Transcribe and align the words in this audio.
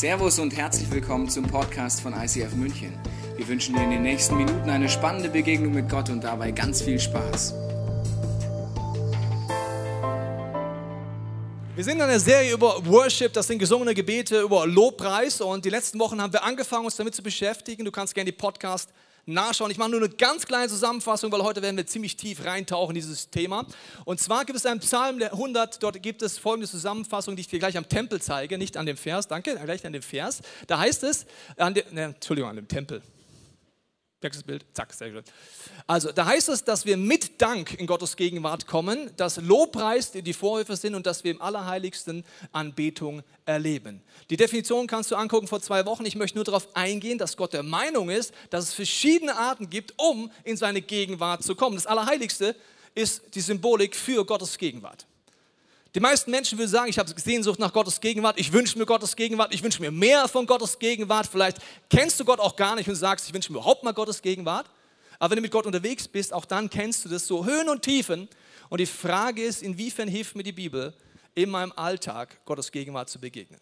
Servus 0.00 0.38
und 0.38 0.56
herzlich 0.56 0.90
willkommen 0.90 1.28
zum 1.28 1.46
Podcast 1.46 2.00
von 2.00 2.14
ICF 2.14 2.54
München. 2.54 2.98
Wir 3.36 3.46
wünschen 3.46 3.74
dir 3.74 3.82
in 3.82 3.90
den 3.90 4.00
nächsten 4.00 4.34
Minuten 4.34 4.70
eine 4.70 4.88
spannende 4.88 5.28
Begegnung 5.28 5.74
mit 5.74 5.90
Gott 5.90 6.08
und 6.08 6.24
dabei 6.24 6.52
ganz 6.52 6.80
viel 6.80 6.98
Spaß. 6.98 7.52
Wir 11.74 11.84
sind 11.84 11.96
in 11.96 12.00
einer 12.00 12.18
Serie 12.18 12.54
über 12.54 12.76
Worship, 12.86 13.34
das 13.34 13.46
sind 13.46 13.58
gesungene 13.58 13.92
Gebete, 13.92 14.40
über 14.40 14.66
Lobpreis 14.66 15.42
und 15.42 15.66
die 15.66 15.70
letzten 15.70 15.98
Wochen 15.98 16.18
haben 16.18 16.32
wir 16.32 16.44
angefangen, 16.44 16.86
uns 16.86 16.96
damit 16.96 17.14
zu 17.14 17.22
beschäftigen. 17.22 17.84
Du 17.84 17.90
kannst 17.90 18.14
gerne 18.14 18.30
die 18.30 18.36
Podcast 18.38 18.88
nachschauen. 19.26 19.70
Ich 19.70 19.78
mache 19.78 19.90
nur 19.90 20.00
eine 20.00 20.08
ganz 20.08 20.46
kleine 20.46 20.68
Zusammenfassung, 20.68 21.30
weil 21.32 21.42
heute 21.42 21.62
werden 21.62 21.76
wir 21.76 21.86
ziemlich 21.86 22.16
tief 22.16 22.44
reintauchen 22.44 22.96
in 22.96 23.02
dieses 23.02 23.30
Thema. 23.30 23.66
Und 24.04 24.20
zwar 24.20 24.44
gibt 24.44 24.58
es 24.58 24.66
einen 24.66 24.80
Psalm 24.80 25.18
der 25.18 25.32
100, 25.32 25.82
dort 25.82 26.02
gibt 26.02 26.22
es 26.22 26.38
folgende 26.38 26.68
Zusammenfassung, 26.68 27.36
die 27.36 27.42
ich 27.42 27.48
dir 27.48 27.58
gleich 27.58 27.76
am 27.76 27.88
Tempel 27.88 28.20
zeige, 28.20 28.58
nicht 28.58 28.76
an 28.76 28.86
dem 28.86 28.96
Vers, 28.96 29.28
danke, 29.28 29.58
gleich 29.64 29.84
an 29.86 29.92
dem 29.92 30.02
Vers. 30.02 30.40
Da 30.66 30.78
heißt 30.78 31.02
es, 31.04 31.26
an 31.56 31.74
dem, 31.74 31.84
ne, 31.92 32.04
Entschuldigung, 32.04 32.50
an 32.50 32.56
dem 32.56 32.68
Tempel. 32.68 33.02
Nächstes 34.22 34.42
Bild, 34.42 34.66
zack, 34.74 34.92
sehr 34.92 35.12
gut. 35.12 35.24
Also, 35.86 36.12
da 36.12 36.26
heißt 36.26 36.50
es, 36.50 36.62
dass 36.62 36.84
wir 36.84 36.98
mit 36.98 37.40
Dank 37.40 37.72
in 37.80 37.86
Gottes 37.86 38.16
Gegenwart 38.16 38.66
kommen, 38.66 39.10
dass 39.16 39.38
Lobpreis 39.38 40.12
die 40.12 40.32
Vorhöfe 40.34 40.76
sind 40.76 40.94
und 40.94 41.06
dass 41.06 41.24
wir 41.24 41.30
im 41.30 41.40
Allerheiligsten 41.40 42.24
Anbetung 42.52 43.22
erleben. 43.46 44.02
Die 44.28 44.36
Definition 44.36 44.86
kannst 44.86 45.10
du 45.10 45.16
angucken 45.16 45.46
vor 45.46 45.62
zwei 45.62 45.86
Wochen. 45.86 46.04
Ich 46.04 46.16
möchte 46.16 46.36
nur 46.36 46.44
darauf 46.44 46.76
eingehen, 46.76 47.16
dass 47.16 47.38
Gott 47.38 47.54
der 47.54 47.62
Meinung 47.62 48.10
ist, 48.10 48.34
dass 48.50 48.64
es 48.64 48.74
verschiedene 48.74 49.36
Arten 49.36 49.70
gibt, 49.70 49.94
um 49.96 50.30
in 50.44 50.58
seine 50.58 50.82
Gegenwart 50.82 51.42
zu 51.42 51.54
kommen. 51.54 51.76
Das 51.76 51.86
Allerheiligste 51.86 52.54
ist 52.94 53.22
die 53.34 53.40
Symbolik 53.40 53.96
für 53.96 54.26
Gottes 54.26 54.58
Gegenwart. 54.58 55.06
Die 55.94 56.00
meisten 56.00 56.30
Menschen 56.30 56.56
würden 56.56 56.70
sagen, 56.70 56.88
ich 56.88 56.98
habe 56.98 57.12
Sehnsucht 57.16 57.58
nach 57.58 57.72
Gottes 57.72 58.00
Gegenwart, 58.00 58.38
ich 58.38 58.52
wünsche 58.52 58.78
mir 58.78 58.86
Gottes 58.86 59.16
Gegenwart, 59.16 59.52
ich 59.52 59.62
wünsche 59.62 59.80
mir 59.82 59.90
mehr 59.90 60.28
von 60.28 60.46
Gottes 60.46 60.78
Gegenwart. 60.78 61.26
Vielleicht 61.26 61.58
kennst 61.88 62.20
du 62.20 62.24
Gott 62.24 62.38
auch 62.38 62.54
gar 62.54 62.76
nicht 62.76 62.88
und 62.88 62.94
sagst, 62.94 63.26
ich 63.26 63.34
wünsche 63.34 63.52
mir 63.52 63.58
überhaupt 63.58 63.82
mal 63.82 63.92
Gottes 63.92 64.22
Gegenwart. 64.22 64.70
Aber 65.18 65.30
wenn 65.30 65.36
du 65.36 65.42
mit 65.42 65.50
Gott 65.50 65.66
unterwegs 65.66 66.06
bist, 66.06 66.32
auch 66.32 66.44
dann 66.44 66.70
kennst 66.70 67.04
du 67.04 67.08
das 67.08 67.26
so 67.26 67.44
Höhen 67.44 67.68
und 67.68 67.82
Tiefen. 67.82 68.28
Und 68.68 68.80
die 68.80 68.86
Frage 68.86 69.42
ist, 69.42 69.62
inwiefern 69.62 70.08
hilft 70.08 70.36
mir 70.36 70.44
die 70.44 70.52
Bibel, 70.52 70.94
in 71.34 71.50
meinem 71.50 71.72
Alltag 71.72 72.44
Gottes 72.44 72.70
Gegenwart 72.70 73.10
zu 73.10 73.18
begegnen? 73.18 73.60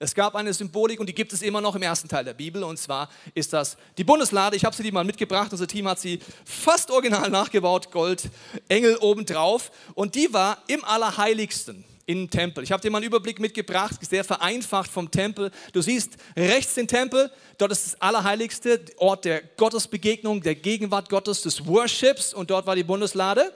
Es 0.00 0.14
gab 0.14 0.36
eine 0.36 0.54
Symbolik 0.54 1.00
und 1.00 1.08
die 1.08 1.14
gibt 1.14 1.32
es 1.32 1.42
immer 1.42 1.60
noch 1.60 1.74
im 1.74 1.82
ersten 1.82 2.08
Teil 2.08 2.24
der 2.24 2.34
Bibel 2.34 2.62
und 2.62 2.78
zwar 2.78 3.08
ist 3.34 3.52
das 3.52 3.76
die 3.96 4.04
Bundeslade. 4.04 4.54
Ich 4.54 4.64
habe 4.64 4.76
sie 4.76 4.84
dir 4.84 4.92
mal 4.92 5.02
mitgebracht, 5.02 5.50
unser 5.50 5.66
Team 5.66 5.88
hat 5.88 5.98
sie 5.98 6.20
fast 6.44 6.92
original 6.92 7.28
nachgebaut, 7.30 7.90
Gold, 7.90 8.30
Engel 8.68 8.96
obendrauf 8.98 9.72
und 9.94 10.14
die 10.14 10.32
war 10.32 10.62
im 10.68 10.84
Allerheiligsten 10.84 11.84
im 12.06 12.30
Tempel. 12.30 12.62
Ich 12.62 12.70
habe 12.70 12.80
dir 12.80 12.92
mal 12.92 12.98
einen 12.98 13.08
Überblick 13.08 13.40
mitgebracht, 13.40 13.98
sehr 14.08 14.22
vereinfacht 14.22 14.88
vom 14.88 15.10
Tempel. 15.10 15.50
Du 15.72 15.82
siehst 15.82 16.16
rechts 16.36 16.74
den 16.74 16.86
Tempel, 16.86 17.32
dort 17.58 17.72
ist 17.72 17.86
das 17.86 18.00
Allerheiligste, 18.00 18.80
Ort 18.98 19.24
der 19.24 19.42
Gottesbegegnung, 19.56 20.42
der 20.42 20.54
Gegenwart 20.54 21.08
Gottes, 21.08 21.42
des 21.42 21.66
Worships 21.66 22.32
und 22.32 22.50
dort 22.50 22.66
war 22.66 22.76
die 22.76 22.84
Bundeslade. 22.84 23.52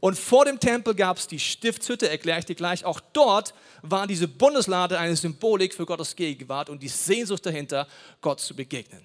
Und 0.00 0.18
vor 0.18 0.46
dem 0.46 0.58
Tempel 0.58 0.94
gab 0.94 1.18
es 1.18 1.26
die 1.26 1.38
Stiftshütte, 1.38 2.08
erkläre 2.08 2.38
ich 2.38 2.46
dir 2.46 2.54
gleich. 2.54 2.84
Auch 2.84 3.00
dort 3.12 3.54
war 3.82 4.06
diese 4.06 4.28
Bundeslade 4.28 4.98
eine 4.98 5.14
Symbolik 5.14 5.74
für 5.74 5.84
Gottes 5.84 6.16
Gegenwart 6.16 6.70
und 6.70 6.82
die 6.82 6.88
Sehnsucht 6.88 7.44
dahinter, 7.44 7.86
Gott 8.22 8.40
zu 8.40 8.56
begegnen. 8.56 9.04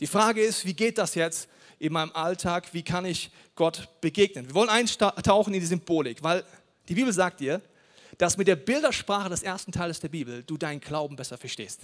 Die 0.00 0.06
Frage 0.08 0.42
ist, 0.42 0.64
wie 0.66 0.74
geht 0.74 0.98
das 0.98 1.14
jetzt 1.14 1.48
in 1.78 1.92
meinem 1.92 2.10
Alltag? 2.12 2.68
Wie 2.72 2.82
kann 2.82 3.04
ich 3.04 3.30
Gott 3.54 3.88
begegnen? 4.00 4.48
Wir 4.48 4.54
wollen 4.54 4.68
eintauchen 4.68 5.54
in 5.54 5.60
die 5.60 5.66
Symbolik, 5.66 6.22
weil 6.22 6.44
die 6.88 6.94
Bibel 6.94 7.12
sagt 7.12 7.38
dir, 7.38 7.60
dass 8.18 8.36
mit 8.36 8.48
der 8.48 8.56
Bildersprache 8.56 9.28
des 9.28 9.42
ersten 9.42 9.70
Teils 9.70 10.00
der 10.00 10.08
Bibel 10.08 10.42
du 10.42 10.56
deinen 10.56 10.80
Glauben 10.80 11.14
besser 11.14 11.38
verstehst. 11.38 11.82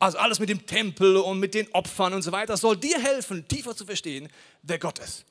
Also 0.00 0.18
alles 0.18 0.40
mit 0.40 0.48
dem 0.48 0.66
Tempel 0.66 1.16
und 1.16 1.38
mit 1.38 1.54
den 1.54 1.72
Opfern 1.72 2.12
und 2.14 2.22
so 2.22 2.32
weiter 2.32 2.56
soll 2.56 2.76
dir 2.76 2.98
helfen, 3.00 3.46
tiefer 3.46 3.76
zu 3.76 3.86
verstehen, 3.86 4.28
wer 4.62 4.78
Gott 4.78 4.98
ist. 4.98 5.24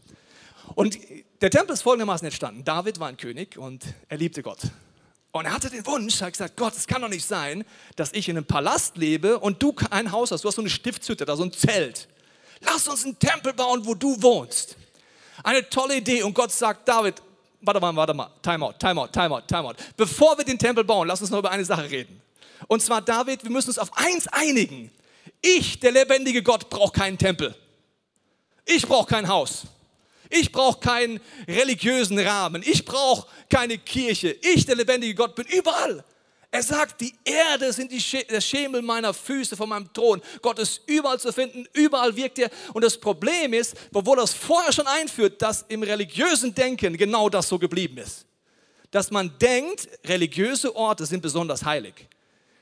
Und 0.73 0.97
der 1.41 1.51
Tempel 1.51 1.73
ist 1.73 1.83
folgendermaßen 1.83 2.25
entstanden. 2.25 2.63
David 2.63 2.99
war 2.99 3.07
ein 3.07 3.17
König 3.17 3.57
und 3.57 3.83
er 4.09 4.17
liebte 4.17 4.41
Gott. 4.41 4.59
Und 5.31 5.45
er 5.45 5.53
hatte 5.53 5.69
den 5.69 5.85
Wunsch, 5.85 6.21
er 6.21 6.27
hat 6.27 6.33
gesagt, 6.33 6.55
Gott, 6.55 6.75
es 6.75 6.87
kann 6.87 7.01
doch 7.01 7.09
nicht 7.09 7.25
sein, 7.25 7.65
dass 7.97 8.13
ich 8.13 8.29
in 8.29 8.37
einem 8.37 8.45
Palast 8.45 8.95
lebe 8.95 9.37
und 9.37 9.61
du 9.61 9.75
ein 9.89 10.11
Haus 10.11 10.31
hast. 10.31 10.43
Du 10.43 10.47
hast 10.47 10.55
so 10.55 10.61
eine 10.61 10.69
Stiftshütte, 10.69 11.25
da 11.25 11.35
so 11.35 11.43
ein 11.43 11.51
Zelt. 11.51 12.07
Lass 12.61 12.87
uns 12.87 13.03
einen 13.03 13.19
Tempel 13.19 13.53
bauen, 13.53 13.85
wo 13.85 13.95
du 13.95 14.21
wohnst. 14.21 14.77
Eine 15.43 15.69
tolle 15.69 15.97
Idee. 15.97 16.23
Und 16.23 16.33
Gott 16.33 16.51
sagt, 16.51 16.87
David, 16.87 17.21
warte 17.59 17.81
mal, 17.81 17.95
warte 17.95 18.13
mal, 18.13 18.29
Timeout, 18.41 18.73
Timeout, 18.79 19.07
Timeout, 19.07 19.41
Timeout. 19.47 19.75
Bevor 19.97 20.37
wir 20.37 20.45
den 20.45 20.57
Tempel 20.57 20.83
bauen, 20.83 21.07
lass 21.07 21.21
uns 21.21 21.29
noch 21.29 21.39
über 21.39 21.51
eine 21.51 21.65
Sache 21.65 21.89
reden. 21.89 22.21
Und 22.67 22.81
zwar, 22.81 23.01
David, 23.01 23.43
wir 23.43 23.51
müssen 23.51 23.69
uns 23.69 23.77
auf 23.77 23.91
eins 23.97 24.27
einigen. 24.27 24.89
Ich, 25.41 25.79
der 25.79 25.91
lebendige 25.91 26.41
Gott, 26.43 26.69
brauche 26.69 26.93
keinen 26.93 27.17
Tempel. 27.17 27.53
Ich 28.65 28.87
brauche 28.87 29.07
kein 29.07 29.27
Haus. 29.27 29.63
Ich 30.39 30.51
brauche 30.51 30.79
keinen 30.79 31.19
religiösen 31.47 32.19
Rahmen. 32.19 32.63
Ich 32.65 32.85
brauche 32.85 33.27
keine 33.49 33.77
Kirche. 33.77 34.35
Ich, 34.41 34.65
der 34.65 34.75
lebendige 34.75 35.15
Gott, 35.15 35.35
bin 35.35 35.45
überall. 35.47 36.03
Er 36.51 36.63
sagt, 36.63 37.01
die 37.01 37.13
Erde 37.25 37.73
sind 37.73 37.91
die 37.91 38.01
der 38.29 38.39
Schemel 38.39 38.81
meiner 38.81 39.13
Füße 39.13 39.57
von 39.57 39.67
meinem 39.67 39.91
Thron. 39.91 40.21
Gott 40.41 40.57
ist 40.59 40.81
überall 40.85 41.19
zu 41.19 41.33
finden, 41.33 41.67
überall 41.73 42.15
wirkt 42.15 42.39
er. 42.39 42.49
Und 42.73 42.83
das 42.83 42.97
Problem 42.97 43.53
ist, 43.53 43.75
obwohl 43.93 44.19
es 44.19 44.33
vorher 44.33 44.71
schon 44.71 44.87
einführt, 44.87 45.41
dass 45.41 45.65
im 45.67 45.83
religiösen 45.83 46.55
Denken 46.55 46.95
genau 46.95 47.27
das 47.27 47.49
so 47.49 47.59
geblieben 47.59 47.97
ist. 47.97 48.25
Dass 48.89 49.11
man 49.11 49.37
denkt, 49.39 49.89
religiöse 50.05 50.73
Orte 50.73 51.05
sind 51.05 51.21
besonders 51.21 51.65
heilig. 51.65 52.07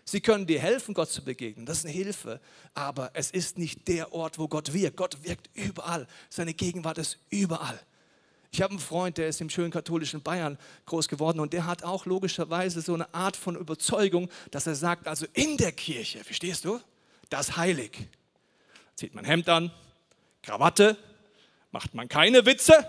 Sie 0.06 0.22
können 0.22 0.46
dir 0.46 0.60
helfen, 0.60 0.94
Gott 0.94 1.10
zu 1.10 1.24
begegnen. 1.24 1.66
Das 1.66 1.80
ist 1.80 1.86
eine 1.86 1.94
Hilfe. 1.94 2.42
Aber 2.74 3.12
es 3.14 3.32
ist 3.32 3.58
nicht 3.58 3.88
der 3.88 4.14
Ort, 4.14 4.38
wo 4.38 4.48
Gott 4.48 4.74
wirkt. 4.74 4.98
Gott 4.98 5.24
wirkt 5.24 5.50
überall. 5.54 6.08
Seine 6.30 6.54
Gegenwart 6.54 6.98
ist 6.98 7.18
überall. 7.30 7.80
Ich 8.54 8.62
habe 8.62 8.72
einen 8.72 8.80
Freund, 8.80 9.18
der 9.18 9.30
ist 9.30 9.42
im 9.42 9.50
schönen 9.50 9.72
katholischen 9.72 10.22
Bayern 10.22 10.60
groß 10.86 11.08
geworden 11.08 11.40
und 11.40 11.54
der 11.54 11.66
hat 11.66 11.84
auch 11.84 12.06
logischerweise 12.06 12.82
so 12.82 12.94
eine 12.94 13.12
Art 13.12 13.36
von 13.36 13.56
Überzeugung, 13.56 14.30
dass 14.52 14.68
er 14.68 14.76
sagt, 14.76 15.08
also 15.08 15.26
in 15.34 15.58
der 15.58 15.72
Kirche, 15.72 16.24
verstehst 16.24 16.64
du, 16.64 16.80
das 17.32 17.58
heilig. 17.58 17.98
Zieht 18.96 19.16
man 19.16 19.26
Hemd 19.26 19.50
an, 19.50 19.72
Krawatte, 20.44 20.98
macht 21.72 21.96
man 21.96 22.08
keine 22.08 22.46
Witze, 22.46 22.88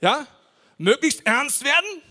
ja, 0.00 0.24
möglichst 0.76 1.26
ernst 1.26 1.64
werden, 1.64 2.02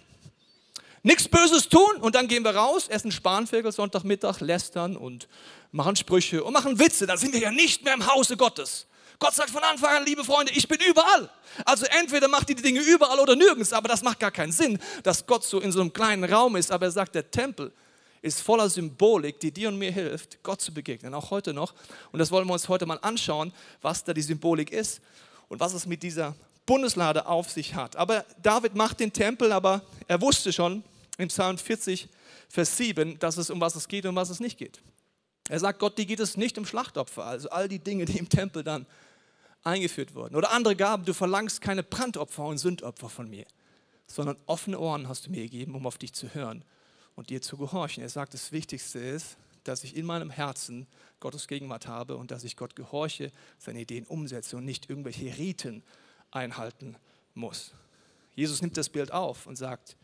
nichts 1.08 1.28
Böses 1.28 1.70
tun 1.70 1.96
und 2.02 2.16
dann 2.16 2.28
gehen 2.28 2.44
wir 2.44 2.56
raus, 2.56 2.88
essen 2.90 3.12
Spanferkel 3.12 3.72
Sonntagmittag, 3.72 4.42
lästern 4.42 4.98
und 4.98 5.28
machen 5.72 5.96
Sprüche 5.96 6.44
und 6.44 6.54
machen 6.54 6.78
Witze. 6.80 7.08
Dann 7.08 7.18
sind 7.18 7.34
wir 7.34 7.40
ja 7.40 7.52
nicht 7.52 7.84
mehr 7.84 7.94
im 7.94 8.06
Hause 8.06 8.38
Gottes. 8.38 8.86
Gott 9.18 9.34
sagt 9.34 9.50
von 9.50 9.64
Anfang 9.64 9.98
an, 9.98 10.06
liebe 10.06 10.24
Freunde, 10.24 10.52
ich 10.54 10.68
bin 10.68 10.80
überall. 10.88 11.30
Also 11.66 11.86
entweder 12.00 12.28
macht 12.28 12.50
ihr 12.50 12.56
die 12.56 12.62
Dinge 12.62 12.82
überall 12.82 13.20
oder 13.20 13.36
nirgends, 13.36 13.74
aber 13.74 13.88
das 13.88 14.04
macht 14.04 14.20
gar 14.20 14.32
keinen 14.32 14.52
Sinn, 14.52 14.78
dass 15.02 15.26
Gott 15.26 15.44
so 15.44 15.60
in 15.60 15.72
so 15.72 15.82
einem 15.82 15.92
kleinen 15.92 16.24
Raum 16.24 16.56
ist. 16.56 16.72
Aber 16.72 16.86
er 16.86 16.92
sagt, 16.92 17.16
der 17.16 17.32
Tempel 17.32 17.72
ist 18.22 18.42
voller 18.42 18.70
Symbolik, 18.70 19.40
die 19.40 19.52
dir 19.52 19.70
und 19.70 19.78
mir 19.78 19.92
hilft, 19.92 20.44
Gott 20.44 20.62
zu 20.62 20.74
begegnen, 20.74 21.14
auch 21.14 21.32
heute 21.32 21.54
noch. 21.54 21.74
Und 22.12 22.20
das 22.20 22.32
wollen 22.32 22.46
wir 22.48 22.54
uns 22.54 22.68
heute 22.68 22.86
mal 22.86 23.00
anschauen, 23.02 23.54
was 23.82 24.04
da 24.04 24.14
die 24.14 24.22
Symbolik 24.22 24.72
ist 24.72 25.00
und 25.48 25.60
was 25.60 25.74
es 25.74 25.86
mit 25.86 26.04
dieser 26.04 26.36
Bundeslade 26.66 27.26
auf 27.26 27.50
sich 27.50 27.74
hat. 27.74 27.96
Aber 27.96 28.26
David 28.44 28.76
macht 28.76 29.00
den 29.00 29.14
Tempel, 29.14 29.52
aber 29.52 29.82
er 30.08 30.22
wusste 30.22 30.52
schon, 30.52 30.84
im 31.18 31.30
Psalm 31.30 31.58
40, 31.58 32.10
Vers 32.50 32.78
7, 32.78 33.20
dass 33.20 33.38
es 33.38 33.50
um 33.50 33.60
was 33.60 33.76
es 33.76 33.88
geht 33.88 34.06
und 34.06 34.16
was 34.16 34.30
es 34.30 34.40
nicht 34.40 34.58
geht. 34.58 34.82
Er 35.50 35.60
sagt, 35.60 35.80
Gott, 35.80 35.98
dir 35.98 36.06
geht 36.06 36.20
es 36.20 36.38
nicht 36.38 36.58
um 36.58 36.66
Schlachtopfer, 36.66 37.26
also 37.26 37.50
all 37.50 37.68
die 37.68 37.80
Dinge, 37.80 38.06
die 38.06 38.18
im 38.18 38.30
Tempel 38.30 38.64
dann 38.64 38.86
eingeführt 39.64 40.14
wurden. 40.14 40.36
Oder 40.36 40.52
andere 40.52 40.76
Gaben, 40.76 41.06
du 41.06 41.14
verlangst 41.14 41.62
keine 41.62 41.84
Brandopfer 41.84 42.46
und 42.46 42.58
Sündopfer 42.58 43.10
von 43.10 43.30
mir, 43.30 43.46
sondern 44.06 44.38
offene 44.46 44.80
Ohren 44.80 45.08
hast 45.08 45.26
du 45.26 45.32
mir 45.32 45.44
gegeben, 45.44 45.76
um 45.76 45.88
auf 45.88 45.98
dich 45.98 46.14
zu 46.14 46.34
hören 46.34 46.64
und 47.16 47.30
dir 47.30 47.42
zu 47.42 47.58
gehorchen. 47.58 48.04
Er 48.04 48.10
sagt, 48.10 48.34
das 48.34 48.52
Wichtigste 48.52 49.00
ist, 49.00 49.38
dass 49.64 49.84
ich 49.84 49.96
in 49.96 50.06
meinem 50.06 50.30
Herzen 50.30 50.88
Gottes 51.20 51.48
Gegenwart 51.48 51.88
habe 51.88 52.16
und 52.16 52.32
dass 52.32 52.44
ich 52.44 52.56
Gott 52.56 52.76
gehorche, 52.76 53.32
seine 53.58 53.82
Ideen 53.82 54.06
umsetze 54.06 54.56
und 54.56 54.66
nicht 54.66 54.90
irgendwelche 54.90 55.38
Riten 55.38 55.84
einhalten 56.32 56.96
muss. 57.34 57.74
Jesus 58.36 58.62
nimmt 58.62 58.78
das 58.78 58.90
Bild 58.90 59.12
auf 59.12 59.48
und 59.48 59.56
sagt, 59.56 59.98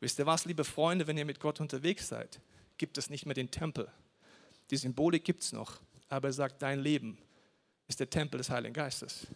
Wisst 0.00 0.18
ihr 0.18 0.26
was, 0.26 0.44
liebe 0.44 0.64
Freunde, 0.64 1.06
wenn 1.06 1.18
ihr 1.18 1.24
mit 1.24 1.40
Gott 1.40 1.60
unterwegs 1.60 2.08
seid, 2.08 2.40
gibt 2.76 2.98
es 2.98 3.10
nicht 3.10 3.26
mehr 3.26 3.34
den 3.34 3.50
Tempel. 3.50 3.88
Die 4.70 4.76
Symbolik 4.76 5.24
gibt 5.24 5.42
es 5.42 5.52
noch, 5.52 5.80
aber 6.08 6.28
er 6.28 6.32
sagt, 6.32 6.62
dein 6.62 6.80
Leben 6.80 7.18
ist 7.88 8.00
der 8.00 8.08
Tempel 8.08 8.38
des 8.38 8.50
Heiligen 8.50 8.74
Geistes. 8.74 9.26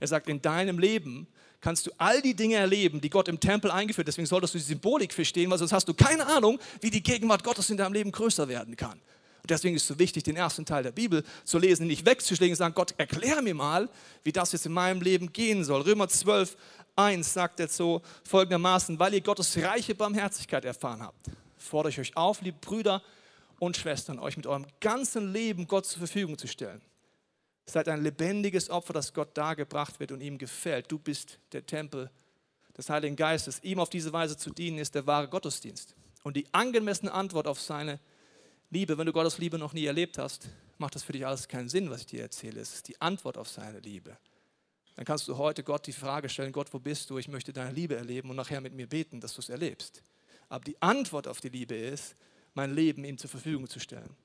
Er 0.00 0.06
sagt, 0.06 0.28
in 0.28 0.40
deinem 0.40 0.78
Leben 0.78 1.26
kannst 1.60 1.86
du 1.86 1.90
all 1.98 2.20
die 2.22 2.34
Dinge 2.34 2.56
erleben, 2.56 3.00
die 3.00 3.10
Gott 3.10 3.28
im 3.28 3.40
Tempel 3.40 3.70
eingeführt 3.70 4.06
hat. 4.06 4.08
Deswegen 4.08 4.26
solltest 4.26 4.54
du 4.54 4.58
die 4.58 4.64
Symbolik 4.64 5.12
verstehen, 5.12 5.50
weil 5.50 5.58
sonst 5.58 5.72
hast 5.72 5.88
du 5.88 5.94
keine 5.94 6.26
Ahnung, 6.26 6.58
wie 6.80 6.90
die 6.90 7.02
Gegenwart 7.02 7.42
Gottes 7.42 7.70
in 7.70 7.76
deinem 7.76 7.92
Leben 7.92 8.12
größer 8.12 8.48
werden 8.48 8.76
kann. 8.76 9.00
Und 9.46 9.50
deswegen 9.50 9.76
ist 9.76 9.82
es 9.82 9.88
so 9.88 9.98
wichtig, 10.00 10.24
den 10.24 10.34
ersten 10.34 10.66
Teil 10.66 10.82
der 10.82 10.90
Bibel 10.90 11.22
zu 11.44 11.58
lesen, 11.58 11.86
nicht 11.86 12.04
wegzuschlägen 12.04 12.54
und 12.54 12.58
sagen, 12.58 12.74
Gott, 12.74 12.94
erklär 12.98 13.40
mir 13.42 13.54
mal, 13.54 13.88
wie 14.24 14.32
das 14.32 14.50
jetzt 14.50 14.66
in 14.66 14.72
meinem 14.72 15.00
Leben 15.00 15.32
gehen 15.32 15.62
soll. 15.62 15.82
Römer 15.82 16.08
12, 16.08 16.56
1 16.96 17.32
sagt 17.32 17.60
er 17.60 17.68
so 17.68 18.02
folgendermaßen, 18.24 18.98
weil 18.98 19.14
ihr 19.14 19.20
Gottes 19.20 19.56
reiche 19.58 19.94
Barmherzigkeit 19.94 20.64
erfahren 20.64 21.00
habt, 21.00 21.30
fordere 21.56 21.90
ich 21.90 22.00
euch 22.00 22.16
auf, 22.16 22.40
liebe 22.40 22.58
Brüder 22.60 23.04
und 23.60 23.76
Schwestern, 23.76 24.18
euch 24.18 24.36
mit 24.36 24.48
eurem 24.48 24.66
ganzen 24.80 25.32
Leben 25.32 25.68
Gott 25.68 25.86
zur 25.86 25.98
Verfügung 25.98 26.36
zu 26.36 26.48
stellen. 26.48 26.82
Seid 27.66 27.88
ein 27.88 28.02
lebendiges 28.02 28.68
Opfer, 28.68 28.94
das 28.94 29.14
Gott 29.14 29.28
dargebracht 29.38 30.00
wird 30.00 30.10
und 30.10 30.22
ihm 30.22 30.38
gefällt. 30.38 30.90
Du 30.90 30.98
bist 30.98 31.38
der 31.52 31.64
Tempel 31.64 32.10
des 32.76 32.90
Heiligen 32.90 33.14
Geistes. 33.14 33.62
Ihm 33.62 33.78
auf 33.78 33.90
diese 33.90 34.12
Weise 34.12 34.36
zu 34.36 34.50
dienen, 34.50 34.78
ist 34.78 34.96
der 34.96 35.06
wahre 35.06 35.28
Gottesdienst. 35.28 35.94
Und 36.24 36.36
die 36.36 36.46
angemessene 36.50 37.12
Antwort 37.12 37.46
auf 37.46 37.60
seine 37.60 38.00
Liebe, 38.70 38.98
wenn 38.98 39.06
du 39.06 39.12
Gottes 39.12 39.38
Liebe 39.38 39.58
noch 39.58 39.72
nie 39.72 39.86
erlebt 39.86 40.18
hast, 40.18 40.48
macht 40.78 40.94
das 40.96 41.04
für 41.04 41.12
dich 41.12 41.24
alles 41.24 41.46
keinen 41.46 41.68
Sinn, 41.68 41.88
was 41.88 42.00
ich 42.00 42.06
dir 42.06 42.22
erzähle. 42.22 42.60
Es 42.60 42.74
ist 42.74 42.88
die 42.88 43.00
Antwort 43.00 43.38
auf 43.38 43.48
seine 43.48 43.78
Liebe. 43.78 44.16
Dann 44.96 45.04
kannst 45.04 45.28
du 45.28 45.36
heute 45.36 45.62
Gott 45.62 45.86
die 45.86 45.92
Frage 45.92 46.28
stellen, 46.28 46.52
Gott, 46.52 46.72
wo 46.72 46.80
bist 46.80 47.10
du? 47.10 47.18
Ich 47.18 47.28
möchte 47.28 47.52
deine 47.52 47.70
Liebe 47.70 47.94
erleben 47.96 48.30
und 48.30 48.36
nachher 48.36 48.60
mit 48.60 48.74
mir 48.74 48.88
beten, 48.88 49.20
dass 49.20 49.34
du 49.34 49.40
es 49.40 49.50
erlebst. 49.50 50.02
Aber 50.48 50.64
die 50.64 50.80
Antwort 50.82 51.28
auf 51.28 51.40
die 51.40 51.48
Liebe 51.48 51.76
ist, 51.76 52.16
mein 52.54 52.74
Leben 52.74 53.04
ihm 53.04 53.18
zur 53.18 53.30
Verfügung 53.30 53.68
zu 53.68 53.78
stellen. 53.78 54.16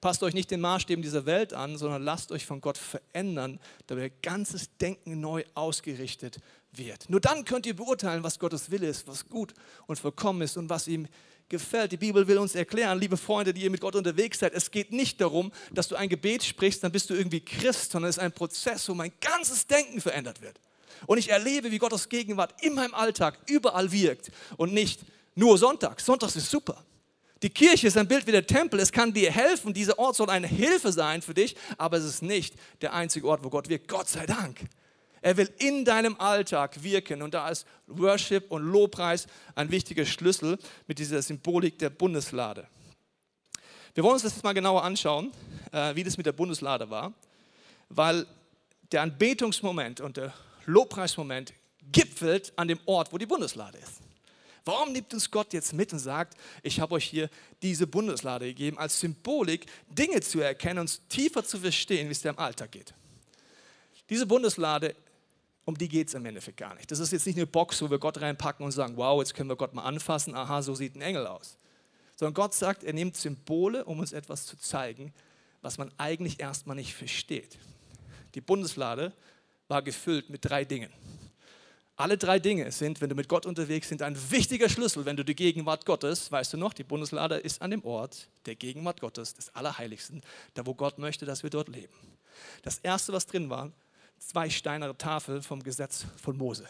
Passt 0.00 0.22
euch 0.22 0.34
nicht 0.34 0.50
den 0.50 0.60
Maßstäben 0.60 1.02
dieser 1.02 1.26
Welt 1.26 1.52
an, 1.52 1.78
sondern 1.78 2.02
lasst 2.02 2.32
euch 2.32 2.44
von 2.44 2.60
Gott 2.60 2.76
verändern, 2.76 3.60
damit 3.86 4.04
euer 4.04 4.20
ganzes 4.22 4.76
Denken 4.78 5.20
neu 5.20 5.44
ausgerichtet 5.54 6.38
wird. 6.72 7.08
Nur 7.08 7.20
dann 7.20 7.44
könnt 7.44 7.66
ihr 7.66 7.76
beurteilen, 7.76 8.22
was 8.22 8.38
Gottes 8.38 8.70
Wille 8.70 8.88
ist, 8.88 9.06
was 9.06 9.26
gut 9.28 9.54
und 9.86 9.98
vollkommen 9.98 10.42
ist 10.42 10.56
und 10.56 10.68
was 10.68 10.88
ihm 10.88 11.08
gefällt. 11.48 11.92
Die 11.92 11.96
Bibel 11.96 12.26
will 12.26 12.38
uns 12.38 12.54
erklären, 12.54 12.98
liebe 12.98 13.16
Freunde, 13.16 13.52
die 13.52 13.62
ihr 13.62 13.70
mit 13.70 13.80
Gott 13.80 13.94
unterwegs 13.94 14.38
seid, 14.38 14.52
es 14.54 14.70
geht 14.70 14.92
nicht 14.92 15.20
darum, 15.20 15.52
dass 15.72 15.88
du 15.88 15.96
ein 15.96 16.08
Gebet 16.08 16.44
sprichst, 16.44 16.82
dann 16.82 16.92
bist 16.92 17.10
du 17.10 17.14
irgendwie 17.14 17.40
Christ, 17.40 17.92
sondern 17.92 18.10
es 18.10 18.16
ist 18.16 18.22
ein 18.22 18.32
Prozess, 18.32 18.88
wo 18.88 18.94
mein 18.94 19.12
ganzes 19.20 19.66
Denken 19.66 20.00
verändert 20.00 20.40
wird. 20.40 20.60
Und 21.06 21.18
ich 21.18 21.30
erlebe, 21.30 21.70
wie 21.70 21.78
Gottes 21.78 22.08
Gegenwart 22.08 22.54
in 22.62 22.74
meinem 22.74 22.94
Alltag 22.94 23.38
überall 23.46 23.92
wirkt 23.92 24.30
und 24.56 24.72
nicht 24.72 25.00
nur 25.34 25.58
Sonntag. 25.58 26.00
Sonntag 26.00 26.34
ist 26.34 26.50
super. 26.50 26.84
Die 27.42 27.50
Kirche 27.50 27.86
ist 27.86 27.98
ein 27.98 28.08
Bild 28.08 28.26
wie 28.26 28.32
der 28.32 28.46
Tempel. 28.46 28.80
Es 28.80 28.90
kann 28.90 29.12
dir 29.12 29.30
helfen. 29.30 29.74
Dieser 29.74 29.98
Ort 29.98 30.16
soll 30.16 30.30
eine 30.30 30.46
Hilfe 30.46 30.90
sein 30.90 31.20
für 31.20 31.34
dich, 31.34 31.54
aber 31.76 31.98
es 31.98 32.04
ist 32.04 32.22
nicht 32.22 32.54
der 32.80 32.94
einzige 32.94 33.28
Ort, 33.28 33.44
wo 33.44 33.50
Gott 33.50 33.68
wirkt. 33.68 33.88
Gott 33.88 34.08
sei 34.08 34.24
Dank. 34.24 34.60
Er 35.22 35.36
will 35.36 35.50
in 35.58 35.84
deinem 35.84 36.18
Alltag 36.20 36.82
wirken 36.82 37.22
und 37.22 37.34
da 37.34 37.48
ist 37.48 37.66
Worship 37.86 38.50
und 38.50 38.62
Lobpreis 38.62 39.26
ein 39.54 39.70
wichtiger 39.70 40.04
Schlüssel 40.04 40.58
mit 40.86 40.98
dieser 40.98 41.22
Symbolik 41.22 41.78
der 41.78 41.90
Bundeslade. 41.90 42.68
Wir 43.94 44.04
wollen 44.04 44.14
uns 44.14 44.22
das 44.22 44.34
jetzt 44.34 44.44
mal 44.44 44.52
genauer 44.52 44.84
anschauen, 44.84 45.32
äh, 45.72 45.94
wie 45.94 46.04
das 46.04 46.16
mit 46.16 46.26
der 46.26 46.32
Bundeslade 46.32 46.90
war, 46.90 47.14
weil 47.88 48.26
der 48.92 49.02
Anbetungsmoment 49.02 50.00
und 50.00 50.16
der 50.16 50.34
Lobpreismoment 50.66 51.54
gipfelt 51.92 52.52
an 52.56 52.68
dem 52.68 52.78
Ort, 52.86 53.12
wo 53.12 53.18
die 53.18 53.26
Bundeslade 53.26 53.78
ist. 53.78 54.02
Warum 54.66 54.92
nimmt 54.92 55.14
uns 55.14 55.30
Gott 55.30 55.52
jetzt 55.52 55.72
mit 55.72 55.92
und 55.92 56.00
sagt, 56.00 56.36
ich 56.62 56.80
habe 56.80 56.96
euch 56.96 57.04
hier 57.04 57.30
diese 57.62 57.86
Bundeslade 57.86 58.46
gegeben, 58.46 58.78
als 58.78 58.98
Symbolik, 58.98 59.66
Dinge 59.88 60.20
zu 60.20 60.40
erkennen 60.40 60.80
und 60.80 61.08
tiefer 61.08 61.44
zu 61.44 61.58
verstehen, 61.58 62.08
wie 62.08 62.12
es 62.12 62.20
dir 62.20 62.30
im 62.30 62.38
Alltag 62.38 62.72
geht? 62.72 62.92
Diese 64.10 64.26
Bundeslade, 64.26 64.96
um 65.66 65.76
die 65.76 65.88
geht 65.88 66.08
es 66.08 66.14
im 66.14 66.24
Endeffekt 66.24 66.56
gar 66.56 66.74
nicht. 66.76 66.90
Das 66.90 67.00
ist 67.00 67.12
jetzt 67.12 67.26
nicht 67.26 67.36
eine 67.36 67.46
Box, 67.46 67.82
wo 67.82 67.90
wir 67.90 67.98
Gott 67.98 68.20
reinpacken 68.20 68.64
und 68.64 68.70
sagen, 68.70 68.96
wow, 68.96 69.20
jetzt 69.20 69.34
können 69.34 69.50
wir 69.50 69.56
Gott 69.56 69.74
mal 69.74 69.82
anfassen, 69.82 70.34
aha, 70.34 70.62
so 70.62 70.74
sieht 70.74 70.94
ein 70.94 71.02
Engel 71.02 71.26
aus. 71.26 71.58
Sondern 72.14 72.34
Gott 72.34 72.54
sagt, 72.54 72.84
er 72.84 72.92
nimmt 72.92 73.16
Symbole, 73.16 73.84
um 73.84 73.98
uns 73.98 74.12
etwas 74.12 74.46
zu 74.46 74.56
zeigen, 74.56 75.12
was 75.62 75.76
man 75.76 75.90
eigentlich 75.98 76.38
erstmal 76.38 76.76
nicht 76.76 76.94
versteht. 76.94 77.58
Die 78.36 78.40
Bundeslade 78.40 79.12
war 79.66 79.82
gefüllt 79.82 80.30
mit 80.30 80.48
drei 80.48 80.64
Dingen. 80.64 80.90
Alle 81.96 82.16
drei 82.16 82.38
Dinge 82.38 82.70
sind, 82.70 83.00
wenn 83.00 83.08
du 83.08 83.16
mit 83.16 83.28
Gott 83.28 83.44
unterwegs 83.44 83.88
bist, 83.88 84.02
ein 84.02 84.30
wichtiger 84.30 84.68
Schlüssel, 84.68 85.04
wenn 85.04 85.16
du 85.16 85.24
die 85.24 85.34
Gegenwart 85.34 85.84
Gottes, 85.84 86.30
weißt 86.30 86.52
du 86.52 86.58
noch, 86.58 86.74
die 86.74 86.84
Bundeslade 86.84 87.36
ist 87.36 87.60
an 87.60 87.72
dem 87.72 87.82
Ort 87.84 88.28
der 88.44 88.54
Gegenwart 88.54 89.00
Gottes, 89.00 89.34
des 89.34 89.52
Allerheiligsten, 89.54 90.22
da 90.54 90.64
wo 90.64 90.74
Gott 90.74 90.98
möchte, 90.98 91.26
dass 91.26 91.42
wir 91.42 91.50
dort 91.50 91.68
leben. 91.68 91.94
Das 92.62 92.78
erste, 92.78 93.12
was 93.12 93.26
drin 93.26 93.50
war, 93.50 93.72
zwei 94.18 94.50
steinere 94.50 94.96
Tafeln 94.96 95.42
vom 95.42 95.62
Gesetz 95.62 96.06
von 96.22 96.36
Mose. 96.36 96.66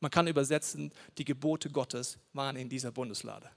Man 0.00 0.10
kann 0.10 0.26
übersetzen, 0.26 0.92
die 1.16 1.24
Gebote 1.24 1.70
Gottes 1.70 2.18
waren 2.32 2.56
in 2.56 2.68
dieser 2.68 2.90
Bundeslade. 2.90 3.48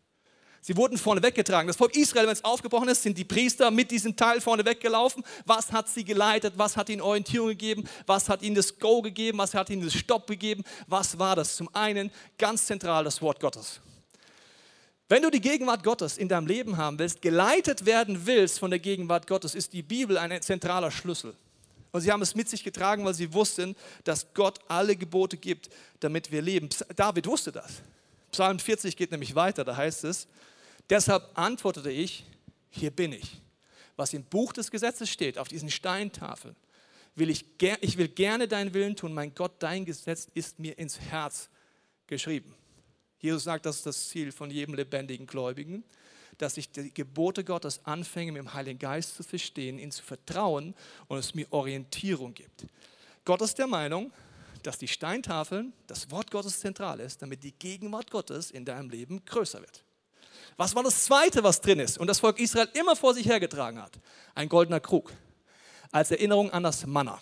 Sie 0.62 0.75
wurden 0.75 0.97
vorne 0.97 1.21
weggetragen. 1.21 1.67
Das 1.67 1.77
Volk 1.77 1.95
Israel, 1.95 2.25
wenn 2.25 2.33
es 2.33 2.44
aufgebrochen 2.44 2.88
ist, 2.88 3.03
sind 3.03 3.15
die 3.17 3.23
Priester 3.23 3.69
mit 3.69 3.91
diesem 3.91 4.15
Teil 4.15 4.41
vorne 4.41 4.65
weggelaufen. 4.65 5.23
Was 5.45 5.71
hat 5.71 5.88
sie 5.88 6.03
geleitet? 6.03 6.56
Was 6.57 6.75
hat 6.75 6.89
ihnen 6.89 7.01
Orientierung 7.01 7.50
gegeben? 7.50 7.88
Was 8.07 8.29
hat 8.29 8.41
ihnen 8.41 8.56
das 8.56 8.79
Go 8.79 9.03
gegeben? 9.03 9.38
Was 9.38 9.53
hat 9.53 9.69
ihnen 9.69 9.83
das 9.83 9.94
Stopp 9.94 10.25
gegeben? 10.25 10.63
Was 10.88 11.19
war 11.19 11.35
das? 11.35 11.56
Zum 11.56 11.69
einen 11.73 12.09
ganz 12.39 12.65
zentral 12.65 13.03
das 13.03 13.21
Wort 13.21 13.39
Gottes. 13.39 13.79
Wenn 15.07 15.21
du 15.21 15.29
die 15.29 15.41
Gegenwart 15.41 15.83
Gottes 15.83 16.17
in 16.17 16.29
deinem 16.29 16.47
Leben 16.47 16.77
haben 16.77 16.97
willst, 16.97 17.21
geleitet 17.21 17.85
werden 17.85 18.25
willst 18.25 18.57
von 18.57 18.71
der 18.71 18.79
Gegenwart 18.79 19.27
Gottes, 19.27 19.53
ist 19.53 19.71
die 19.71 19.83
Bibel 19.83 20.17
ein 20.17 20.41
zentraler 20.41 20.89
Schlüssel. 20.89 21.35
Und 21.95 22.01
sie 22.01 22.12
haben 22.12 22.21
es 22.21 22.36
mit 22.36 22.50
sich 22.50 22.62
getragen, 22.62 23.06
weil 23.06 23.13
sie 23.13 23.31
wussten, 23.31 23.74
dass 24.03 24.33
Gott 24.33 24.59
alle 24.68 24.97
Gebote 24.97 25.38
gibt, 25.38 25.69
damit 26.01 26.30
wir 26.30 26.42
leben. 26.42 26.68
David 26.94 27.25
wusste 27.25 27.53
das. 27.53 27.81
Psalm 28.33 28.59
40 28.59 28.97
geht 28.97 29.12
nämlich 29.12 29.33
weiter, 29.33 29.63
da 29.63 29.77
heißt 29.77 30.03
es, 30.03 30.27
Deshalb 30.89 31.24
antwortete 31.36 31.89
ich, 31.89 32.25
hier 32.69 32.92
bin 32.92 33.13
ich. 33.13 33.42
Was 33.95 34.13
im 34.13 34.25
Buch 34.25 34.51
des 34.51 34.71
Gesetzes 34.71 35.09
steht, 35.09 35.38
auf 35.38 35.47
diesen 35.47 35.71
Steintafeln, 35.71 36.57
will 37.15 37.30
ich, 37.30 37.45
ich 37.80 37.98
will 37.98 38.09
gerne 38.09 38.50
deinen 38.50 38.74
Willen 38.74 38.98
tun, 38.98 39.13
mein 39.13 39.33
Gott, 39.33 39.53
dein 39.59 39.86
Gesetz 39.86 40.27
ist 40.33 40.59
mir 40.59 40.77
ins 40.77 41.00
Herz 41.00 41.48
geschrieben. 42.07 42.53
Jesus 43.19 43.45
sagt, 43.45 43.65
das 43.65 43.77
ist 43.77 43.86
das 43.86 44.09
Ziel 44.09 44.33
von 44.33 44.51
jedem 44.51 44.75
lebendigen 44.75 45.27
Gläubigen, 45.27 45.86
dass 46.38 46.58
ich 46.58 46.72
die 46.72 46.94
Gebote 46.94 47.44
Gottes 47.44 47.80
anfange, 47.86 48.32
mit 48.32 48.42
dem 48.42 48.54
Heiligen 48.54 48.80
Geist 48.80 49.16
zu 49.16 49.24
verstehen, 49.24 49.80
ihn 49.80 49.92
zu 49.92 50.04
vertrauen 50.04 50.76
und 51.08 51.18
es 51.18 51.34
mir 51.34 51.48
Orientierung 51.52 52.34
gibt. 52.34 52.66
Gott 53.24 53.42
ist 53.42 53.58
der 53.58 53.68
Meinung, 53.68 54.12
dass 54.64 54.78
die 54.78 54.88
Steintafeln, 54.88 55.74
das 55.88 56.10
Wort 56.12 56.32
Gottes 56.32 56.60
zentral 56.60 57.00
ist, 57.00 57.22
damit 57.22 57.44
die 57.44 57.54
Gegenwart 57.54 58.10
Gottes 58.10 58.52
in 58.52 58.66
deinem 58.66 58.90
Leben 58.90 59.24
größer 59.26 59.60
wird. 59.62 59.84
Was 60.58 60.76
war 60.76 60.84
das 60.84 61.04
Zweite, 61.04 61.44
was 61.44 61.62
drin 61.62 61.80
ist 61.80 61.98
und 61.98 62.08
das 62.08 62.20
Volk 62.20 62.40
Israel 62.40 62.70
immer 62.74 62.96
vor 62.96 63.14
sich 63.14 63.28
hergetragen 63.28 63.82
hat? 63.82 64.00
Ein 64.34 64.50
goldener 64.50 64.80
Krug. 64.80 65.12
Als 65.92 66.12
Erinnerung 66.12 66.52
an 66.52 66.64
das 66.64 66.86
Manna. 66.86 67.20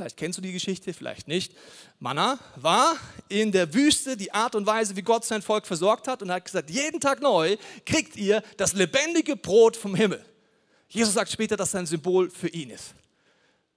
Vielleicht 0.00 0.16
kennst 0.16 0.38
du 0.38 0.42
die 0.42 0.52
Geschichte, 0.52 0.94
vielleicht 0.94 1.28
nicht. 1.28 1.54
Manna 1.98 2.38
war 2.56 2.96
in 3.28 3.52
der 3.52 3.74
Wüste 3.74 4.16
die 4.16 4.32
Art 4.32 4.54
und 4.54 4.64
Weise, 4.64 4.96
wie 4.96 5.02
Gott 5.02 5.26
sein 5.26 5.42
Volk 5.42 5.66
versorgt 5.66 6.08
hat 6.08 6.22
und 6.22 6.32
hat 6.32 6.46
gesagt, 6.46 6.70
jeden 6.70 7.00
Tag 7.00 7.20
neu 7.20 7.58
kriegt 7.84 8.16
ihr 8.16 8.42
das 8.56 8.72
lebendige 8.72 9.36
Brot 9.36 9.76
vom 9.76 9.94
Himmel. 9.94 10.24
Jesus 10.88 11.12
sagt 11.12 11.30
später, 11.30 11.54
dass 11.54 11.72
das 11.72 11.80
ein 11.80 11.84
Symbol 11.84 12.30
für 12.30 12.48
ihn 12.48 12.70
ist. 12.70 12.94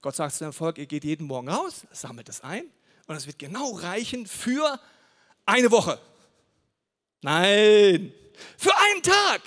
Gott 0.00 0.16
sagt 0.16 0.32
zu 0.32 0.38
seinem 0.38 0.54
Volk, 0.54 0.78
ihr 0.78 0.86
geht 0.86 1.04
jeden 1.04 1.26
Morgen 1.26 1.50
raus, 1.50 1.82
sammelt 1.92 2.30
es 2.30 2.40
ein 2.40 2.64
und 3.06 3.16
es 3.16 3.26
wird 3.26 3.38
genau 3.38 3.72
reichen 3.72 4.24
für 4.24 4.80
eine 5.44 5.70
Woche. 5.70 6.00
Nein, 7.20 8.14
für 8.56 8.72
einen 8.74 9.02
Tag. 9.02 9.42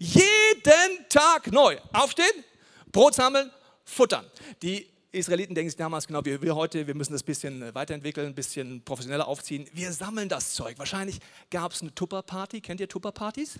Jeden 0.00 1.08
Tag 1.08 1.52
neu. 1.52 1.78
Aufstehen, 1.92 2.44
Brot 2.90 3.14
sammeln, 3.14 3.52
futtern. 3.84 4.28
Die 4.60 4.90
Israeliten 5.12 5.54
denken 5.54 5.70
sich 5.70 5.76
damals 5.76 6.06
genau 6.06 6.24
wie 6.24 6.40
wir 6.40 6.54
heute, 6.54 6.86
wir 6.86 6.94
müssen 6.94 7.12
das 7.12 7.22
ein 7.22 7.26
bisschen 7.26 7.74
weiterentwickeln, 7.74 8.28
ein 8.28 8.34
bisschen 8.34 8.82
professioneller 8.82 9.26
aufziehen. 9.26 9.68
Wir 9.72 9.92
sammeln 9.92 10.28
das 10.28 10.54
Zeug. 10.54 10.78
Wahrscheinlich 10.78 11.18
gab 11.50 11.72
es 11.72 11.82
eine 11.82 11.92
Tupper-Party. 11.94 12.60
Kennt 12.60 12.80
ihr 12.80 12.88
Tupper-Partys? 12.88 13.58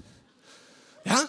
Ja? 1.04 1.28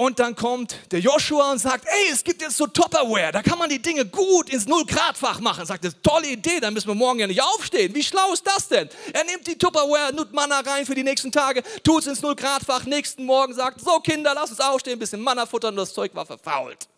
Und 0.00 0.18
dann 0.18 0.34
kommt 0.34 0.90
der 0.92 1.00
Joshua 1.00 1.52
und 1.52 1.58
sagt, 1.58 1.84
ey, 1.84 2.10
es 2.10 2.24
gibt 2.24 2.40
jetzt 2.40 2.56
so 2.56 2.66
Tupperware, 2.66 3.32
da 3.32 3.42
kann 3.42 3.58
man 3.58 3.68
die 3.68 3.82
Dinge 3.82 4.06
gut 4.06 4.48
ins 4.48 4.64
Null-Grad-Fach 4.66 5.40
machen. 5.40 5.66
Sagt, 5.66 5.84
das 5.84 5.92
ist 5.92 5.96
eine 5.96 6.02
tolle 6.02 6.28
Idee, 6.28 6.58
dann 6.58 6.72
müssen 6.72 6.88
wir 6.88 6.94
morgen 6.94 7.18
ja 7.18 7.26
nicht 7.26 7.42
aufstehen. 7.42 7.94
Wie 7.94 8.02
schlau 8.02 8.32
ist 8.32 8.46
das 8.46 8.68
denn? 8.68 8.88
Er 9.12 9.24
nimmt 9.24 9.46
die 9.46 9.58
Tupperware, 9.58 10.14
nut 10.14 10.32
Manna 10.32 10.60
rein 10.60 10.86
für 10.86 10.94
die 10.94 11.02
nächsten 11.02 11.30
Tage, 11.30 11.62
tut 11.84 12.00
es 12.00 12.06
ins 12.06 12.22
Null-Grad-Fach, 12.22 12.86
nächsten 12.86 13.26
Morgen 13.26 13.52
sagt, 13.52 13.82
so 13.82 14.00
Kinder, 14.00 14.32
lass 14.34 14.48
uns 14.48 14.60
aufstehen, 14.60 14.94
ein 14.94 14.98
bisschen 14.98 15.20
Manna 15.20 15.44
futtern 15.44 15.74
und 15.74 15.80
das 15.80 15.92
Zeug 15.92 16.14
war 16.14 16.24
verfault. 16.24 16.88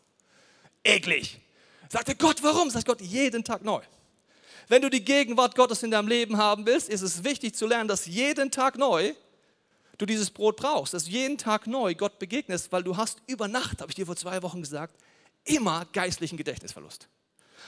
Eklig. 0.84 1.41
Sagte 1.92 2.14
Gott, 2.14 2.42
warum? 2.42 2.70
Sagt 2.70 2.86
Gott, 2.86 3.02
jeden 3.02 3.44
Tag 3.44 3.62
neu. 3.62 3.82
Wenn 4.66 4.80
du 4.80 4.88
die 4.88 5.04
Gegenwart 5.04 5.54
Gottes 5.54 5.82
in 5.82 5.90
deinem 5.90 6.08
Leben 6.08 6.38
haben 6.38 6.64
willst, 6.64 6.88
ist 6.88 7.02
es 7.02 7.22
wichtig 7.22 7.54
zu 7.54 7.66
lernen, 7.66 7.86
dass 7.86 8.06
jeden 8.06 8.50
Tag 8.50 8.78
neu 8.78 9.12
du 9.98 10.06
dieses 10.06 10.30
Brot 10.30 10.56
brauchst, 10.56 10.94
dass 10.94 11.06
jeden 11.06 11.36
Tag 11.36 11.66
neu 11.66 11.94
Gott 11.94 12.18
begegnest, 12.18 12.72
weil 12.72 12.82
du 12.82 12.96
hast 12.96 13.18
über 13.26 13.46
Nacht, 13.46 13.82
habe 13.82 13.90
ich 13.90 13.94
dir 13.94 14.06
vor 14.06 14.16
zwei 14.16 14.42
Wochen 14.42 14.62
gesagt, 14.62 14.94
immer 15.44 15.84
geistlichen 15.92 16.38
Gedächtnisverlust. 16.38 17.08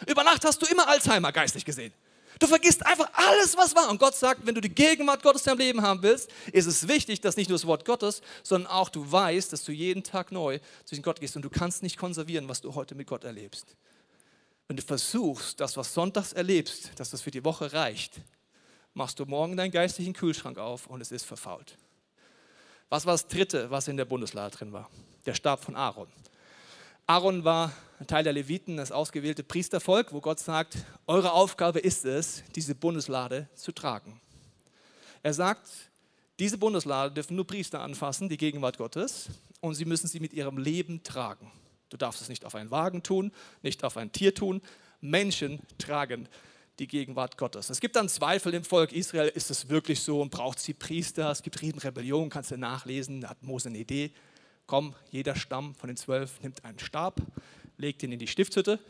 Über 0.06 0.24
Nacht 0.24 0.42
hast 0.46 0.62
du 0.62 0.66
immer 0.72 0.88
Alzheimer 0.88 1.30
geistlich 1.30 1.66
gesehen. 1.66 1.92
Du 2.38 2.46
vergisst 2.46 2.86
einfach 2.86 3.10
alles, 3.12 3.54
was 3.58 3.76
war. 3.76 3.90
Und 3.90 3.98
Gott 3.98 4.14
sagt, 4.14 4.46
wenn 4.46 4.54
du 4.54 4.62
die 4.62 4.74
Gegenwart 4.74 5.22
Gottes 5.22 5.42
in 5.42 5.50
deinem 5.50 5.58
Leben 5.58 5.82
haben 5.82 6.02
willst, 6.02 6.30
ist 6.50 6.64
es 6.64 6.88
wichtig, 6.88 7.20
dass 7.20 7.36
nicht 7.36 7.50
nur 7.50 7.58
das 7.58 7.66
Wort 7.66 7.84
Gottes, 7.84 8.22
sondern 8.42 8.72
auch 8.72 8.88
du 8.88 9.12
weißt, 9.12 9.52
dass 9.52 9.64
du 9.64 9.72
jeden 9.72 10.02
Tag 10.02 10.32
neu 10.32 10.60
zwischen 10.86 11.02
Gott 11.02 11.20
gehst. 11.20 11.36
Und 11.36 11.42
du 11.42 11.50
kannst 11.50 11.82
nicht 11.82 11.98
konservieren, 11.98 12.48
was 12.48 12.62
du 12.62 12.74
heute 12.74 12.94
mit 12.94 13.06
Gott 13.06 13.24
erlebst. 13.24 13.76
Wenn 14.66 14.76
du 14.76 14.82
versuchst, 14.82 15.60
das, 15.60 15.76
was 15.76 15.92
sonntags 15.92 16.32
erlebst, 16.32 16.92
dass 16.96 17.10
das 17.10 17.22
für 17.22 17.30
die 17.30 17.44
Woche 17.44 17.72
reicht, 17.72 18.20
machst 18.94 19.18
du 19.18 19.26
morgen 19.26 19.56
deinen 19.56 19.70
geistlichen 19.70 20.14
Kühlschrank 20.14 20.58
auf 20.58 20.86
und 20.86 21.00
es 21.00 21.12
ist 21.12 21.24
verfault. 21.24 21.76
Was 22.88 23.06
war 23.06 23.14
das 23.14 23.26
dritte, 23.26 23.70
was 23.70 23.88
in 23.88 23.96
der 23.96 24.04
Bundeslade 24.04 24.56
drin 24.56 24.72
war? 24.72 24.88
Der 25.26 25.34
Stab 25.34 25.64
von 25.64 25.76
Aaron. 25.76 26.08
Aaron 27.06 27.44
war 27.44 27.72
ein 28.00 28.06
Teil 28.06 28.24
der 28.24 28.32
Leviten, 28.32 28.76
das 28.78 28.92
ausgewählte 28.92 29.42
Priestervolk, 29.42 30.12
wo 30.12 30.20
Gott 30.20 30.40
sagt, 30.40 30.78
eure 31.06 31.32
Aufgabe 31.32 31.80
ist 31.80 32.04
es, 32.04 32.42
diese 32.54 32.74
Bundeslade 32.74 33.48
zu 33.54 33.72
tragen. 33.72 34.20
Er 35.22 35.34
sagt, 35.34 35.68
diese 36.38 36.58
Bundeslade 36.58 37.12
dürfen 37.12 37.36
nur 37.36 37.46
Priester 37.46 37.80
anfassen, 37.80 38.28
die 38.28 38.36
Gegenwart 38.36 38.78
Gottes, 38.78 39.28
und 39.60 39.74
sie 39.74 39.84
müssen 39.84 40.08
sie 40.08 40.20
mit 40.20 40.32
ihrem 40.32 40.58
Leben 40.58 41.02
tragen. 41.02 41.50
Du 41.90 41.96
darfst 41.96 42.20
es 42.20 42.28
nicht 42.28 42.44
auf 42.44 42.54
einen 42.54 42.70
Wagen 42.70 43.02
tun, 43.02 43.32
nicht 43.62 43.84
auf 43.84 43.96
ein 43.96 44.12
Tier 44.12 44.34
tun. 44.34 44.62
Menschen 45.00 45.60
tragen 45.78 46.28
die 46.78 46.88
Gegenwart 46.88 47.38
Gottes. 47.38 47.70
Es 47.70 47.80
gibt 47.80 47.94
dann 47.96 48.08
Zweifel 48.08 48.52
im 48.54 48.64
Volk 48.64 48.92
Israel, 48.92 49.28
ist 49.28 49.50
es 49.50 49.68
wirklich 49.68 50.00
so 50.00 50.20
und 50.20 50.30
braucht 50.30 50.58
sie 50.58 50.74
Priester? 50.74 51.30
Es 51.30 51.42
gibt 51.42 51.60
Riesenrebellionen, 51.60 52.30
kannst 52.30 52.50
du 52.50 52.56
nachlesen, 52.56 53.20
da 53.20 53.30
hat 53.30 53.42
Mose 53.42 53.68
eine 53.68 53.78
Idee. 53.78 54.12
Komm, 54.66 54.94
jeder 55.10 55.36
Stamm 55.36 55.74
von 55.74 55.88
den 55.88 55.96
zwölf 55.96 56.40
nimmt 56.42 56.64
einen 56.64 56.78
Stab, 56.78 57.20
legt 57.76 58.02
ihn 58.02 58.12
in 58.12 58.18
die 58.18 58.26
Stiftshütte. 58.26 58.80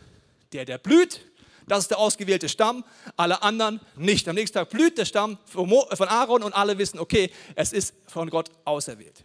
Der, 0.52 0.64
der 0.64 0.78
blüht, 0.78 1.20
das 1.66 1.80
ist 1.80 1.90
der 1.90 1.98
ausgewählte 1.98 2.48
Stamm, 2.48 2.84
alle 3.16 3.42
anderen 3.42 3.80
nicht. 3.96 4.28
Am 4.28 4.34
nächsten 4.34 4.54
Tag 4.54 4.70
blüht 4.70 4.98
der 4.98 5.04
Stamm 5.04 5.38
von 5.46 6.08
Aaron 6.08 6.42
und 6.42 6.52
alle 6.52 6.78
wissen, 6.78 6.98
okay, 6.98 7.30
es 7.54 7.72
ist 7.72 7.94
von 8.06 8.30
Gott 8.30 8.50
auserwählt. 8.64 9.24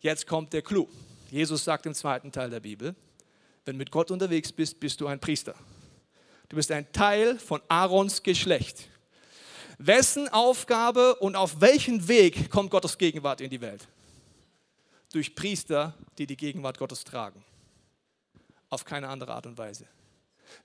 Jetzt 0.00 0.26
kommt 0.26 0.52
der 0.52 0.62
Clou. 0.62 0.88
Jesus 1.30 1.64
sagt 1.64 1.86
im 1.86 1.94
zweiten 1.94 2.32
Teil 2.32 2.50
der 2.50 2.60
Bibel, 2.60 2.94
wenn 3.64 3.74
du 3.74 3.78
mit 3.78 3.90
Gott 3.90 4.10
unterwegs 4.10 4.50
bist, 4.50 4.80
bist 4.80 5.00
du 5.00 5.06
ein 5.06 5.20
Priester. 5.20 5.54
Du 6.48 6.56
bist 6.56 6.72
ein 6.72 6.90
Teil 6.92 7.38
von 7.38 7.60
Aarons 7.68 8.22
Geschlecht. 8.22 8.88
Wessen 9.78 10.28
Aufgabe 10.28 11.16
und 11.16 11.36
auf 11.36 11.60
welchen 11.60 12.08
Weg 12.08 12.50
kommt 12.50 12.70
Gottes 12.70 12.96
Gegenwart 12.96 13.40
in 13.40 13.50
die 13.50 13.60
Welt? 13.60 13.86
Durch 15.12 15.34
Priester, 15.34 15.94
die 16.16 16.26
die 16.26 16.36
Gegenwart 16.36 16.78
Gottes 16.78 17.04
tragen. 17.04 17.44
Auf 18.70 18.84
keine 18.84 19.08
andere 19.08 19.34
Art 19.34 19.46
und 19.46 19.58
Weise. 19.58 19.86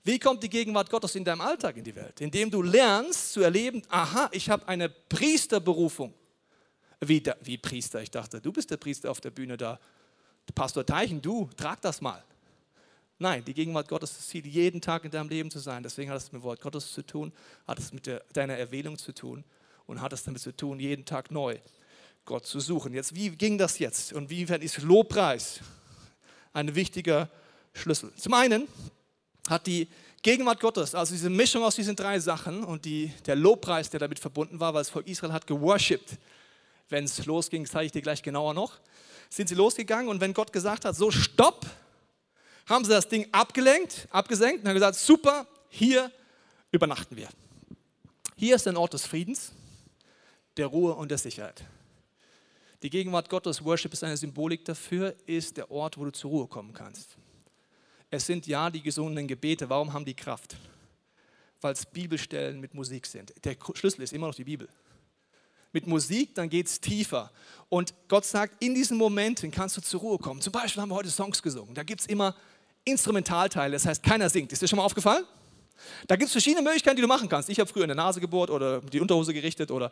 Wie 0.02 0.18
kommt 0.18 0.42
die 0.42 0.48
Gegenwart 0.48 0.90
Gottes 0.90 1.14
in 1.14 1.24
deinem 1.24 1.42
Alltag 1.42 1.76
in 1.76 1.84
die 1.84 1.94
Welt? 1.94 2.20
Indem 2.20 2.50
du 2.50 2.62
lernst 2.62 3.32
zu 3.32 3.42
erleben, 3.42 3.82
aha, 3.88 4.30
ich 4.32 4.48
habe 4.48 4.66
eine 4.66 4.88
Priesterberufung. 4.88 6.14
Wie, 7.00 7.22
wie 7.42 7.58
Priester? 7.58 8.00
Ich 8.00 8.10
dachte, 8.10 8.40
du 8.40 8.52
bist 8.52 8.70
der 8.70 8.78
Priester 8.78 9.10
auf 9.10 9.20
der 9.20 9.30
Bühne 9.30 9.56
da. 9.56 9.78
Pastor 10.52 10.84
Teichen, 10.84 11.20
du, 11.20 11.48
trag 11.56 11.80
das 11.80 12.00
mal. 12.00 12.22
Nein, 13.18 13.44
die 13.44 13.54
Gegenwart 13.54 13.88
Gottes 13.88 14.10
ist 14.10 14.18
das 14.18 14.28
Ziel, 14.28 14.46
jeden 14.46 14.80
Tag 14.80 15.04
in 15.04 15.10
deinem 15.10 15.28
Leben 15.28 15.50
zu 15.50 15.58
sein. 15.58 15.82
Deswegen 15.82 16.10
hat 16.10 16.16
es 16.16 16.32
mit 16.32 16.42
dem 16.42 16.44
Wort 16.44 16.60
Gottes 16.60 16.92
zu 16.92 17.02
tun, 17.02 17.32
hat 17.66 17.78
es 17.78 17.92
mit 17.92 18.06
der, 18.06 18.24
deiner 18.32 18.54
Erwählung 18.54 18.98
zu 18.98 19.12
tun 19.12 19.44
und 19.86 20.00
hat 20.00 20.12
es 20.12 20.24
damit 20.24 20.42
zu 20.42 20.54
tun, 20.54 20.80
jeden 20.80 21.04
Tag 21.04 21.30
neu 21.30 21.58
Gott 22.24 22.46
zu 22.46 22.58
suchen. 22.60 22.92
Jetzt, 22.94 23.14
wie 23.14 23.30
ging 23.30 23.58
das 23.58 23.78
jetzt 23.78 24.12
und 24.12 24.30
wie 24.30 24.42
ist 24.42 24.82
Lobpreis 24.82 25.60
ein 26.52 26.74
wichtiger 26.74 27.30
Schlüssel? 27.72 28.12
Zum 28.16 28.34
einen 28.34 28.66
hat 29.48 29.66
die 29.66 29.88
Gegenwart 30.22 30.58
Gottes, 30.58 30.94
also 30.94 31.12
diese 31.12 31.28
Mischung 31.28 31.62
aus 31.62 31.76
diesen 31.76 31.96
drei 31.96 32.18
Sachen 32.18 32.64
und 32.64 32.86
die, 32.86 33.12
der 33.26 33.36
Lobpreis, 33.36 33.90
der 33.90 34.00
damit 34.00 34.18
verbunden 34.18 34.58
war, 34.58 34.72
weil 34.72 34.80
das 34.80 34.88
Volk 34.88 35.06
Israel 35.06 35.34
hat 35.34 35.46
geworshipped. 35.46 36.18
Wenn 36.88 37.04
es 37.04 37.26
losging, 37.26 37.66
zeige 37.66 37.86
ich 37.86 37.92
dir 37.92 38.02
gleich 38.02 38.22
genauer 38.22 38.54
noch, 38.54 38.80
sind 39.34 39.48
sie 39.48 39.54
losgegangen 39.56 40.08
und 40.08 40.20
wenn 40.20 40.32
Gott 40.32 40.52
gesagt 40.52 40.84
hat, 40.84 40.94
so 40.94 41.10
stopp, 41.10 41.66
haben 42.66 42.84
sie 42.84 42.90
das 42.90 43.08
Ding 43.08 43.26
abgelenkt, 43.32 44.06
abgesenkt 44.10 44.62
und 44.62 44.68
haben 44.68 44.74
gesagt, 44.74 44.96
super, 44.96 45.46
hier 45.68 46.10
übernachten 46.70 47.16
wir. 47.16 47.28
Hier 48.36 48.54
ist 48.54 48.68
ein 48.68 48.76
Ort 48.76 48.94
des 48.94 49.06
Friedens, 49.06 49.52
der 50.56 50.66
Ruhe 50.66 50.94
und 50.94 51.10
der 51.10 51.18
Sicherheit. 51.18 51.64
Die 52.82 52.90
Gegenwart 52.90 53.28
Gottes, 53.28 53.64
Worship 53.64 53.92
ist 53.92 54.04
eine 54.04 54.16
Symbolik 54.16 54.64
dafür, 54.64 55.14
ist 55.26 55.56
der 55.56 55.70
Ort, 55.70 55.98
wo 55.98 56.04
du 56.04 56.12
zur 56.12 56.30
Ruhe 56.30 56.46
kommen 56.46 56.72
kannst. 56.72 57.16
Es 58.10 58.26
sind 58.26 58.46
ja 58.46 58.70
die 58.70 58.82
gesungenen 58.82 59.26
Gebete. 59.26 59.68
Warum 59.68 59.92
haben 59.92 60.04
die 60.04 60.14
Kraft? 60.14 60.56
Weil 61.60 61.72
es 61.72 61.84
Bibelstellen 61.86 62.60
mit 62.60 62.74
Musik 62.74 63.06
sind. 63.06 63.32
Der 63.44 63.56
Schlüssel 63.74 64.02
ist 64.02 64.12
immer 64.12 64.28
noch 64.28 64.34
die 64.34 64.44
Bibel. 64.44 64.68
Mit 65.74 65.86
Musik, 65.86 66.34
dann 66.34 66.48
geht 66.48 66.68
es 66.68 66.80
tiefer. 66.80 67.30
Und 67.68 67.92
Gott 68.08 68.24
sagt, 68.24 68.62
in 68.62 68.74
diesen 68.74 68.96
Momenten 68.96 69.50
kannst 69.50 69.76
du 69.76 69.80
zur 69.80 70.00
Ruhe 70.00 70.18
kommen. 70.18 70.40
Zum 70.40 70.52
Beispiel 70.52 70.80
haben 70.80 70.88
wir 70.88 70.94
heute 70.94 71.10
Songs 71.10 71.42
gesungen. 71.42 71.74
Da 71.74 71.82
gibt 71.82 72.00
es 72.00 72.06
immer 72.06 72.34
Instrumentalteile, 72.84 73.72
das 73.72 73.84
heißt, 73.84 74.02
keiner 74.02 74.30
singt. 74.30 74.52
Ist 74.52 74.62
dir 74.62 74.68
schon 74.68 74.76
mal 74.76 74.84
aufgefallen? 74.84 75.24
Da 76.06 76.14
gibt 76.14 76.28
es 76.28 76.32
verschiedene 76.32 76.62
Möglichkeiten, 76.62 76.96
die 76.96 77.02
du 77.02 77.08
machen 77.08 77.28
kannst. 77.28 77.48
Ich 77.48 77.58
habe 77.58 77.68
früher 77.68 77.82
in 77.82 77.88
der 77.88 77.96
Nase 77.96 78.20
gebohrt 78.20 78.50
oder 78.50 78.80
die 78.80 79.00
Unterhose 79.00 79.34
gerichtet 79.34 79.72
oder 79.72 79.90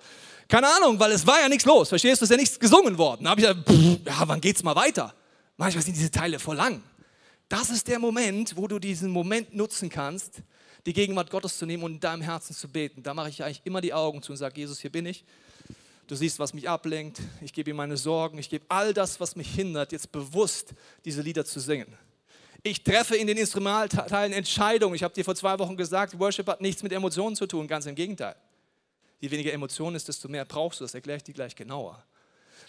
keine 0.49 0.69
Ahnung, 0.69 1.01
weil 1.01 1.11
es 1.11 1.27
war 1.27 1.41
ja 1.41 1.49
nichts 1.49 1.65
los. 1.65 1.89
Verstehst 1.89 2.21
du? 2.21 2.25
Es 2.25 2.31
ist 2.31 2.35
ja 2.35 2.41
nichts 2.41 2.61
gesungen 2.61 2.97
worden. 2.97 3.25
Da 3.25 3.31
habe 3.31 3.41
ich 3.41 3.47
gesagt, 3.49 3.69
pff, 3.69 4.07
ja, 4.07 4.23
wann 4.29 4.41
geht's 4.41 4.63
mal 4.63 4.77
weiter? 4.77 5.13
Manchmal 5.57 5.83
sind 5.83 5.97
diese 5.97 6.11
Teile 6.11 6.39
voll 6.39 6.57
lang. 6.57 6.83
Das 7.49 7.71
ist 7.71 7.89
der 7.89 7.99
Moment, 7.99 8.57
wo 8.57 8.69
du 8.69 8.79
diesen 8.79 9.11
Moment 9.11 9.55
nutzen 9.55 9.91
kannst, 9.91 10.43
die 10.87 10.93
Gegenwart 10.93 11.31
Gottes 11.31 11.59
zu 11.59 11.67
nehmen 11.67 11.83
und 11.83 11.95
in 11.95 12.01
deinem 12.01 12.23
Herzen 12.23 12.55
zu 12.55 12.69
beten. 12.69 13.03
Da 13.03 13.15
mache 13.15 13.29
ich 13.29 13.43
eigentlich 13.43 13.61
immer 13.65 13.81
die 13.81 13.93
Augen 13.93 14.23
zu 14.23 14.33
und 14.33 14.39
sage, 14.39 14.61
Jesus, 14.61 14.81
hier 14.81 14.91
bin 14.91 15.07
ich. 15.07 15.25
Du 16.07 16.15
siehst, 16.17 16.39
was 16.39 16.53
mich 16.53 16.69
ablenkt. 16.69 17.21
Ich 17.41 17.53
gebe 17.53 17.71
ihm 17.71 17.77
meine 17.77 17.97
Sorgen. 17.97 18.39
Ich 18.39 18.51
gebe 18.51 18.65
all 18.69 18.93
das, 18.93 19.21
was 19.21 19.37
mich 19.37 19.55
hindert, 19.55 19.93
jetzt 19.93 20.13
bewusst 20.13 20.75
diese 21.05 21.23
Lieder 21.23 21.45
zu 21.45 21.61
singen. 21.61 21.97
Ich 22.65 22.85
treffe 22.85 23.17
in 23.17 23.27
den 23.27 23.39
Instrumentalteilen 23.39 24.33
Entscheidungen. 24.33 24.95
Ich 24.95 25.03
habe 25.03 25.15
dir 25.15 25.25
vor 25.25 25.35
zwei 25.35 25.59
Wochen 25.59 25.77
gesagt, 25.77 26.19
Worship 26.19 26.47
hat 26.47 26.61
nichts 26.61 26.83
mit 26.83 26.93
Emotionen 26.93 27.35
zu 27.35 27.47
tun, 27.47 27.67
ganz 27.67 27.87
im 27.87 27.95
Gegenteil. 27.95 28.37
Je 29.21 29.31
weniger 29.31 29.53
Emotionen 29.53 29.97
ist, 29.97 30.07
desto 30.07 30.29
mehr 30.29 30.45
brauchst 30.45 30.81
du. 30.81 30.85
Das 30.85 30.95
erkläre 30.95 31.17
ich 31.17 31.25
dir 31.25 31.35
gleich 31.35 31.57
genauer. 31.57 32.05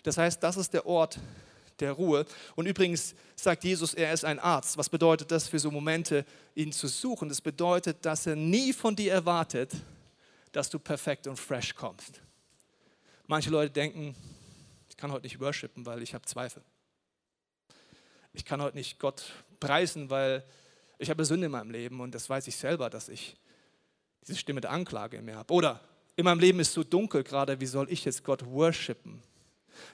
Das 0.03 0.17
heißt, 0.17 0.41
das 0.41 0.57
ist 0.57 0.73
der 0.73 0.85
Ort 0.85 1.19
der 1.79 1.91
Ruhe. 1.91 2.25
Und 2.55 2.65
übrigens 2.65 3.15
sagt 3.35 3.63
Jesus, 3.63 3.93
er 3.93 4.13
ist 4.13 4.25
ein 4.25 4.39
Arzt. 4.39 4.77
Was 4.77 4.89
bedeutet 4.89 5.31
das 5.31 5.47
für 5.47 5.59
so 5.59 5.71
Momente, 5.71 6.25
ihn 6.55 6.71
zu 6.71 6.87
suchen? 6.87 7.29
Das 7.29 7.41
bedeutet, 7.41 8.05
dass 8.05 8.25
er 8.25 8.35
nie 8.35 8.73
von 8.73 8.95
dir 8.95 9.13
erwartet, 9.13 9.71
dass 10.51 10.69
du 10.69 10.79
perfekt 10.79 11.27
und 11.27 11.37
fresh 11.37 11.75
kommst. 11.75 12.21
Manche 13.33 13.49
Leute 13.49 13.71
denken, 13.71 14.15
ich 14.87 14.95
kann 14.95 15.11
heute 15.11 15.23
nicht 15.23 15.39
worshipen, 15.39 15.87
weil 15.87 16.03
ich 16.03 16.13
habe 16.13 16.23
Zweifel. 16.23 16.61
Ich 18.31 18.45
kann 18.45 18.61
heute 18.61 18.77
nicht 18.77 18.99
Gott 18.99 19.23
preisen, 19.59 20.11
weil 20.11 20.43
ich 20.99 21.09
habe 21.09 21.25
Sünde 21.25 21.47
in 21.47 21.51
meinem 21.51 21.71
Leben 21.71 21.99
und 21.99 22.13
das 22.13 22.29
weiß 22.29 22.45
ich 22.45 22.55
selber, 22.55 22.91
dass 22.91 23.09
ich 23.09 23.35
diese 24.27 24.37
Stimme 24.37 24.61
der 24.61 24.69
Anklage 24.69 25.17
in 25.17 25.25
mir 25.25 25.35
habe. 25.35 25.51
Oder 25.51 25.81
in 26.15 26.25
meinem 26.25 26.41
Leben 26.41 26.59
ist 26.59 26.73
so 26.73 26.83
dunkel 26.83 27.23
gerade, 27.23 27.59
wie 27.59 27.65
soll 27.65 27.91
ich 27.91 28.05
jetzt 28.05 28.23
Gott 28.23 28.45
worshipen? 28.45 29.19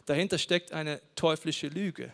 Dahinter 0.06 0.38
steckt 0.38 0.74
eine 0.74 1.00
teuflische 1.16 1.70
Lüge. 1.70 2.12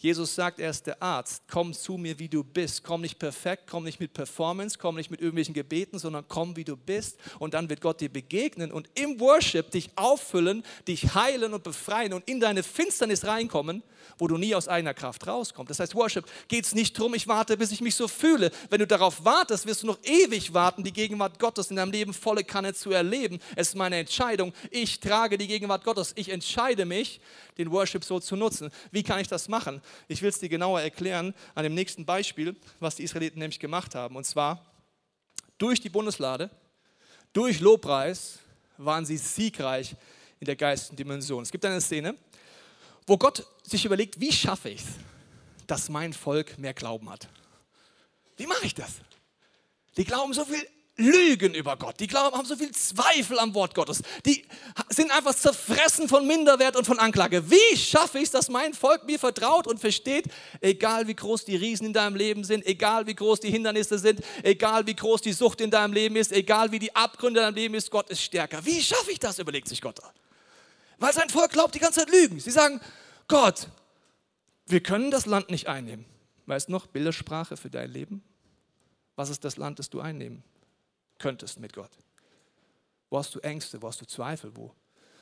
Jesus 0.00 0.34
sagt, 0.34 0.60
er 0.60 0.70
ist 0.70 0.86
der 0.86 1.02
Arzt. 1.02 1.42
Komm 1.46 1.74
zu 1.74 1.98
mir, 1.98 2.18
wie 2.18 2.28
du 2.28 2.42
bist. 2.42 2.82
Komm 2.82 3.02
nicht 3.02 3.18
perfekt, 3.18 3.64
komm 3.68 3.84
nicht 3.84 4.00
mit 4.00 4.14
Performance, 4.14 4.78
komm 4.78 4.96
nicht 4.96 5.10
mit 5.10 5.20
irgendwelchen 5.20 5.52
Gebeten, 5.52 5.98
sondern 5.98 6.24
komm, 6.26 6.56
wie 6.56 6.64
du 6.64 6.74
bist. 6.74 7.18
Und 7.38 7.52
dann 7.52 7.68
wird 7.68 7.82
Gott 7.82 8.00
dir 8.00 8.08
begegnen 8.08 8.72
und 8.72 8.88
im 8.94 9.20
Worship 9.20 9.70
dich 9.70 9.90
auffüllen, 9.96 10.64
dich 10.88 11.14
heilen 11.14 11.52
und 11.52 11.64
befreien 11.64 12.14
und 12.14 12.26
in 12.26 12.40
deine 12.40 12.62
Finsternis 12.62 13.26
reinkommen, 13.26 13.82
wo 14.16 14.26
du 14.26 14.38
nie 14.38 14.54
aus 14.54 14.68
eigener 14.68 14.94
Kraft 14.94 15.26
rauskommst. 15.26 15.68
Das 15.68 15.80
heißt, 15.80 15.94
Worship 15.94 16.24
geht 16.48 16.64
es 16.64 16.74
nicht 16.74 16.98
darum, 16.98 17.12
ich 17.12 17.28
warte, 17.28 17.58
bis 17.58 17.70
ich 17.70 17.82
mich 17.82 17.94
so 17.94 18.08
fühle. 18.08 18.50
Wenn 18.70 18.78
du 18.78 18.86
darauf 18.86 19.22
wartest, 19.26 19.66
wirst 19.66 19.82
du 19.82 19.86
noch 19.86 19.98
ewig 20.02 20.54
warten, 20.54 20.82
die 20.82 20.94
Gegenwart 20.94 21.38
Gottes 21.38 21.70
in 21.70 21.76
deinem 21.76 21.92
Leben 21.92 22.14
volle 22.14 22.42
Kanne 22.42 22.72
zu 22.72 22.90
erleben. 22.90 23.38
Es 23.54 23.68
ist 23.68 23.74
meine 23.74 23.96
Entscheidung. 23.98 24.54
Ich 24.70 24.98
trage 24.98 25.36
die 25.36 25.46
Gegenwart 25.46 25.84
Gottes. 25.84 26.12
Ich 26.16 26.30
entscheide 26.30 26.86
mich, 26.86 27.20
den 27.58 27.70
Worship 27.70 28.04
so 28.04 28.18
zu 28.18 28.36
nutzen. 28.36 28.70
Wie 28.90 29.02
kann 29.02 29.20
ich 29.20 29.28
das 29.28 29.48
machen? 29.48 29.82
Ich 30.08 30.22
will 30.22 30.28
es 30.28 30.38
dir 30.38 30.48
genauer 30.48 30.80
erklären 30.80 31.34
an 31.54 31.64
dem 31.64 31.74
nächsten 31.74 32.04
Beispiel, 32.04 32.56
was 32.78 32.96
die 32.96 33.04
Israeliten 33.04 33.38
nämlich 33.38 33.60
gemacht 33.60 33.94
haben. 33.94 34.16
Und 34.16 34.24
zwar 34.24 34.64
durch 35.58 35.80
die 35.80 35.90
Bundeslade, 35.90 36.50
durch 37.32 37.60
Lobpreis 37.60 38.38
waren 38.76 39.04
sie 39.04 39.16
siegreich 39.16 39.94
in 40.40 40.46
der 40.46 40.56
geistigen 40.56 40.96
Dimension. 40.96 41.42
Es 41.42 41.50
gibt 41.50 41.64
eine 41.64 41.80
Szene, 41.80 42.16
wo 43.06 43.16
Gott 43.18 43.46
sich 43.62 43.84
überlegt, 43.84 44.20
wie 44.20 44.32
schaffe 44.32 44.70
ich 44.70 44.80
es, 44.80 44.86
dass 45.66 45.88
mein 45.88 46.12
Volk 46.12 46.58
mehr 46.58 46.74
Glauben 46.74 47.10
hat. 47.10 47.28
Wie 48.36 48.46
mache 48.46 48.66
ich 48.66 48.74
das? 48.74 48.94
Die 49.96 50.04
glauben 50.04 50.32
so 50.32 50.44
viel 50.44 50.66
lügen 50.96 51.54
über 51.54 51.76
Gott. 51.76 51.98
Die 52.00 52.06
glauben, 52.06 52.36
haben 52.36 52.46
so 52.46 52.56
viel 52.56 52.72
Zweifel 52.72 53.38
am 53.38 53.54
Wort 53.54 53.74
Gottes. 53.74 54.02
Die 54.26 54.44
sind 54.90 55.10
einfach 55.10 55.34
zerfressen 55.34 56.08
von 56.08 56.26
Minderwert 56.26 56.76
und 56.76 56.86
von 56.86 56.98
Anklage. 56.98 57.50
Wie 57.50 57.76
schaffe 57.76 58.18
ich 58.18 58.24
es, 58.24 58.30
dass 58.30 58.48
mein 58.48 58.74
Volk 58.74 59.04
mir 59.04 59.18
vertraut 59.18 59.66
und 59.66 59.80
versteht, 59.80 60.26
egal 60.60 61.06
wie 61.08 61.14
groß 61.14 61.44
die 61.44 61.56
Riesen 61.56 61.86
in 61.86 61.92
deinem 61.92 62.16
Leben 62.16 62.44
sind, 62.44 62.66
egal 62.66 63.06
wie 63.06 63.14
groß 63.14 63.40
die 63.40 63.50
Hindernisse 63.50 63.98
sind, 63.98 64.20
egal 64.42 64.86
wie 64.86 64.94
groß 64.94 65.22
die 65.22 65.32
Sucht 65.32 65.60
in 65.60 65.70
deinem 65.70 65.92
Leben 65.92 66.16
ist, 66.16 66.32
egal 66.32 66.70
wie 66.72 66.78
die 66.78 66.94
Abgründe 66.94 67.40
in 67.40 67.46
deinem 67.46 67.54
Leben 67.54 67.74
ist, 67.74 67.90
Gott 67.90 68.10
ist 68.10 68.22
stärker. 68.22 68.64
Wie 68.64 68.80
schaffe 68.82 69.10
ich 69.10 69.18
das, 69.18 69.38
überlegt 69.38 69.68
sich 69.68 69.80
Gott. 69.80 70.00
Weil 70.98 71.12
sein 71.12 71.30
Volk 71.30 71.52
glaubt 71.52 71.74
die 71.74 71.78
ganze 71.78 72.00
Zeit 72.00 72.10
Lügen. 72.10 72.40
Sie 72.40 72.50
sagen, 72.50 72.80
Gott, 73.26 73.68
wir 74.66 74.82
können 74.82 75.10
das 75.10 75.26
Land 75.26 75.50
nicht 75.50 75.66
einnehmen. 75.66 76.04
Weißt 76.46 76.68
du 76.68 76.72
noch, 76.72 76.86
Bildersprache 76.86 77.56
für 77.56 77.70
dein 77.70 77.90
Leben? 77.90 78.22
Was 79.16 79.30
ist 79.30 79.44
das 79.44 79.56
Land, 79.56 79.78
das 79.78 79.88
du 79.88 80.00
einnehmen 80.00 80.42
könntest 81.20 81.60
mit 81.60 81.72
Gott? 81.72 81.90
Wo 83.08 83.18
hast 83.18 83.32
du 83.34 83.38
Ängste, 83.40 83.80
wo 83.80 83.86
hast 83.86 84.00
du 84.00 84.06
Zweifel, 84.06 84.50
wo 84.56 84.74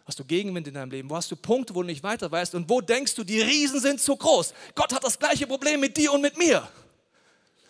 Hast 0.08 0.18
du 0.18 0.24
Gegenwind 0.24 0.66
in 0.66 0.72
deinem 0.72 0.90
Leben? 0.90 1.10
Wo 1.10 1.16
hast 1.16 1.30
du 1.30 1.36
Punkte, 1.36 1.74
wo 1.74 1.82
du 1.82 1.86
nicht 1.86 2.02
weiter 2.02 2.32
weißt? 2.32 2.54
Und 2.54 2.70
wo 2.70 2.80
denkst 2.80 3.14
du, 3.14 3.24
die 3.24 3.42
Riesen 3.42 3.78
sind 3.78 4.00
zu 4.00 4.16
groß? 4.16 4.54
Gott 4.74 4.94
hat 4.94 5.04
das 5.04 5.18
gleiche 5.18 5.46
Problem 5.46 5.80
mit 5.80 5.98
dir 5.98 6.10
und 6.14 6.22
mit 6.22 6.38
mir. 6.38 6.66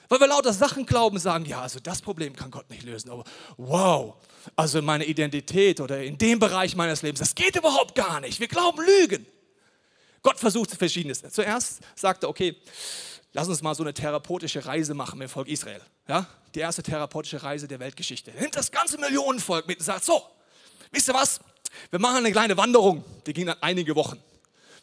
Weil 0.08 0.20
wir 0.20 0.28
lauter 0.28 0.52
Sachen 0.52 0.86
glauben, 0.86 1.18
sagen, 1.18 1.46
ja, 1.46 1.62
also 1.62 1.80
das 1.80 2.00
Problem 2.00 2.36
kann 2.36 2.52
Gott 2.52 2.70
nicht 2.70 2.84
lösen. 2.84 3.10
Aber 3.10 3.24
wow, 3.56 4.14
also 4.54 4.80
meine 4.80 5.04
Identität 5.04 5.80
oder 5.80 6.00
in 6.00 6.16
dem 6.16 6.38
Bereich 6.38 6.76
meines 6.76 7.02
Lebens, 7.02 7.18
das 7.18 7.34
geht 7.34 7.56
überhaupt 7.56 7.96
gar 7.96 8.20
nicht. 8.20 8.38
Wir 8.38 8.46
glauben 8.46 8.86
Lügen. 8.86 9.26
Gott 10.22 10.38
versucht 10.38 10.70
Verschiedenes. 10.70 11.22
Zuerst 11.30 11.80
sagt 11.96 12.22
er, 12.22 12.28
okay, 12.28 12.56
lass 13.32 13.48
uns 13.48 13.62
mal 13.62 13.74
so 13.74 13.82
eine 13.82 13.94
therapeutische 13.94 14.64
Reise 14.64 14.94
machen 14.94 15.18
mit 15.18 15.28
dem 15.28 15.30
Volk 15.30 15.48
Israel. 15.48 15.80
Ja? 16.06 16.26
Die 16.54 16.60
erste 16.60 16.82
therapeutische 16.82 17.42
Reise 17.42 17.68
der 17.68 17.78
Weltgeschichte. 17.78 18.32
Nimmt 18.32 18.56
das 18.56 18.70
ganze 18.70 18.98
Millionenvolk 18.98 19.66
mit 19.66 19.78
und 19.78 19.84
sagt, 19.84 20.04
so, 20.04 20.22
wisst 20.90 21.08
ihr 21.08 21.14
was? 21.14 21.40
Wir 21.90 21.98
machen 21.98 22.18
eine 22.18 22.32
kleine 22.32 22.56
Wanderung, 22.56 23.04
die 23.26 23.32
ging 23.32 23.46
dann 23.46 23.58
einige 23.60 23.94
Wochen. 23.94 24.20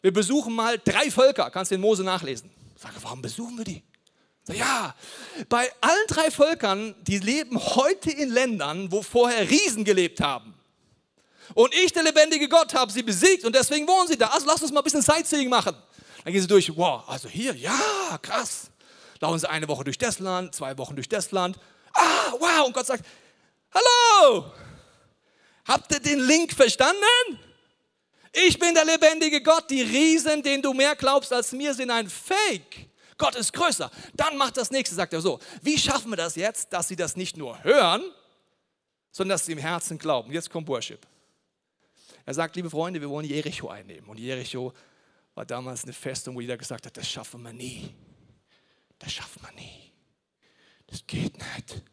Wir 0.01 0.13
besuchen 0.13 0.53
mal 0.53 0.77
drei 0.77 1.09
Völker, 1.09 1.49
kannst 1.49 1.71
du 1.71 1.75
in 1.75 1.81
Mose 1.81 2.03
nachlesen. 2.03 2.51
Sage, 2.75 2.95
warum 3.01 3.21
besuchen 3.21 3.57
wir 3.57 3.65
die? 3.65 3.83
Ja, 4.53 4.93
bei 5.49 5.71
allen 5.81 6.07
drei 6.07 6.29
Völkern, 6.29 6.93
die 7.01 7.17
leben 7.17 7.59
heute 7.59 8.11
in 8.11 8.29
Ländern, 8.29 8.91
wo 8.91 9.01
vorher 9.01 9.49
Riesen 9.49 9.83
gelebt 9.83 10.21
haben. 10.21 10.53
Und 11.55 11.73
ich, 11.73 11.91
der 11.93 12.03
lebendige 12.03 12.47
Gott, 12.47 12.73
habe 12.73 12.91
sie 12.91 13.01
besiegt 13.01 13.43
und 13.43 13.55
deswegen 13.55 13.87
wohnen 13.87 14.07
sie 14.07 14.17
da. 14.17 14.27
Also 14.27 14.45
lass 14.45 14.61
uns 14.61 14.71
mal 14.71 14.81
ein 14.81 14.83
bisschen 14.83 15.01
Sightseeing 15.01 15.49
machen. 15.49 15.75
Dann 16.25 16.33
gehen 16.33 16.41
sie 16.41 16.47
durch, 16.47 16.75
wow, 16.75 17.07
also 17.07 17.29
hier, 17.29 17.55
ja, 17.55 18.19
krass. 18.21 18.69
Laufen 19.21 19.39
sie 19.39 19.49
eine 19.49 19.69
Woche 19.69 19.85
durch 19.85 19.97
das 19.97 20.19
Land, 20.19 20.53
zwei 20.53 20.77
Wochen 20.77 20.95
durch 20.95 21.07
das 21.07 21.31
Land. 21.31 21.57
Ah, 21.93 22.33
wow, 22.37 22.67
und 22.67 22.73
Gott 22.73 22.85
sagt, 22.85 23.05
hallo, 23.73 24.51
Habt 25.65 25.91
ihr 25.91 25.99
den 25.99 26.19
Link 26.19 26.53
verstanden? 26.53 27.39
Ich 28.31 28.59
bin 28.59 28.73
der 28.73 28.85
lebendige 28.85 29.41
Gott. 29.41 29.69
Die 29.69 29.81
Riesen, 29.81 30.43
denen 30.43 30.61
du 30.61 30.73
mehr 30.73 30.95
glaubst 30.95 31.33
als 31.33 31.51
mir, 31.51 31.73
sind 31.73 31.89
ein 31.89 32.07
Fake. 32.07 32.89
Gott 33.17 33.35
ist 33.35 33.51
größer. 33.53 33.89
Dann 34.13 34.37
macht 34.37 34.57
das 34.57 34.71
nächste, 34.71 34.95
sagt 34.95 35.13
er 35.13 35.21
so. 35.21 35.39
Wie 35.61 35.77
schaffen 35.77 36.11
wir 36.11 36.17
das 36.17 36.35
jetzt, 36.35 36.71
dass 36.71 36.87
sie 36.87 36.95
das 36.95 37.15
nicht 37.15 37.37
nur 37.37 37.63
hören, 37.63 38.03
sondern 39.11 39.35
dass 39.35 39.45
sie 39.45 39.53
im 39.53 39.57
Herzen 39.57 39.97
glauben? 39.97 40.31
Jetzt 40.31 40.49
kommt 40.49 40.67
Worship. 40.67 40.99
Er 42.25 42.33
sagt, 42.33 42.55
liebe 42.55 42.69
Freunde, 42.69 43.01
wir 43.01 43.09
wollen 43.09 43.25
Jericho 43.25 43.69
einnehmen. 43.69 44.07
Und 44.07 44.19
Jericho 44.19 44.73
war 45.35 45.45
damals 45.45 45.83
eine 45.83 45.93
Festung, 45.93 46.35
wo 46.35 46.41
jeder 46.41 46.57
gesagt 46.57 46.85
hat, 46.85 46.97
das 46.97 47.07
schaffen 47.07 47.43
wir 47.43 47.53
nie. 47.53 47.93
Das 48.97 49.13
schaffen 49.13 49.41
wir 49.43 49.51
nie. 49.53 49.91
Das 50.87 51.05
geht 51.05 51.37
nicht 51.37 51.83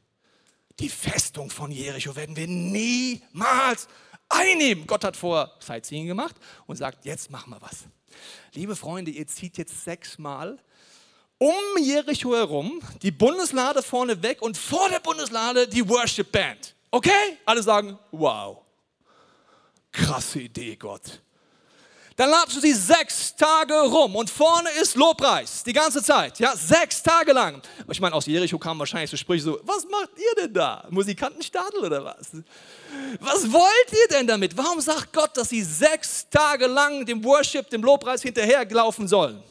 die 0.82 0.88
Festung 0.88 1.50
von 1.50 1.70
Jericho 1.70 2.14
werden 2.16 2.36
wir 2.36 2.46
niemals 2.46 3.88
einnehmen. 4.28 4.86
Gott 4.86 5.04
hat 5.04 5.16
vor 5.16 5.56
Sightseeing 5.60 6.06
gemacht 6.06 6.36
und 6.66 6.76
sagt, 6.76 7.04
jetzt 7.04 7.30
machen 7.30 7.50
wir 7.50 7.62
was. 7.62 7.84
Liebe 8.54 8.76
Freunde, 8.76 9.10
ihr 9.10 9.26
zieht 9.26 9.58
jetzt 9.58 9.84
sechsmal 9.84 10.58
um 11.38 11.54
Jericho 11.80 12.34
herum, 12.34 12.80
die 13.02 13.10
Bundeslade 13.10 13.82
vorne 13.82 14.22
weg 14.22 14.42
und 14.42 14.56
vor 14.56 14.88
der 14.88 15.00
Bundeslade 15.00 15.66
die 15.66 15.88
Worship 15.88 16.30
Band. 16.30 16.74
Okay? 16.90 17.38
Alle 17.44 17.62
sagen, 17.62 17.98
wow. 18.10 18.58
Krasse 19.90 20.40
Idee, 20.40 20.76
Gott. 20.76 21.20
Dann 22.16 22.30
latschen 22.30 22.60
sie 22.60 22.74
sechs 22.74 23.34
Tage 23.34 23.74
rum 23.74 24.16
und 24.16 24.28
vorne 24.28 24.68
ist 24.80 24.96
Lobpreis, 24.96 25.64
die 25.64 25.72
ganze 25.72 26.02
Zeit, 26.02 26.38
ja, 26.38 26.54
sechs 26.54 27.02
Tage 27.02 27.32
lang. 27.32 27.62
Ich 27.90 28.00
meine, 28.00 28.14
aus 28.14 28.26
Jericho 28.26 28.58
kamen 28.58 28.78
wahrscheinlich 28.78 29.10
so 29.10 29.16
Sprüche 29.16 29.44
so, 29.44 29.60
was 29.62 29.86
macht 29.88 30.10
ihr 30.16 30.42
denn 30.42 30.52
da? 30.52 30.86
Musikantenstadel 30.90 31.80
oder 31.80 32.04
was? 32.04 32.32
Was 33.20 33.50
wollt 33.50 33.92
ihr 33.92 34.08
denn 34.16 34.26
damit? 34.26 34.56
Warum 34.56 34.80
sagt 34.80 35.12
Gott, 35.12 35.36
dass 35.36 35.48
sie 35.48 35.62
sechs 35.62 36.28
Tage 36.28 36.66
lang 36.66 37.06
dem 37.06 37.24
Worship, 37.24 37.70
dem 37.70 37.82
Lobpreis 37.82 38.22
hinterherlaufen 38.22 39.08
sollen? 39.08 39.42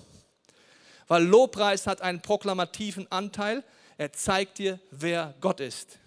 Weil 1.07 1.23
Lobpreis 1.23 1.87
hat 1.87 2.01
einen 2.01 2.21
proklamativen 2.21 3.05
Anteil. 3.11 3.63
Er 3.97 4.13
zeigt 4.13 4.59
dir, 4.59 4.79
wer 4.91 5.33
Gott 5.41 5.59
ist. 5.59 5.97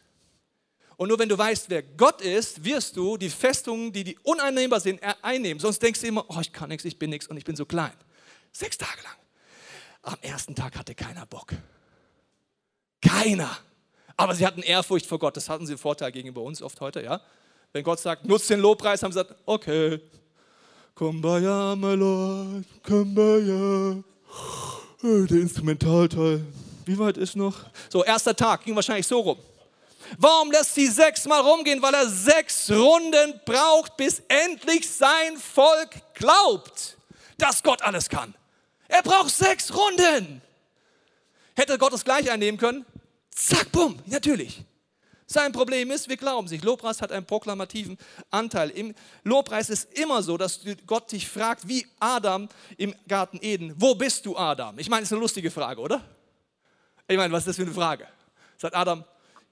Und 0.97 1.09
nur 1.09 1.19
wenn 1.19 1.29
du 1.29 1.37
weißt, 1.37 1.71
wer 1.71 1.83
Gott 1.83 2.21
ist, 2.21 2.65
wirst 2.65 2.97
du 2.97 3.17
die 3.17 3.31
Festungen, 3.31 3.93
die, 3.93 4.05
die 4.05 4.19
uneinnehmbar 4.23 4.81
sind, 4.81 5.01
einnehmen. 5.23 5.59
Sonst 5.61 5.83
denkst 5.83 6.01
du 6.01 6.07
immer, 6.07 6.25
oh, 6.29 6.41
ich 6.41 6.53
kann 6.53 6.69
nichts, 6.69 6.85
ich 6.85 6.99
bin 6.99 7.11
nichts 7.11 7.27
und 7.27 7.37
ich 7.37 7.45
bin 7.45 7.57
so 7.57 7.65
klein. 7.65 7.93
Sechs 8.53 8.79
Tage 8.79 9.03
lang. 9.03 9.17
Am 10.03 10.19
ersten 10.23 10.55
Tag 10.55 10.77
hatte 10.77 10.95
keiner 10.95 11.27
Bock. 11.27 11.53
Keiner. 13.01 13.51
Aber 14.17 14.35
sie 14.35 14.47
hatten 14.47 14.63
Ehrfurcht 14.63 15.07
vor 15.07 15.19
Gott. 15.19 15.37
Das 15.37 15.49
hatten 15.49 15.67
sie 15.67 15.73
einen 15.73 15.79
Vorteil 15.79 16.13
gegenüber 16.13 16.43
uns 16.43 16.63
oft 16.63 16.81
heute, 16.81 17.03
ja. 17.03 17.21
Wenn 17.73 17.83
Gott 17.83 17.99
sagt, 17.99 18.25
nutzt 18.27 18.49
den 18.49 18.61
Lobpreis, 18.61 19.03
haben 19.03 19.13
sie 19.13 19.21
gesagt, 19.21 19.41
okay. 19.47 20.01
Kumbaya, 20.95 21.75
my 21.75 21.95
Lord, 21.95 22.65
Kumbaya. 22.85 24.05
Der 25.03 25.39
Instrumentalteil. 25.39 26.47
Wie 26.87 26.99
weit 26.99 27.17
ist 27.17 27.35
noch? 27.35 27.57
So, 27.89 28.05
erster 28.05 28.37
Tag, 28.37 28.65
ging 28.65 28.77
wahrscheinlich 28.77 29.07
so 29.07 29.21
rum. 29.21 29.39
Warum 30.19 30.51
lässt 30.51 30.75
sie 30.75 30.87
sechsmal 30.87 31.41
rumgehen? 31.41 31.83
Weil 31.83 31.95
er 31.95 32.09
sechs 32.09 32.71
Runden 32.71 33.41
braucht, 33.45 33.97
bis 33.97 34.23
endlich 34.29 34.91
sein 34.91 35.37
Volk 35.37 35.91
glaubt, 36.15 36.97
dass 37.39 37.63
Gott 37.63 37.83
alles 37.83 38.09
kann. 38.09 38.35
Er 38.89 39.03
braucht 39.03 39.35
sechs 39.35 39.75
Runden. 39.75 40.43
Hätte 41.57 41.79
Gott 41.79 41.93
es 41.93 42.05
gleich 42.05 42.31
einnehmen 42.31 42.59
können? 42.59 42.85
Zack, 43.31 43.73
bumm, 43.73 43.99
natürlich. 44.07 44.65
Sein 45.27 45.53
Problem 45.53 45.91
ist, 45.91 46.09
wir 46.09 46.17
glauben 46.17 46.47
sich. 46.49 46.63
Lobpreis 46.63 47.01
hat 47.01 47.11
einen 47.11 47.25
proklamativen 47.25 47.97
Anteil. 48.31 48.71
Im 48.71 48.95
Lobpreis 49.23 49.71
ist 49.71 49.93
immer 49.99 50.23
so, 50.23 50.37
dass 50.37 50.61
Gott 50.87 51.11
dich 51.11 51.29
fragt, 51.29 51.67
wie 51.67 51.87
Adam 51.99 52.49
im 52.77 52.95
Garten 53.09 53.39
Eden, 53.41 53.75
wo 53.77 53.95
bist 53.95 54.27
du, 54.27 54.37
Adam? 54.37 54.79
Ich 54.79 54.89
meine, 54.89 55.01
das 55.01 55.09
ist 55.09 55.13
eine 55.13 55.21
lustige 55.23 55.51
Frage, 55.51 55.81
oder? 55.81 56.05
Ich 57.09 57.17
meine, 57.17 57.33
was 57.33 57.41
ist 57.41 57.49
das 57.49 57.57
für 57.57 57.63
eine 57.63 57.73
Frage? 57.73 58.07
Sagt 58.59 58.75
Adam, 58.75 59.05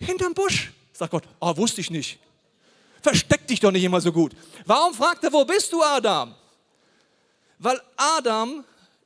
Hinterm 0.04 0.34
Busch. 0.34 0.72
Sagt 0.92 1.10
Gott, 1.10 1.24
oh, 1.40 1.56
wusste 1.56 1.80
ich 1.80 1.90
nicht. 1.90 2.18
Versteck 3.00 3.46
dich 3.46 3.60
doch 3.60 3.70
nicht 3.72 3.84
immer 3.84 4.00
so 4.00 4.12
gut. 4.12 4.32
Warum 4.66 4.94
fragt 4.94 5.24
er, 5.24 5.32
wo 5.32 5.44
bist 5.44 5.72
du, 5.72 5.82
Adam? 5.82 6.34
Weil 7.58 7.80
Adam 7.96 8.64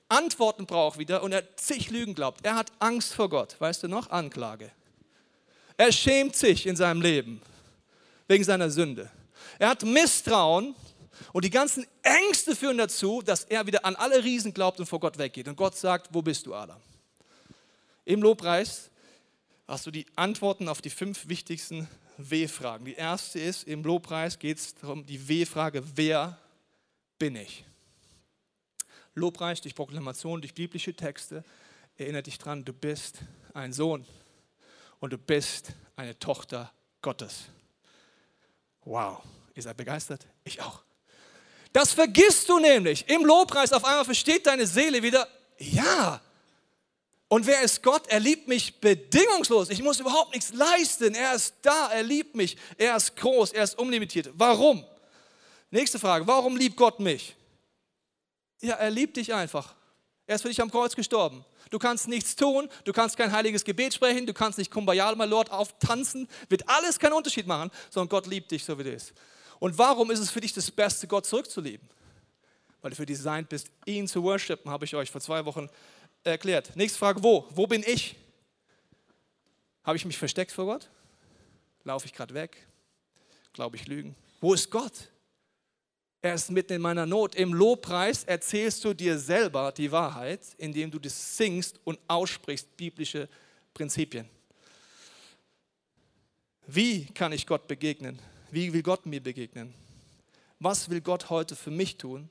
Antworten 0.09 0.67
braucht 0.67 0.99
wieder 0.99 1.23
und 1.23 1.33
er 1.33 1.57
zig 1.57 1.91
Lügen 1.91 2.15
glaubt. 2.15 2.45
Er 2.45 2.55
hat 2.55 2.71
Angst 2.79 3.15
vor 3.15 3.29
Gott. 3.29 3.57
Weißt 3.59 3.83
du 3.83 3.89
noch? 3.89 4.11
Anklage. 4.11 4.71
Er 5.77 5.93
schämt 5.93 6.37
sich 6.37 6.67
in 6.67 6.77
seinem 6.77 7.03
Leben 7.03 7.41
wegen 8.29 8.45
seiner 8.45 8.71
Sünde. 8.71 9.11
Er 9.59 9.71
hat 9.71 9.83
Misstrauen 9.83 10.75
und 11.33 11.45
die 11.45 11.51
ganzen 11.51 11.87
Ängste 12.03 12.55
führen 12.55 12.79
dazu, 12.79 13.23
dass 13.23 13.45
er 13.45 13.67
wieder 13.67 13.85
an 13.85 13.97
alle 13.97 14.23
Riesen 14.23 14.53
glaubt 14.53 14.79
und 14.81 14.87
vor 14.87 15.01
Gott 15.01 15.19
weggeht. 15.19 15.49
Und 15.49 15.57
Gott 15.57 15.77
sagt, 15.77 16.09
wo 16.13 16.23
bist 16.23 16.47
du, 16.47 16.55
Adam? 16.55 16.81
Im 18.05 18.23
Lobpreis 18.23 18.91
hast 19.67 19.87
du 19.87 19.91
die 19.91 20.07
Antworten 20.17 20.69
auf 20.69 20.81
die 20.81 20.91
fünf 20.91 21.29
wichtigsten 21.29 21.89
W-Fragen. 22.19 22.85
Die 22.85 22.95
erste 22.95 23.39
ist, 23.39 23.65
im 23.65 23.83
Lobpreis 23.83 24.39
geht 24.39 24.59
es 24.59 24.75
darum, 24.75 25.05
die 25.05 25.29
W-Frage, 25.29 25.83
wer 25.97 26.39
bin 27.19 27.37
ich? 27.37 27.65
Lobpreis 29.15 29.61
durch 29.61 29.75
Proklamation, 29.75 30.41
durch 30.41 30.55
biblische 30.55 30.95
Texte 30.95 31.45
erinnert 31.97 32.27
dich 32.27 32.39
dran, 32.39 32.65
du 32.65 32.73
bist 32.73 33.19
ein 33.55 33.73
Sohn 33.73 34.07
und 35.01 35.13
du 35.13 35.19
bist 35.19 35.73
eine 35.97 36.19
Tochter 36.19 36.73
Gottes. 37.01 37.47
Wow, 38.85 39.23
ihr 39.55 39.63
seid 39.63 39.77
begeistert? 39.77 40.27
Ich 40.45 40.61
auch. 40.61 40.83
Das 41.73 41.93
vergisst 41.93 42.49
du 42.49 42.59
nämlich. 42.59 43.09
Im 43.09 43.25
Lobpreis 43.25 43.73
auf 43.73 43.85
einmal 43.85 44.05
versteht 44.05 44.47
deine 44.47 44.67
Seele 44.67 45.03
wieder, 45.03 45.27
ja, 45.59 46.21
und 47.29 47.47
wer 47.47 47.62
ist 47.62 47.83
Gott? 47.83 48.07
Er 48.09 48.21
liebt 48.21 48.47
mich 48.47 48.79
bedingungslos. 48.81 49.71
Ich 49.71 49.83
muss 49.83 49.99
überhaupt 49.99 50.33
nichts 50.33 50.53
leisten. 50.53 51.15
Er 51.15 51.35
ist 51.35 51.55
da, 51.62 51.91
er 51.93 52.05
liebt 52.05 52.37
mich. 52.37 52.57
Er 52.79 52.97
ist 52.97 53.17
groß, 53.17 53.53
er 53.53 53.65
ist 53.65 53.79
unlimitiert. 53.79 54.31
Warum? 54.35 54.85
Nächste 55.71 55.99
Frage, 55.99 56.27
warum 56.27 56.57
liebt 56.57 56.77
Gott 56.77 57.01
mich? 57.01 57.35
Ja, 58.61 58.75
er 58.77 58.91
liebt 58.91 59.17
dich 59.17 59.35
einfach. 59.35 59.75
Er 60.27 60.37
ist 60.37 60.43
für 60.43 60.49
dich 60.49 60.61
am 60.61 60.71
Kreuz 60.71 60.95
gestorben. 60.95 61.45
Du 61.71 61.81
kannst 61.81 62.07
nichts 62.07 62.37
tun, 62.37 62.69
du 62.85 62.93
kannst 62.93 63.17
kein 63.17 63.33
heiliges 63.33 63.65
Gebet 63.65 63.93
sprechen, 63.93 64.25
du 64.25 64.33
kannst 64.33 64.57
nicht 64.57 64.71
Kumbaya, 64.71 65.12
my 65.17 65.25
Lord, 65.25 65.51
auftanzen, 65.51 66.29
wird 66.49 66.69
alles 66.69 66.99
keinen 66.99 67.15
Unterschied 67.15 67.49
machen, 67.49 67.73
sondern 67.91 68.09
Gott 68.09 68.29
liebt 68.29 68.53
dich 68.53 68.65
so, 68.65 68.79
wie 68.79 68.85
du 68.85 68.93
bist. 68.93 69.12
Und 69.59 69.77
warum 69.77 70.12
ist 70.12 70.21
es 70.21 70.31
für 70.31 70.41
dich 70.41 70.53
das 70.53 70.71
Beste, 70.71 71.09
Gott 71.09 71.27
zurückzulieben? 71.27 71.89
Weil 72.83 72.91
du 72.91 72.97
für 72.97 73.07
designt 73.07 73.49
bist, 73.49 73.69
ihn 73.85 74.07
zu 74.07 74.23
worshipen, 74.23 74.71
habe 74.71 74.85
ich 74.85 74.95
euch 74.95 75.11
vor 75.11 75.21
zwei 75.21 75.45
Wochen 75.45 75.69
erklärt. 76.27 76.75
Nächste 76.77 76.99
Frage, 76.99 77.23
wo? 77.23 77.47
Wo 77.51 77.67
bin 77.67 77.83
ich? 77.87 78.17
Habe 79.85 79.97
ich 79.97 80.05
mich 80.05 80.19
versteckt 80.19 80.53
vor 80.53 80.67
Gott? 80.67 80.91
Laufe 81.85 82.07
ich 82.07 82.12
gerade 82.12 82.35
weg? 82.35 82.67
Glaube 83.53 83.77
ich 83.77 83.87
Lügen? 83.87 84.17
Wo 84.41 84.53
ist 84.53 84.71
Gott? 84.71 85.11
Er 86.23 86.35
ist 86.35 86.51
mitten 86.51 86.73
in 86.73 86.83
meiner 86.83 87.07
Not. 87.07 87.37
Im 87.37 87.55
Lobpreis 87.55 88.25
erzählst 88.25 88.85
du 88.85 88.95
dir 88.95 89.19
selber 89.19 89.71
die 89.71 89.93
Wahrheit, 89.93 90.41
indem 90.59 90.91
du 90.91 90.99
das 90.99 91.37
singst 91.37 91.79
und 91.85 91.99
aussprichst, 92.09 92.77
biblische 92.77 93.29
Prinzipien. 93.73 94.29
Wie 96.67 97.07
kann 97.07 97.31
ich 97.31 97.47
Gott 97.47 97.69
begegnen? 97.69 98.19
Wie 98.51 98.73
will 98.73 98.83
Gott 98.83 99.07
mir 99.07 99.23
begegnen? 99.23 99.73
Was 100.59 100.91
will 100.91 101.01
Gott 101.01 101.31
heute 101.31 101.55
für 101.55 101.71
mich 101.71 101.97
tun 101.97 102.29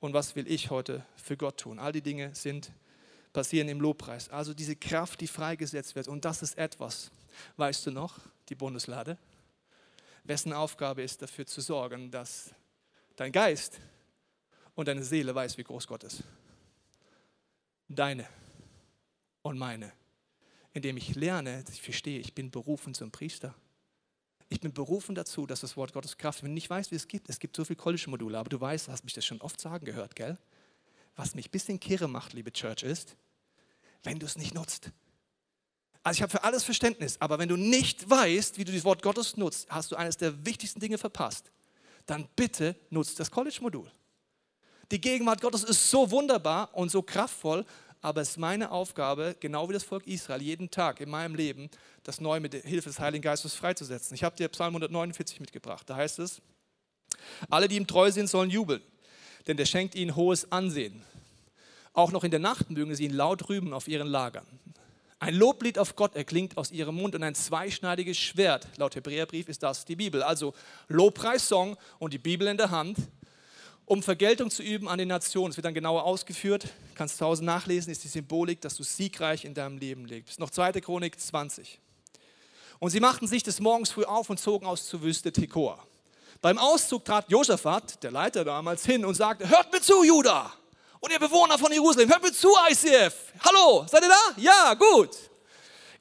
und 0.00 0.12
was 0.12 0.36
will 0.36 0.46
ich 0.46 0.68
heute 0.68 1.06
für 1.16 1.38
Gott 1.38 1.58
tun? 1.58 1.78
All 1.78 1.92
die 1.92 2.02
Dinge 2.02 2.34
sind 2.34 2.72
passieren 3.34 3.68
im 3.68 3.80
Lobpreis. 3.80 4.30
Also 4.30 4.54
diese 4.54 4.76
Kraft, 4.76 5.20
die 5.20 5.26
freigesetzt 5.26 5.94
wird. 5.94 6.08
Und 6.08 6.24
das 6.24 6.40
ist 6.40 6.56
etwas, 6.56 7.10
weißt 7.58 7.86
du 7.86 7.90
noch, 7.90 8.18
die 8.48 8.54
Bundeslade, 8.54 9.18
wessen 10.22 10.54
Aufgabe 10.54 11.02
ist 11.02 11.20
dafür 11.20 11.44
zu 11.44 11.60
sorgen, 11.60 12.10
dass 12.10 12.54
dein 13.16 13.32
Geist 13.32 13.78
und 14.74 14.88
deine 14.88 15.04
Seele 15.04 15.34
weiß, 15.34 15.58
wie 15.58 15.64
groß 15.64 15.86
Gott 15.86 16.04
ist. 16.04 16.22
Deine 17.88 18.26
und 19.42 19.58
meine. 19.58 19.92
Indem 20.72 20.96
ich 20.96 21.14
lerne, 21.14 21.64
ich 21.70 21.82
verstehe, 21.82 22.18
ich 22.18 22.34
bin 22.34 22.50
berufen 22.50 22.94
zum 22.94 23.10
Priester. 23.10 23.54
Ich 24.48 24.60
bin 24.60 24.72
berufen 24.72 25.14
dazu, 25.14 25.46
dass 25.46 25.60
das 25.60 25.76
Wort 25.76 25.92
Gottes 25.92 26.16
Kraft, 26.16 26.42
wenn 26.42 26.50
du 26.50 26.54
nicht 26.54 26.70
weißt, 26.70 26.90
wie 26.90 26.96
es 26.96 27.08
gibt, 27.08 27.28
es 27.28 27.38
gibt 27.38 27.56
so 27.56 27.64
viele 27.64 27.76
College-Module, 27.76 28.38
aber 28.38 28.48
du 28.48 28.60
weißt, 28.60 28.88
hast 28.88 29.04
mich 29.04 29.14
das 29.14 29.24
schon 29.24 29.40
oft 29.40 29.60
sagen 29.60 29.84
gehört, 29.84 30.14
gell? 30.16 30.38
Was 31.16 31.34
mich 31.34 31.48
ein 31.48 31.50
bisschen 31.50 31.80
kirre 31.80 32.08
macht, 32.08 32.32
liebe 32.32 32.52
Church, 32.52 32.82
ist, 32.82 33.16
wenn 34.02 34.18
du 34.18 34.26
es 34.26 34.36
nicht 34.36 34.54
nutzt. 34.54 34.90
Also 36.02 36.18
ich 36.18 36.22
habe 36.22 36.30
für 36.30 36.44
alles 36.44 36.64
Verständnis, 36.64 37.16
aber 37.20 37.38
wenn 37.38 37.48
du 37.48 37.56
nicht 37.56 38.08
weißt, 38.08 38.58
wie 38.58 38.64
du 38.64 38.72
das 38.72 38.84
Wort 38.84 39.02
Gottes 39.02 39.36
nutzt, 39.36 39.66
hast 39.70 39.90
du 39.90 39.96
eines 39.96 40.18
der 40.18 40.44
wichtigsten 40.44 40.80
Dinge 40.80 40.98
verpasst. 40.98 41.50
Dann 42.04 42.28
bitte 42.36 42.76
nutzt 42.90 43.18
das 43.18 43.30
College-Modul. 43.30 43.90
Die 44.90 45.00
Gegenwart 45.00 45.40
Gottes 45.40 45.64
ist 45.64 45.90
so 45.90 46.10
wunderbar 46.10 46.74
und 46.74 46.90
so 46.90 47.00
kraftvoll, 47.00 47.64
aber 48.02 48.20
es 48.20 48.30
ist 48.30 48.36
meine 48.36 48.70
Aufgabe, 48.70 49.34
genau 49.40 49.66
wie 49.70 49.72
das 49.72 49.82
Volk 49.82 50.06
Israel, 50.06 50.42
jeden 50.42 50.70
Tag 50.70 51.00
in 51.00 51.08
meinem 51.08 51.34
Leben 51.34 51.70
das 52.02 52.20
neu 52.20 52.38
mit 52.38 52.52
der 52.52 52.60
Hilfe 52.60 52.90
des 52.90 52.98
Heiligen 52.98 53.22
Geistes 53.22 53.54
freizusetzen. 53.54 54.14
Ich 54.14 54.22
habe 54.22 54.36
dir 54.36 54.48
Psalm 54.48 54.74
149 54.74 55.40
mitgebracht. 55.40 55.88
Da 55.88 55.96
heißt 55.96 56.18
es, 56.18 56.42
alle, 57.48 57.66
die 57.66 57.76
ihm 57.76 57.86
treu 57.86 58.12
sind, 58.12 58.26
sollen 58.26 58.50
jubeln, 58.50 58.82
denn 59.46 59.56
der 59.56 59.66
schenkt 59.66 59.94
ihnen 59.94 60.16
hohes 60.16 60.50
Ansehen. 60.50 61.02
Auch 61.92 62.10
noch 62.10 62.24
in 62.24 62.30
der 62.30 62.40
Nacht 62.40 62.70
mögen 62.70 62.94
sie 62.94 63.04
ihn 63.04 63.14
laut 63.14 63.48
rühmen 63.48 63.72
auf 63.72 63.88
ihren 63.88 64.08
Lagern. 64.08 64.46
Ein 65.20 65.36
Loblied 65.36 65.78
auf 65.78 65.96
Gott 65.96 66.16
erklingt 66.16 66.58
aus 66.58 66.70
ihrem 66.70 66.96
Mund 66.96 67.14
und 67.14 67.22
ein 67.22 67.34
zweischneidiges 67.34 68.18
Schwert. 68.18 68.66
Laut 68.76 68.94
Hebräerbrief 68.94 69.48
ist 69.48 69.62
das 69.62 69.84
die 69.84 69.96
Bibel. 69.96 70.22
Also 70.22 70.52
Lobpreissong 70.88 71.76
und 71.98 72.12
die 72.12 72.18
Bibel 72.18 72.46
in 72.46 72.58
der 72.58 72.70
Hand, 72.70 72.98
um 73.86 74.02
Vergeltung 74.02 74.50
zu 74.50 74.62
üben 74.62 74.88
an 74.88 74.98
den 74.98 75.08
Nationen. 75.08 75.50
Es 75.50 75.56
wird 75.56 75.64
dann 75.64 75.72
genauer 75.72 76.04
ausgeführt. 76.04 76.68
Kannst 76.94 77.18
zu 77.18 77.24
Hause 77.24 77.44
nachlesen, 77.44 77.90
ist 77.90 78.04
die 78.04 78.08
Symbolik, 78.08 78.60
dass 78.60 78.76
du 78.76 78.82
siegreich 78.82 79.44
in 79.44 79.54
deinem 79.54 79.78
Leben 79.78 80.04
lebst. 80.04 80.40
Noch 80.40 80.50
2. 80.50 80.72
Chronik 80.80 81.18
20. 81.18 81.80
Und 82.78 82.90
sie 82.90 83.00
machten 83.00 83.26
sich 83.26 83.42
des 83.42 83.60
Morgens 83.60 83.92
früh 83.92 84.04
auf 84.04 84.28
und 84.28 84.38
zogen 84.38 84.66
aus 84.66 84.86
zur 84.86 85.00
Wüste 85.02 85.32
Tekoa. 85.32 85.82
Beim 86.44 86.58
Auszug 86.58 87.06
trat 87.06 87.30
Josaphat, 87.30 88.02
der 88.02 88.10
Leiter 88.10 88.44
damals, 88.44 88.84
hin 88.84 89.02
und 89.06 89.14
sagte: 89.14 89.48
Hört 89.48 89.72
mir 89.72 89.80
zu, 89.80 90.04
Judah! 90.04 90.52
Und 91.00 91.10
ihr 91.10 91.18
Bewohner 91.18 91.56
von 91.56 91.72
Jerusalem, 91.72 92.10
hört 92.10 92.22
mir 92.22 92.34
zu, 92.34 92.50
ICF. 92.70 93.14
Hallo, 93.40 93.86
seid 93.90 94.02
ihr 94.02 94.10
da? 94.10 94.42
Ja, 94.42 94.74
gut. 94.74 95.08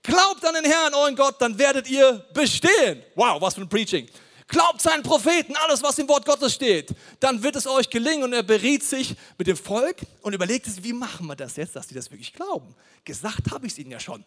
Glaubt 0.02 0.44
an 0.46 0.56
den 0.56 0.66
Herrn, 0.66 0.94
euren 0.96 1.16
Gott, 1.16 1.42
dann 1.42 1.58
werdet 1.58 1.90
ihr 1.90 2.28
bestehen. 2.34 3.02
Wow, 3.16 3.42
was 3.42 3.54
für 3.54 3.62
ein 3.62 3.70
Preaching. 3.70 4.10
Glaubt 4.50 4.82
seinen 4.82 5.02
Propheten, 5.02 5.56
alles, 5.56 5.82
was 5.82 5.98
im 6.00 6.10
Wort 6.10 6.26
Gottes 6.26 6.54
steht. 6.56 6.94
Dann 7.22 7.42
wird 7.42 7.56
es 7.56 7.66
euch 7.66 7.90
gelingen. 7.90 8.24
Und 8.24 8.34
er 8.34 8.44
beriet 8.44 8.84
sich 8.84 9.16
mit 9.38 9.48
dem 9.48 9.56
Volk 9.56 10.02
und 10.24 10.34
überlegte 10.34 10.70
sich, 10.70 10.84
wie 10.84 10.92
machen 10.92 11.26
wir 11.26 11.38
das 11.38 11.56
jetzt, 11.56 11.74
dass 11.78 11.88
die 11.88 11.96
das 11.96 12.12
wirklich 12.12 12.34
glauben. 12.34 12.76
Gesagt 13.06 13.50
habe 13.52 13.66
ich 13.66 13.72
es 13.72 13.80
ihnen 13.80 13.92
ja 13.92 14.00
schon. 14.02 14.26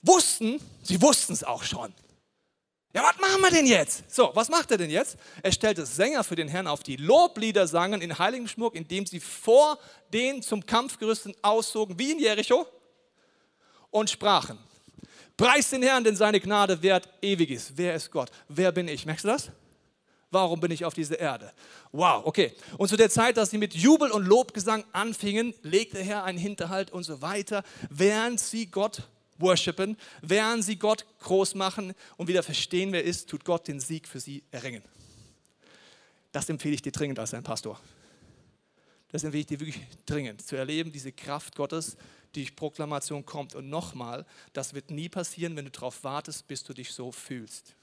Wussten, 0.00 0.58
sie 0.82 1.02
wussten 1.02 1.34
es 1.34 1.44
auch 1.44 1.62
schon. 1.62 1.92
Ja, 2.94 3.02
was 3.02 3.18
machen 3.20 3.42
wir 3.42 3.50
denn 3.50 3.66
jetzt? 3.66 4.10
So, 4.10 4.30
was 4.34 4.48
macht 4.48 4.70
er 4.70 4.78
denn 4.78 4.90
jetzt? 4.90 5.18
Er 5.42 5.52
stellte 5.52 5.84
Sänger 5.84 6.24
für 6.24 6.36
den 6.36 6.48
Herrn 6.48 6.66
auf, 6.66 6.82
die 6.82 6.96
Loblieder 6.96 7.66
sangen 7.66 8.00
in 8.00 8.18
heiligem 8.18 8.48
Schmuck, 8.48 8.74
indem 8.74 9.04
sie 9.04 9.20
vor 9.20 9.78
den 10.12 10.42
zum 10.42 10.64
Kampf 10.64 10.98
gerüsteten 10.98 11.36
auszogen, 11.42 11.98
wie 11.98 12.12
in 12.12 12.18
Jericho, 12.18 12.66
und 13.90 14.08
sprachen. 14.08 14.58
Preis 15.36 15.70
den 15.70 15.82
Herrn, 15.82 16.02
denn 16.02 16.16
seine 16.16 16.40
Gnade 16.40 16.82
wert 16.82 17.08
ewig 17.22 17.50
ist. 17.50 17.76
Wer 17.76 17.94
ist 17.94 18.10
Gott? 18.10 18.30
Wer 18.48 18.72
bin 18.72 18.88
ich? 18.88 19.06
Merkst 19.06 19.24
du 19.24 19.28
das? 19.28 19.50
Warum 20.30 20.60
bin 20.60 20.70
ich 20.70 20.84
auf 20.84 20.94
dieser 20.94 21.18
Erde? 21.18 21.52
Wow, 21.92 22.26
okay. 22.26 22.52
Und 22.76 22.88
zu 22.88 22.96
der 22.96 23.08
Zeit, 23.08 23.36
dass 23.36 23.50
sie 23.50 23.58
mit 23.58 23.74
Jubel 23.74 24.10
und 24.10 24.26
Lobgesang 24.26 24.84
anfingen, 24.92 25.54
legte 25.62 25.96
der 25.96 26.04
Herr 26.04 26.24
einen 26.24 26.38
Hinterhalt 26.38 26.90
und 26.90 27.04
so 27.04 27.22
weiter, 27.22 27.62
während 27.88 28.40
sie 28.40 28.66
Gott 28.66 29.02
worshipen, 29.38 29.96
während 30.20 30.64
sie 30.64 30.76
Gott 30.76 31.06
groß 31.20 31.54
machen 31.54 31.94
und 32.16 32.28
wieder 32.28 32.42
verstehen, 32.42 32.92
wer 32.92 33.04
ist, 33.04 33.28
tut 33.28 33.44
Gott 33.44 33.68
den 33.68 33.80
Sieg 33.80 34.06
für 34.06 34.20
sie 34.20 34.42
erringen. 34.50 34.82
Das 36.32 36.48
empfehle 36.48 36.74
ich 36.74 36.82
dir 36.82 36.92
dringend 36.92 37.18
als 37.18 37.34
ein 37.34 37.42
Pastor. 37.42 37.80
Das 39.10 39.24
empfehle 39.24 39.40
ich 39.40 39.46
dir 39.46 39.60
wirklich 39.60 39.80
dringend, 40.04 40.42
zu 40.42 40.56
erleben, 40.56 40.92
diese 40.92 41.12
Kraft 41.12 41.56
Gottes, 41.56 41.96
die 42.34 42.44
durch 42.44 42.56
Proklamation 42.56 43.24
kommt. 43.24 43.54
Und 43.54 43.70
nochmal, 43.70 44.26
das 44.52 44.74
wird 44.74 44.90
nie 44.90 45.08
passieren, 45.08 45.56
wenn 45.56 45.64
du 45.64 45.70
darauf 45.70 46.04
wartest, 46.04 46.46
bis 46.46 46.62
du 46.62 46.74
dich 46.74 46.92
so 46.92 47.10
fühlst. 47.10 47.74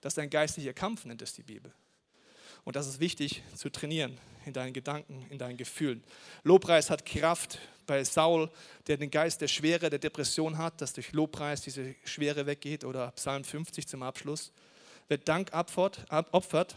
Das 0.00 0.12
ist 0.12 0.18
ein 0.18 0.30
geistlicher 0.30 0.72
Kampf, 0.72 1.04
nennt 1.04 1.22
es 1.22 1.34
die 1.34 1.42
Bibel. 1.42 1.72
Und 2.64 2.76
das 2.76 2.86
ist 2.86 3.00
wichtig 3.00 3.42
zu 3.54 3.70
trainieren 3.70 4.18
in 4.44 4.52
deinen 4.52 4.72
Gedanken, 4.72 5.26
in 5.30 5.38
deinen 5.38 5.56
Gefühlen. 5.56 6.02
Lobpreis 6.44 6.90
hat 6.90 7.04
Kraft, 7.04 7.58
bei 7.86 8.02
Saul, 8.04 8.50
der 8.86 8.96
den 8.96 9.10
Geist 9.10 9.40
der 9.40 9.48
Schwere, 9.48 9.90
der 9.90 9.98
Depression 9.98 10.58
hat, 10.58 10.80
dass 10.80 10.92
durch 10.92 11.12
Lobpreis 11.12 11.62
diese 11.62 11.94
Schwere 12.04 12.46
weggeht, 12.46 12.84
oder 12.84 13.12
Psalm 13.12 13.44
50 13.44 13.86
zum 13.86 14.02
Abschluss. 14.02 14.52
Wer 15.08 15.18
Dank 15.18 15.52
opfert, 15.52 16.76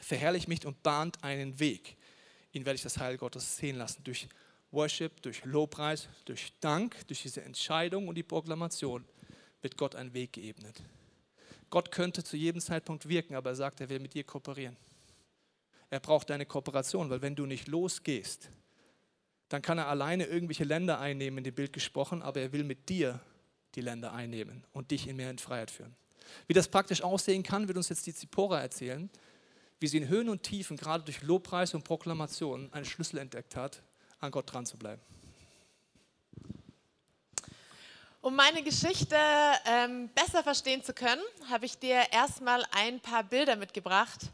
verherrlicht 0.00 0.48
mich 0.48 0.66
und 0.66 0.82
bahnt 0.82 1.22
einen 1.24 1.58
Weg. 1.58 1.96
Ihn 2.52 2.64
werde 2.64 2.76
ich 2.76 2.82
das 2.82 2.98
Heil 2.98 3.16
Gottes 3.16 3.56
sehen 3.56 3.76
lassen. 3.76 4.04
Durch 4.04 4.28
Worship, 4.70 5.22
durch 5.22 5.44
Lobpreis, 5.44 6.08
durch 6.24 6.52
Dank, 6.60 7.06
durch 7.06 7.22
diese 7.22 7.42
Entscheidung 7.42 8.08
und 8.08 8.14
die 8.14 8.22
Proklamation 8.22 9.04
wird 9.62 9.76
Gott 9.76 9.94
einen 9.94 10.12
Weg 10.12 10.34
geebnet. 10.34 10.82
Gott 11.70 11.90
könnte 11.90 12.22
zu 12.22 12.36
jedem 12.36 12.60
Zeitpunkt 12.60 13.08
wirken, 13.08 13.34
aber 13.34 13.50
er 13.50 13.56
sagt, 13.56 13.80
er 13.80 13.88
will 13.88 13.98
mit 13.98 14.14
dir 14.14 14.24
kooperieren. 14.24 14.76
Er 15.90 16.00
braucht 16.00 16.30
deine 16.30 16.46
Kooperation, 16.46 17.08
weil 17.08 17.22
wenn 17.22 17.34
du 17.34 17.46
nicht 17.46 17.66
losgehst, 17.66 18.50
dann 19.48 19.62
kann 19.62 19.78
er 19.78 19.88
alleine 19.88 20.24
irgendwelche 20.24 20.64
Länder 20.64 21.00
einnehmen, 21.00 21.38
in 21.38 21.44
dem 21.44 21.54
Bild 21.54 21.72
gesprochen, 21.72 22.22
aber 22.22 22.40
er 22.40 22.52
will 22.52 22.64
mit 22.64 22.88
dir 22.88 23.20
die 23.74 23.80
Länder 23.80 24.12
einnehmen 24.12 24.64
und 24.72 24.90
dich 24.90 25.06
in 25.06 25.16
mehr 25.16 25.30
in 25.30 25.38
Freiheit 25.38 25.70
führen. 25.70 25.94
Wie 26.46 26.52
das 26.52 26.68
praktisch 26.68 27.02
aussehen 27.02 27.42
kann, 27.42 27.68
wird 27.68 27.76
uns 27.78 27.88
jetzt 27.88 28.06
die 28.06 28.14
Zipora 28.14 28.60
erzählen, 28.60 29.08
wie 29.80 29.86
sie 29.86 29.98
in 29.98 30.08
Höhen 30.08 30.28
und 30.28 30.42
Tiefen, 30.42 30.76
gerade 30.76 31.04
durch 31.04 31.22
Lobpreis 31.22 31.74
und 31.74 31.84
Proklamation, 31.84 32.72
einen 32.72 32.84
Schlüssel 32.84 33.18
entdeckt 33.18 33.56
hat, 33.56 33.82
an 34.20 34.30
Gott 34.30 34.52
dran 34.52 34.66
zu 34.66 34.76
bleiben. 34.76 35.00
Um 38.20 38.34
meine 38.34 38.62
Geschichte 38.62 39.16
ähm, 39.64 40.10
besser 40.14 40.42
verstehen 40.42 40.82
zu 40.82 40.92
können, 40.92 41.22
habe 41.50 41.66
ich 41.66 41.78
dir 41.78 42.02
erstmal 42.10 42.64
ein 42.72 43.00
paar 43.00 43.22
Bilder 43.22 43.54
mitgebracht. 43.56 44.30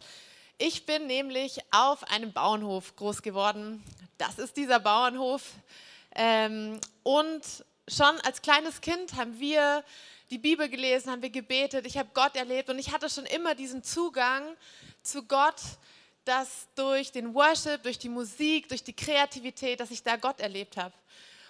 Ich 0.58 0.86
bin 0.86 1.08
nämlich 1.08 1.58
auf 1.72 2.04
einem 2.04 2.32
Bauernhof 2.32 2.94
groß 2.94 3.22
geworden, 3.22 3.82
das 4.18 4.38
ist 4.38 4.56
dieser 4.56 4.78
Bauernhof. 4.78 5.42
Ähm, 6.14 6.80
und 7.02 7.42
schon 7.88 8.20
als 8.20 8.40
kleines 8.40 8.80
Kind 8.80 9.14
haben 9.14 9.40
wir 9.40 9.82
die 10.30 10.38
Bibel 10.38 10.68
gelesen, 10.68 11.10
haben 11.10 11.22
wir 11.22 11.30
gebetet, 11.30 11.86
ich 11.86 11.98
habe 11.98 12.08
Gott 12.14 12.36
erlebt 12.36 12.70
und 12.70 12.78
ich 12.78 12.92
hatte 12.92 13.10
schon 13.10 13.26
immer 13.26 13.56
diesen 13.56 13.82
Zugang 13.82 14.44
zu 15.02 15.24
Gott, 15.24 15.60
dass 16.24 16.68
durch 16.76 17.10
den 17.10 17.34
Worship, 17.34 17.82
durch 17.82 17.98
die 17.98 18.08
Musik, 18.08 18.68
durch 18.68 18.84
die 18.84 18.94
Kreativität, 18.94 19.80
dass 19.80 19.90
ich 19.90 20.04
da 20.04 20.14
Gott 20.14 20.38
erlebt 20.38 20.76
habe. 20.76 20.94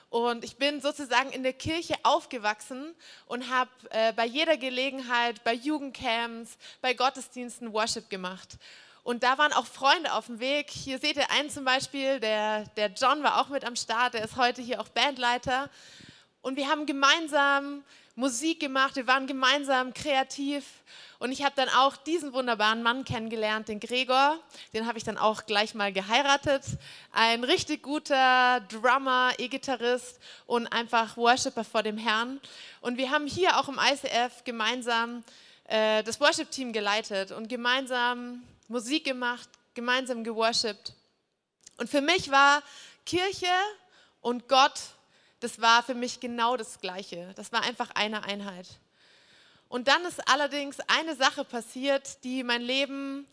Und 0.09 0.45
ich 0.45 0.57
bin 0.57 0.81
sozusagen 0.81 1.31
in 1.31 1.43
der 1.43 1.53
Kirche 1.53 1.95
aufgewachsen 2.05 2.95
und 3.27 3.51
habe 3.51 3.71
äh, 3.91 4.15
bei 4.15 4.25
jeder 4.25 4.57
Gelegenheit, 4.57 5.45
bei 5.45 5.53
Jugendcamps, 5.53 6.57
bei 6.81 6.95
Gottesdiensten 6.95 7.71
Worship 7.75 8.09
gemacht. 8.09 8.57
Und 9.05 9.23
da 9.23 9.37
waren 9.37 9.53
auch 9.53 9.67
Freunde 9.67 10.15
auf 10.15 10.27
dem 10.27 10.41
Weg. 10.41 10.71
Hier 10.71 10.99
seht 10.99 11.17
ihr 11.17 11.31
einen 11.31 11.51
zum 11.51 11.67
Beispiel, 11.67 12.21
der, 12.21 12.65
der 12.77 12.91
John 12.91 13.23
war 13.23 13.39
auch 13.39 13.49
mit 13.49 13.63
am 13.63 13.77
Start, 13.77 14.15
der 14.15 14.25
ist 14.25 14.37
heute 14.37 14.63
hier 14.63 14.81
auch 14.81 14.89
Bandleiter. 14.89 15.69
Und 16.41 16.57
wir 16.57 16.69
haben 16.69 16.87
gemeinsam 16.87 17.85
Musik 18.17 18.61
gemacht, 18.61 18.97
wir 18.97 19.07
waren 19.07 19.27
gemeinsam 19.27 19.93
kreativ. 19.93 20.65
Und 21.19 21.33
ich 21.33 21.45
habe 21.45 21.55
dann 21.55 21.69
auch 21.69 21.97
diesen 21.97 22.33
wunderbaren 22.33 22.83
Mann 22.83 23.05
kennengelernt, 23.05 23.69
den 23.69 23.79
Gregor. 23.79 24.39
Den 24.73 24.87
habe 24.87 24.97
ich 24.97 25.05
dann 25.05 25.19
auch 25.19 25.45
gleich 25.45 25.75
mal 25.75 25.93
geheiratet. 25.93 26.63
Ein 27.13 27.45
richtig 27.45 27.83
guter 27.83 28.61
Drummer, 28.71 29.33
E-Gitarrist 29.37 30.19
und 30.47 30.67
einfach 30.69 31.19
Worshipper 31.19 31.65
vor 31.65 31.83
dem 31.83 31.99
Herrn. 31.99 32.41
Und 32.81 32.97
wir 32.97 33.11
haben 33.11 33.27
hier 33.27 33.59
auch 33.59 33.69
im 33.69 33.79
ICF 33.79 34.45
gemeinsam 34.45 35.23
äh, 35.65 36.03
das 36.03 36.19
Worship-Team 36.21 36.73
geleitet 36.73 37.33
und 37.33 37.49
gemeinsam 37.49 38.43
Musik 38.75 39.05
gemacht, 39.05 39.49
gemeinsam 39.75 40.25
geworshipped. 40.25 40.95
Und 41.77 41.89
für 41.89 42.01
mich 42.01 42.33
war 42.33 42.61
Kirche 43.07 43.55
und 44.21 44.49
Gott, 44.49 44.81
das 45.39 45.61
war 45.61 45.85
für 45.85 45.95
mich 45.95 46.19
genau 46.19 46.57
das 46.57 46.81
Gleiche. 46.81 47.33
Das 47.37 47.53
war 47.53 47.63
einfach 47.63 47.91
eine 47.91 48.25
Einheit. 48.25 48.67
Und 49.69 49.87
dann 49.87 50.05
ist 50.05 50.29
allerdings 50.29 50.79
eine 50.89 51.15
Sache 51.15 51.45
passiert, 51.45 52.25
die 52.25 52.43
mein 52.43 52.63
Leben 52.63 53.29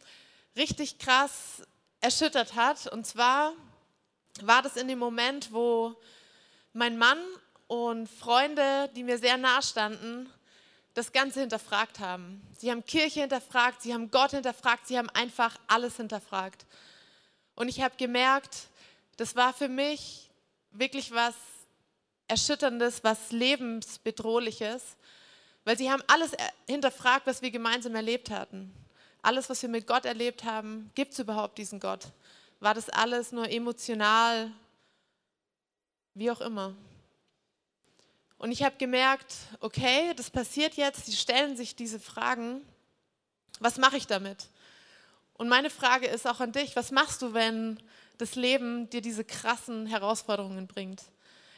richtig 0.56 1.00
krass 1.00 1.64
erschüttert 2.02 2.54
hat. 2.54 2.86
Und 2.86 3.08
zwar 3.08 3.54
war 4.44 4.62
das 4.62 4.76
in 4.76 4.88
dem 4.88 5.00
Moment, 5.00 5.52
wo 5.52 5.96
mein 6.74 7.00
Mann 7.00 7.18
und 7.66 8.08
Freunde, 8.08 8.92
die 8.96 9.02
mir 9.02 9.18
sehr 9.18 9.38
nahe 9.38 9.64
standen, 9.64 10.32
das 10.94 11.12
Ganze 11.12 11.40
hinterfragt 11.42 12.00
haben. 12.00 12.42
Sie 12.58 12.70
haben 12.70 12.86
Kirche 12.86 13.22
hinterfragt, 13.22 13.82
sie 13.82 13.94
haben 13.94 14.12
Gott 14.12 14.32
hinterfragt, 14.32 14.88
sie 14.88 14.98
haben 14.98 15.10
einfach 15.10 15.58
alles 15.68 15.98
hinterfragt. 15.98 16.66
Und 17.56 17.70
ich 17.70 17.82
habe 17.82 17.96
gemerkt, 17.98 18.68
das 19.18 19.36
war 19.36 19.54
für 19.54 19.70
mich 19.70 20.30
wirklich 20.72 21.12
was 21.12 21.36
Erschütterndes, 22.28 23.04
was 23.04 23.32
Lebensbedrohliches, 23.32 24.96
weil 25.64 25.78
sie 25.78 25.92
haben 25.92 26.04
alles 26.08 26.32
hinterfragt, 26.68 27.28
was 27.28 27.42
wir 27.42 27.52
gemeinsam 27.52 27.96
erlebt 27.96 28.30
hatten. 28.30 28.74
Alles, 29.22 29.50
was 29.50 29.62
wir 29.62 29.70
mit 29.70 29.86
Gott 29.86 30.06
erlebt 30.06 30.44
haben, 30.44 30.90
gibt 30.96 31.14
es 31.14 31.20
überhaupt 31.20 31.58
diesen 31.58 31.80
Gott? 31.80 32.08
War 32.60 32.74
das 32.74 32.90
alles 32.90 33.32
nur 33.32 33.50
emotional? 33.50 34.52
Wie 36.14 36.32
auch 36.32 36.42
immer. 36.42 36.74
Und 38.42 38.52
ich 38.52 38.64
habe 38.64 38.76
gemerkt, 38.80 39.36
okay, 39.60 40.16
das 40.16 40.32
passiert 40.32 40.74
jetzt, 40.74 41.06
sie 41.06 41.16
stellen 41.16 41.56
sich 41.56 41.76
diese 41.76 42.00
Fragen, 42.00 42.66
was 43.60 43.78
mache 43.78 43.98
ich 43.98 44.08
damit? 44.08 44.48
Und 45.34 45.48
meine 45.48 45.70
Frage 45.70 46.08
ist 46.08 46.26
auch 46.26 46.40
an 46.40 46.52
dich, 46.52 46.76
was 46.76 46.90
machst 46.90 47.22
du, 47.22 47.36
wenn 47.36 47.80
das 48.18 48.34
Leben 48.34 48.90
dir 48.90 49.02
diese 49.02 49.24
krassen 49.24 49.86
Herausforderungen 49.86 50.66
bringt? 50.66 51.04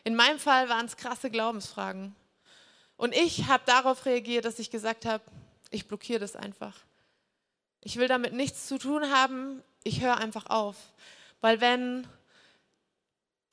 In 0.03 0.13
meinem 0.17 0.39
Fall 0.39 0.67
waren 0.67 0.85
es 0.85 0.97
krasse 0.97 1.31
Glaubensfragen. 1.31 2.13
Und 2.97 3.15
ich 3.15 3.47
habe 3.47 3.63
darauf 3.65 4.05
reagiert, 4.05 4.43
dass 4.43 4.59
ich 4.59 4.69
gesagt 4.69 5.05
habe, 5.05 5.23
ich 5.69 5.87
blockiere 5.87 6.19
das 6.19 6.35
einfach. 6.35 6.75
Ich 7.79 7.95
will 7.95 8.09
damit 8.09 8.33
nichts 8.33 8.67
zu 8.67 8.77
tun 8.77 9.09
haben, 9.09 9.63
ich 9.85 10.01
höre 10.01 10.17
einfach 10.17 10.47
auf. 10.47 10.75
Weil 11.39 11.61
wenn 11.61 12.05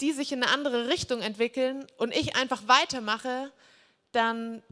die 0.00 0.12
sich 0.12 0.32
in 0.32 0.42
eine 0.42 0.52
andere 0.52 0.88
Richtung 0.88 1.20
entwickeln 1.20 1.86
und 1.98 2.14
ich 2.14 2.36
einfach 2.36 2.62
weitermache, 2.66 3.52
dann 4.12 4.62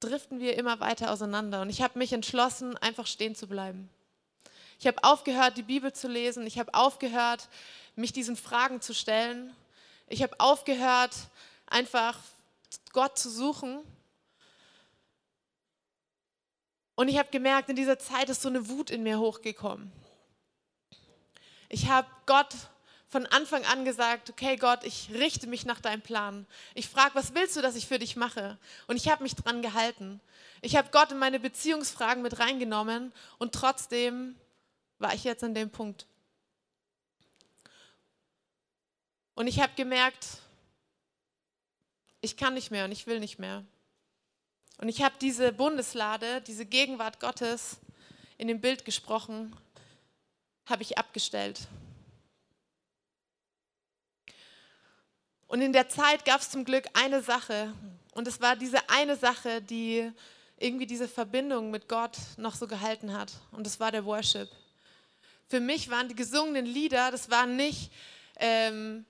driften 0.00 0.40
wir 0.40 0.56
immer 0.56 0.80
weiter 0.80 1.10
auseinander. 1.10 1.60
Und 1.62 1.70
ich 1.70 1.82
habe 1.82 1.98
mich 1.98 2.12
entschlossen, 2.12 2.76
einfach 2.78 3.06
stehen 3.06 3.34
zu 3.34 3.46
bleiben. 3.46 3.88
Ich 4.78 4.86
habe 4.86 5.04
aufgehört, 5.04 5.58
die 5.58 5.62
Bibel 5.62 5.92
zu 5.92 6.08
lesen. 6.08 6.46
Ich 6.46 6.58
habe 6.58 6.72
aufgehört, 6.72 7.48
mich 7.96 8.12
diesen 8.12 8.36
Fragen 8.36 8.80
zu 8.80 8.94
stellen. 8.94 9.54
Ich 10.08 10.22
habe 10.22 10.34
aufgehört, 10.38 11.14
einfach 11.66 12.18
Gott 12.92 13.18
zu 13.18 13.30
suchen. 13.30 13.80
Und 16.94 17.08
ich 17.08 17.18
habe 17.18 17.30
gemerkt, 17.30 17.68
in 17.68 17.76
dieser 17.76 17.98
Zeit 17.98 18.28
ist 18.28 18.42
so 18.42 18.48
eine 18.48 18.68
Wut 18.68 18.90
in 18.90 19.02
mir 19.02 19.18
hochgekommen. 19.18 19.92
Ich 21.68 21.88
habe 21.88 22.08
Gott 22.26 22.54
von 23.10 23.26
Anfang 23.26 23.64
an 23.64 23.84
gesagt, 23.84 24.30
okay 24.30 24.54
Gott, 24.56 24.84
ich 24.84 25.10
richte 25.12 25.48
mich 25.48 25.66
nach 25.66 25.80
deinem 25.80 26.00
Plan. 26.00 26.46
Ich 26.74 26.88
frage, 26.88 27.16
was 27.16 27.34
willst 27.34 27.56
du, 27.56 27.60
dass 27.60 27.74
ich 27.74 27.88
für 27.88 27.98
dich 27.98 28.14
mache? 28.14 28.56
Und 28.86 28.96
ich 28.96 29.08
habe 29.08 29.24
mich 29.24 29.34
dran 29.34 29.62
gehalten. 29.62 30.20
Ich 30.62 30.76
habe 30.76 30.90
Gott 30.92 31.10
in 31.10 31.18
meine 31.18 31.40
Beziehungsfragen 31.40 32.22
mit 32.22 32.38
reingenommen 32.38 33.12
und 33.38 33.52
trotzdem 33.52 34.36
war 34.98 35.12
ich 35.12 35.24
jetzt 35.24 35.42
an 35.42 35.54
dem 35.54 35.70
Punkt. 35.70 36.06
Und 39.34 39.48
ich 39.48 39.60
habe 39.60 39.72
gemerkt, 39.74 40.26
ich 42.20 42.36
kann 42.36 42.54
nicht 42.54 42.70
mehr 42.70 42.84
und 42.84 42.92
ich 42.92 43.08
will 43.08 43.18
nicht 43.18 43.40
mehr. 43.40 43.64
Und 44.78 44.88
ich 44.88 45.02
habe 45.02 45.16
diese 45.20 45.52
Bundeslade, 45.52 46.42
diese 46.42 46.64
Gegenwart 46.64 47.18
Gottes 47.18 47.78
in 48.38 48.46
dem 48.46 48.60
Bild 48.60 48.84
gesprochen, 48.84 49.56
habe 50.66 50.82
ich 50.82 50.96
abgestellt. 50.96 51.66
Und 55.50 55.62
in 55.62 55.72
der 55.72 55.88
Zeit 55.88 56.24
gab 56.24 56.40
es 56.40 56.50
zum 56.50 56.64
Glück 56.64 56.84
eine 56.92 57.22
Sache. 57.22 57.74
Und 58.12 58.28
es 58.28 58.40
war 58.40 58.54
diese 58.54 58.88
eine 58.88 59.16
Sache, 59.16 59.60
die 59.60 60.08
irgendwie 60.58 60.86
diese 60.86 61.08
Verbindung 61.08 61.72
mit 61.72 61.88
Gott 61.88 62.16
noch 62.36 62.54
so 62.54 62.68
gehalten 62.68 63.12
hat. 63.12 63.32
Und 63.50 63.66
das 63.66 63.80
war 63.80 63.90
der 63.90 64.04
Worship. 64.04 64.48
Für 65.48 65.58
mich 65.58 65.90
waren 65.90 66.06
die 66.06 66.14
gesungenen 66.14 66.66
Lieder, 66.66 67.10
das 67.10 67.30
waren 67.30 67.56
nicht 67.56 67.90
ähm, 68.36 69.04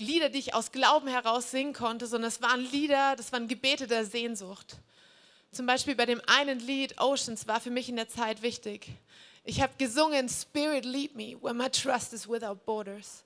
Lieder, 0.00 0.30
die 0.30 0.40
ich 0.40 0.54
aus 0.54 0.72
Glauben 0.72 1.06
heraus 1.06 1.52
singen 1.52 1.74
konnte, 1.74 2.08
sondern 2.08 2.26
es 2.30 2.42
waren 2.42 2.60
Lieder, 2.60 3.14
das 3.14 3.30
waren 3.30 3.46
Gebete 3.46 3.86
der 3.86 4.04
Sehnsucht. 4.04 4.78
Zum 5.52 5.64
Beispiel 5.64 5.94
bei 5.94 6.06
dem 6.06 6.20
einen 6.26 6.58
Lied 6.58 7.00
Oceans 7.00 7.46
war 7.46 7.60
für 7.60 7.70
mich 7.70 7.88
in 7.88 7.94
der 7.94 8.08
Zeit 8.08 8.42
wichtig. 8.42 8.88
Ich 9.44 9.60
habe 9.62 9.74
gesungen, 9.78 10.28
Spirit 10.28 10.84
lead 10.84 11.14
me 11.14 11.40
where 11.40 11.54
my 11.54 11.70
trust 11.70 12.12
is 12.12 12.28
without 12.28 12.56
borders. 12.66 13.22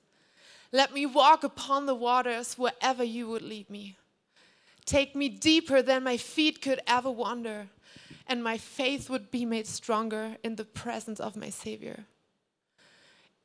Let 0.73 0.91
me 0.91 1.05
walk 1.05 1.43
upon 1.43 1.85
the 1.85 1.93
waters 1.93 2.57
wherever 2.57 3.03
you 3.03 3.27
would 3.27 3.43
lead 3.43 3.69
me. 3.69 3.95
Take 4.85 5.15
me 5.15 5.29
deeper 5.29 5.83
than 5.83 6.03
my 6.03 6.17
feet 6.17 6.63
could 6.63 6.81
ever 6.87 7.11
wander, 7.11 7.67
and 8.25 8.43
my 8.43 8.57
faith 8.57 9.07
would 9.07 9.29
be 9.29 9.45
made 9.45 9.67
stronger 9.67 10.35
in 10.43 10.55
the 10.55 10.65
presence 10.65 11.19
of 11.19 11.35
my 11.35 11.51
Savior. 11.51 12.05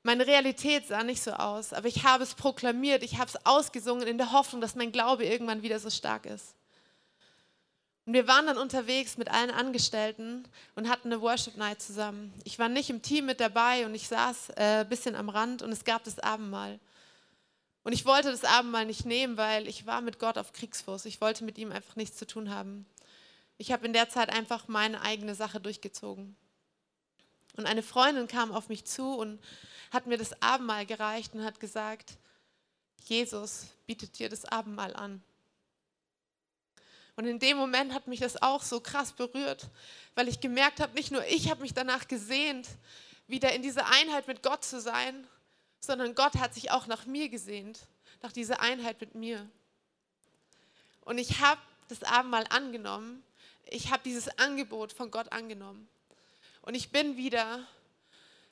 Meine 0.02 0.26
Realität 0.26 0.86
sah 0.88 1.02
nicht 1.02 1.22
so 1.22 1.32
aus, 1.32 1.74
aber 1.74 1.86
ich 1.86 2.02
habe 2.02 2.22
es 2.22 2.34
proklamiert, 2.34 3.02
ich 3.02 3.18
habe 3.18 3.28
es 3.28 3.44
ausgesungen 3.44 4.08
in 4.08 4.16
der 4.16 4.32
Hoffnung, 4.32 4.62
dass 4.62 4.74
mein 4.74 4.90
Glaube 4.90 5.26
irgendwann 5.26 5.62
wieder 5.62 5.78
so 5.78 5.90
stark 5.90 6.24
ist. 6.24 6.54
Und 8.06 8.14
wir 8.14 8.26
waren 8.26 8.46
dann 8.46 8.56
unterwegs 8.56 9.18
mit 9.18 9.30
allen 9.30 9.50
Angestellten 9.50 10.48
und 10.76 10.88
hatten 10.88 11.12
eine 11.12 11.20
Worship 11.20 11.58
Night 11.58 11.82
zusammen. 11.82 12.32
Ich 12.44 12.58
war 12.58 12.70
nicht 12.70 12.88
im 12.88 13.02
Team 13.02 13.26
mit 13.26 13.38
dabei 13.38 13.84
und 13.84 13.94
ich 13.94 14.08
saß 14.08 14.52
ein 14.52 14.86
äh, 14.86 14.88
bisschen 14.88 15.14
am 15.14 15.28
Rand 15.28 15.60
und 15.60 15.72
es 15.72 15.84
gab 15.84 16.04
das 16.04 16.18
Abendmahl. 16.18 16.80
Und 17.88 17.94
ich 17.94 18.04
wollte 18.04 18.30
das 18.30 18.44
Abendmahl 18.44 18.84
nicht 18.84 19.06
nehmen, 19.06 19.38
weil 19.38 19.66
ich 19.66 19.86
war 19.86 20.02
mit 20.02 20.18
Gott 20.18 20.36
auf 20.36 20.52
Kriegsfuß. 20.52 21.06
Ich 21.06 21.22
wollte 21.22 21.42
mit 21.42 21.56
ihm 21.56 21.72
einfach 21.72 21.96
nichts 21.96 22.18
zu 22.18 22.26
tun 22.26 22.50
haben. 22.50 22.84
Ich 23.56 23.72
habe 23.72 23.86
in 23.86 23.94
der 23.94 24.10
Zeit 24.10 24.28
einfach 24.28 24.68
meine 24.68 25.00
eigene 25.00 25.34
Sache 25.34 25.58
durchgezogen. 25.58 26.36
Und 27.56 27.64
eine 27.64 27.82
Freundin 27.82 28.28
kam 28.28 28.52
auf 28.52 28.68
mich 28.68 28.84
zu 28.84 29.14
und 29.14 29.40
hat 29.90 30.06
mir 30.06 30.18
das 30.18 30.42
Abendmahl 30.42 30.84
gereicht 30.84 31.32
und 31.32 31.42
hat 31.42 31.60
gesagt, 31.60 32.18
Jesus 33.04 33.68
bietet 33.86 34.18
dir 34.18 34.28
das 34.28 34.44
Abendmahl 34.44 34.94
an. 34.94 35.22
Und 37.16 37.24
in 37.24 37.38
dem 37.38 37.56
Moment 37.56 37.94
hat 37.94 38.06
mich 38.06 38.20
das 38.20 38.42
auch 38.42 38.64
so 38.64 38.80
krass 38.80 39.12
berührt, 39.12 39.66
weil 40.14 40.28
ich 40.28 40.40
gemerkt 40.40 40.80
habe, 40.80 40.92
nicht 40.92 41.10
nur 41.10 41.24
ich 41.24 41.48
habe 41.48 41.62
mich 41.62 41.72
danach 41.72 42.06
gesehnt, 42.06 42.68
wieder 43.28 43.54
in 43.54 43.62
dieser 43.62 43.86
Einheit 43.86 44.26
mit 44.26 44.42
Gott 44.42 44.62
zu 44.62 44.78
sein, 44.78 45.26
sondern 45.80 46.14
Gott 46.14 46.34
hat 46.36 46.54
sich 46.54 46.70
auch 46.70 46.86
nach 46.86 47.06
mir 47.06 47.28
gesehnt, 47.28 47.80
nach 48.22 48.32
dieser 48.32 48.60
Einheit 48.60 49.00
mit 49.00 49.14
mir. 49.14 49.48
Und 51.02 51.18
ich 51.18 51.40
habe 51.40 51.60
das 51.88 52.02
Abendmahl 52.02 52.44
angenommen. 52.50 53.22
Ich 53.70 53.90
habe 53.90 54.02
dieses 54.04 54.38
Angebot 54.38 54.92
von 54.92 55.10
Gott 55.10 55.32
angenommen. 55.32 55.88
Und 56.62 56.74
ich 56.74 56.90
bin 56.90 57.16
wieder 57.16 57.66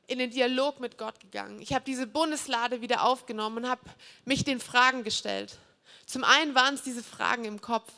in 0.07 0.19
den 0.19 0.31
Dialog 0.31 0.81
mit 0.81 0.99
Gott 0.99 1.21
gegangen. 1.21 1.61
Ich 1.61 1.75
habe 1.75 1.85
diese 1.85 2.07
Bundeslade 2.07 2.81
wieder 2.81 3.03
aufgenommen 3.03 3.59
und 3.59 3.69
habe 3.69 3.83
mich 4.25 4.45
den 4.45 4.61
Fragen 4.61 5.05
gestellt. 5.05 5.59
Zum 6.07 6.25
einen 6.25 6.55
waren 6.55 6.75
es 6.75 6.83
diese 6.83 7.03
Fragen 7.03 7.45
im 7.45 7.61
Kopf. 7.61 7.93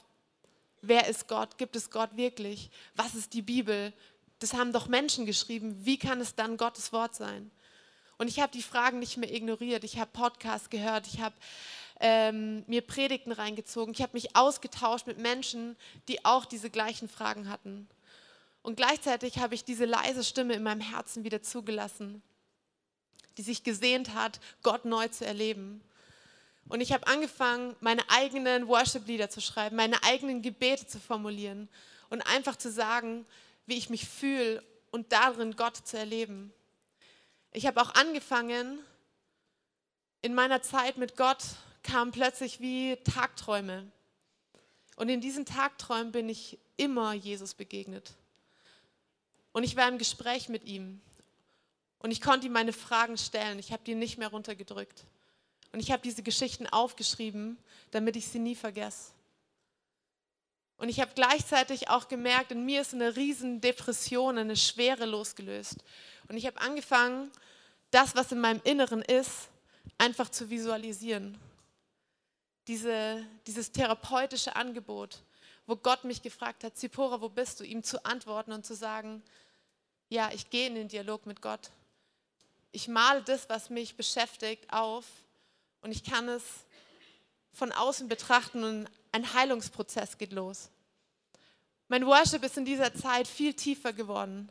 Wer 0.81 1.07
ist 1.09 1.29
Gott? 1.29 1.59
Gibt 1.59 1.77
es 1.77 1.91
Gott 1.91 2.17
wirklich? 2.17 2.71
Was 2.97 3.15
ist 3.15 3.35
die 3.35 3.43
Bibel? 3.43 3.93
Das 4.39 4.55
haben 4.55 4.73
doch 4.73 4.89
Menschen 4.89 5.27
geschrieben. 5.27 5.85
Wie 5.85 5.99
kann 5.99 6.21
es 6.21 6.35
dann 6.35 6.57
Gottes 6.57 6.93
Wort 6.93 7.15
sein? 7.15 7.51
Und 8.19 8.29
ich 8.29 8.41
habe 8.41 8.53
die 8.53 8.63
Fragen 8.63 8.99
nicht 8.99 9.17
mehr 9.17 9.33
ignoriert. 9.33 9.85
Ich 9.85 9.99
habe 9.99 10.11
Podcasts 10.13 10.71
gehört, 10.71 11.07
ich 11.07 11.21
habe 11.21 11.37
ähm, 12.01 12.65
mir 12.67 12.83
Predigten 12.83 13.33
reingezogen, 13.33 13.95
ich 13.95 14.03
habe 14.03 14.13
mich 14.15 14.37
ausgetauscht 14.37 15.07
mit 15.07 15.19
Menschen, 15.19 15.77
die 16.09 16.25
auch 16.25 16.45
diese 16.45 16.69
gleichen 16.69 17.09
Fragen 17.09 17.49
hatten. 17.49 17.89
Und 18.63 18.77
gleichzeitig 18.77 19.39
habe 19.39 19.55
ich 19.55 19.65
diese 19.65 19.85
leise 19.85 20.25
Stimme 20.25 20.55
in 20.55 20.63
meinem 20.63 20.81
Herzen 20.81 21.25
wieder 21.25 21.43
zugelassen, 21.43 22.23
die 23.37 23.43
sich 23.43 23.63
gesehnt 23.63 24.15
hat, 24.15 24.41
Gott 24.63 24.85
neu 24.85 25.09
zu 25.09 25.25
erleben. 25.25 25.81
Und 26.69 26.81
ich 26.81 26.93
habe 26.93 27.07
angefangen, 27.07 27.75
meine 27.81 28.03
eigenen 28.11 28.69
Worship-Lieder 28.69 29.31
zu 29.31 29.41
schreiben, 29.41 29.77
meine 29.77 30.03
eigenen 30.03 30.43
Gebete 30.43 30.87
zu 30.87 30.99
formulieren 30.99 31.69
und 32.11 32.21
einfach 32.23 32.57
zu 32.57 32.71
sagen, 32.71 33.25
wie 33.67 33.79
ich 33.79 33.91
mich 33.91 34.09
fühle 34.09 34.63
und 34.91 35.13
darin 35.13 35.57
Gott 35.57 35.77
zu 35.77 35.97
erleben. 35.97 36.53
Ich 37.53 37.67
habe 37.67 37.81
auch 37.81 37.95
angefangen, 37.95 38.79
in 40.21 40.35
meiner 40.35 40.63
Zeit 40.63 40.99
mit 40.99 41.17
Gott 41.17 41.43
kamen 41.83 42.13
plötzlich 42.13 42.61
wie 42.61 42.97
Tagträume. 42.97 43.91
Und 44.97 45.09
in 45.09 45.21
diesen 45.21 45.47
Tagträumen 45.47 46.13
bin 46.13 46.29
ich 46.29 46.59
immer 46.77 47.13
Jesus 47.13 47.55
begegnet. 47.55 48.13
Und 49.53 49.63
ich 49.63 49.77
war 49.77 49.89
im 49.89 49.99
Gespräch 49.99 50.49
mit 50.49 50.65
ihm. 50.65 51.01
Und 52.01 52.11
ich 52.11 52.21
konnte 52.21 52.47
ihm 52.47 52.53
meine 52.53 52.73
Fragen 52.73 53.17
stellen. 53.17 53.59
Ich 53.59 53.73
habe 53.73 53.83
die 53.85 53.95
nicht 53.95 54.19
mehr 54.19 54.29
runtergedrückt. 54.29 55.05
Und 55.73 55.81
ich 55.81 55.91
habe 55.91 56.03
diese 56.03 56.23
Geschichten 56.23 56.67
aufgeschrieben, 56.67 57.59
damit 57.91 58.17
ich 58.17 58.29
sie 58.29 58.39
nie 58.39 58.55
vergesse. 58.55 59.13
Und 60.79 60.89
ich 60.89 61.01
habe 61.01 61.11
gleichzeitig 61.15 61.91
auch 61.91 62.09
gemerkt, 62.09 62.53
in 62.53 62.65
mir 62.65 62.81
ist 62.81 62.95
eine 62.95 63.17
riesen 63.17 63.61
Depression, 63.61 64.39
eine 64.39 64.57
Schwere 64.57 65.07
losgelöst. 65.07 65.77
Und 66.29 66.37
ich 66.37 66.47
habe 66.47 66.61
angefangen, 66.61 67.31
das, 67.91 68.15
was 68.15 68.31
in 68.31 68.41
meinem 68.41 68.61
Inneren 68.65 69.03
ist, 69.03 69.49
einfach 69.99 70.29
zu 70.29 70.51
visualisieren. 70.51 71.37
Diese, 72.69 73.27
dieses 73.47 73.73
therapeutische 73.73 74.55
Angebot, 74.55 75.21
wo 75.67 75.75
Gott 75.75 76.05
mich 76.05 76.23
gefragt 76.23 76.63
hat, 76.63 76.77
Zipora, 76.77 77.21
wo 77.21 77.29
bist 77.29 77.59
du? 77.59 77.65
Ihm 77.65 77.83
zu 77.83 78.05
antworten 78.05 78.53
und 78.53 78.65
zu 78.65 78.75
sagen, 78.75 79.23
ja, 80.09 80.31
ich 80.33 80.49
gehe 80.49 80.69
in 80.69 80.77
den 80.77 80.89
Dialog 80.89 81.27
mit 81.27 81.43
Gott. 81.43 81.71
Ich 82.71 82.87
male 82.87 83.23
das, 83.23 83.49
was 83.49 83.69
mich 83.69 83.97
beschäftigt, 83.97 84.73
auf 84.73 85.05
und 85.81 85.91
ich 85.91 86.05
kann 86.05 86.29
es 86.29 86.45
von 87.53 87.73
außen 87.73 88.09
betrachten 88.09 88.63
und 88.63 88.89
ein 89.19 89.35
Heilungsprozess 89.35 90.17
geht 90.17 90.33
los. 90.33 90.71
Mein 91.89 92.07
Worship 92.07 92.45
ist 92.45 92.57
in 92.57 92.65
dieser 92.65 92.95
Zeit 92.95 93.27
viel 93.27 93.55
tiefer 93.55 93.93
geworden. 93.93 94.51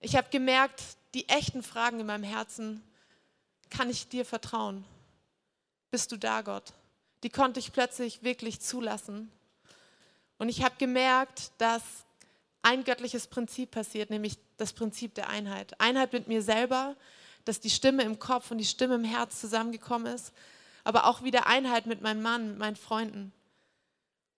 Ich 0.00 0.16
habe 0.16 0.28
gemerkt, 0.30 0.82
die 1.14 1.28
echten 1.28 1.62
Fragen 1.62 2.00
in 2.00 2.06
meinem 2.06 2.24
Herzen, 2.24 2.82
kann 3.68 3.90
ich 3.90 4.08
dir 4.08 4.24
vertrauen? 4.24 4.84
Bist 5.90 6.12
du 6.12 6.16
da, 6.16 6.42
Gott? 6.42 6.72
Die 7.22 7.30
konnte 7.30 7.60
ich 7.60 7.72
plötzlich 7.72 8.22
wirklich 8.22 8.60
zulassen. 8.60 9.30
Und 10.38 10.48
ich 10.48 10.62
habe 10.62 10.76
gemerkt, 10.78 11.50
dass 11.58 11.82
ein 12.62 12.84
göttliches 12.84 13.26
Prinzip 13.26 13.72
passiert, 13.72 14.10
nämlich 14.10 14.38
das 14.56 14.72
Prinzip 14.72 15.14
der 15.14 15.28
Einheit. 15.28 15.78
Einheit 15.80 16.12
mit 16.12 16.28
mir 16.28 16.42
selber, 16.42 16.96
dass 17.44 17.60
die 17.60 17.70
Stimme 17.70 18.04
im 18.04 18.18
Kopf 18.18 18.50
und 18.50 18.58
die 18.58 18.64
Stimme 18.64 18.94
im 18.94 19.04
Herz 19.04 19.40
zusammengekommen 19.40 20.12
ist, 20.12 20.32
aber 20.84 21.06
auch 21.06 21.22
wieder 21.22 21.46
Einheit 21.46 21.86
mit 21.86 22.00
meinem 22.00 22.22
Mann, 22.22 22.50
mit 22.50 22.58
meinen 22.58 22.76
Freunden. 22.76 23.32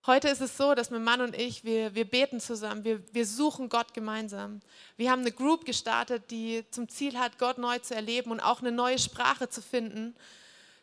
Heute 0.07 0.29
ist 0.29 0.41
es 0.41 0.57
so, 0.57 0.75
dass 0.75 0.91
mein 0.91 1.05
Mann 1.05 1.21
und 1.21 1.37
ich, 1.37 1.65
wir, 1.65 1.95
wir 1.95 2.05
beten 2.05 2.41
zusammen, 2.41 2.85
wir, 2.85 3.03
wir 3.13 3.27
suchen 3.27 3.69
Gott 3.69 3.93
gemeinsam. 3.93 4.61
Wir 4.97 5.11
haben 5.11 5.21
eine 5.21 5.33
Group 5.33 5.65
gestartet, 5.65 6.31
die 6.31 6.65
zum 6.71 6.89
Ziel 6.89 7.19
hat, 7.19 7.39
Gott 7.39 7.59
neu 7.59 7.79
zu 7.81 7.95
erleben 7.95 8.31
und 8.31 8.41
auch 8.41 8.61
eine 8.61 8.73
neue 8.73 8.99
Sprache 8.99 9.49
zu 9.49 9.61
finden 9.61 10.15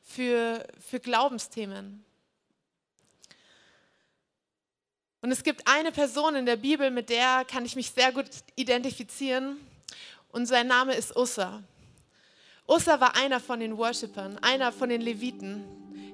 für, 0.03 0.65
für 0.79 0.99
Glaubensthemen. 0.99 2.05
Und 5.21 5.31
es 5.31 5.41
gibt 5.41 5.67
eine 5.67 5.91
Person 5.91 6.35
in 6.35 6.45
der 6.45 6.57
Bibel, 6.57 6.91
mit 6.91 7.09
der 7.09 7.45
kann 7.45 7.65
ich 7.65 7.75
mich 7.75 7.89
sehr 7.89 8.11
gut 8.11 8.27
identifizieren 8.55 9.57
und 10.29 10.45
sein 10.45 10.67
Name 10.67 10.93
ist 10.93 11.15
Ussa. 11.15 11.63
Ussa 12.67 12.99
war 12.99 13.15
einer 13.15 13.39
von 13.39 13.59
den 13.59 13.75
Worshippern, 13.75 14.37
einer 14.39 14.71
von 14.71 14.89
den 14.89 15.01
Leviten, 15.01 15.63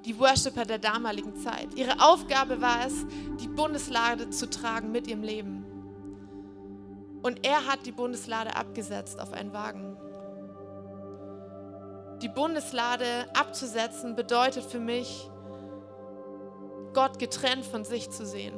die 0.05 0.17
Worshipper 0.19 0.65
der 0.65 0.79
damaligen 0.79 1.35
Zeit. 1.35 1.73
Ihre 1.75 2.01
Aufgabe 2.01 2.61
war 2.61 2.85
es, 2.85 3.05
die 3.39 3.47
Bundeslade 3.47 4.29
zu 4.29 4.49
tragen 4.49 4.91
mit 4.91 5.07
ihrem 5.07 5.23
Leben. 5.23 5.65
Und 7.21 7.45
er 7.45 7.67
hat 7.67 7.85
die 7.85 7.91
Bundeslade 7.91 8.55
abgesetzt 8.55 9.19
auf 9.19 9.31
einen 9.33 9.53
Wagen. 9.53 9.95
Die 12.21 12.29
Bundeslade 12.29 13.05
abzusetzen 13.33 14.15
bedeutet 14.15 14.63
für 14.63 14.79
mich, 14.79 15.29
Gott 16.93 17.19
getrennt 17.19 17.65
von 17.65 17.85
sich 17.85 18.09
zu 18.09 18.25
sehen. 18.25 18.53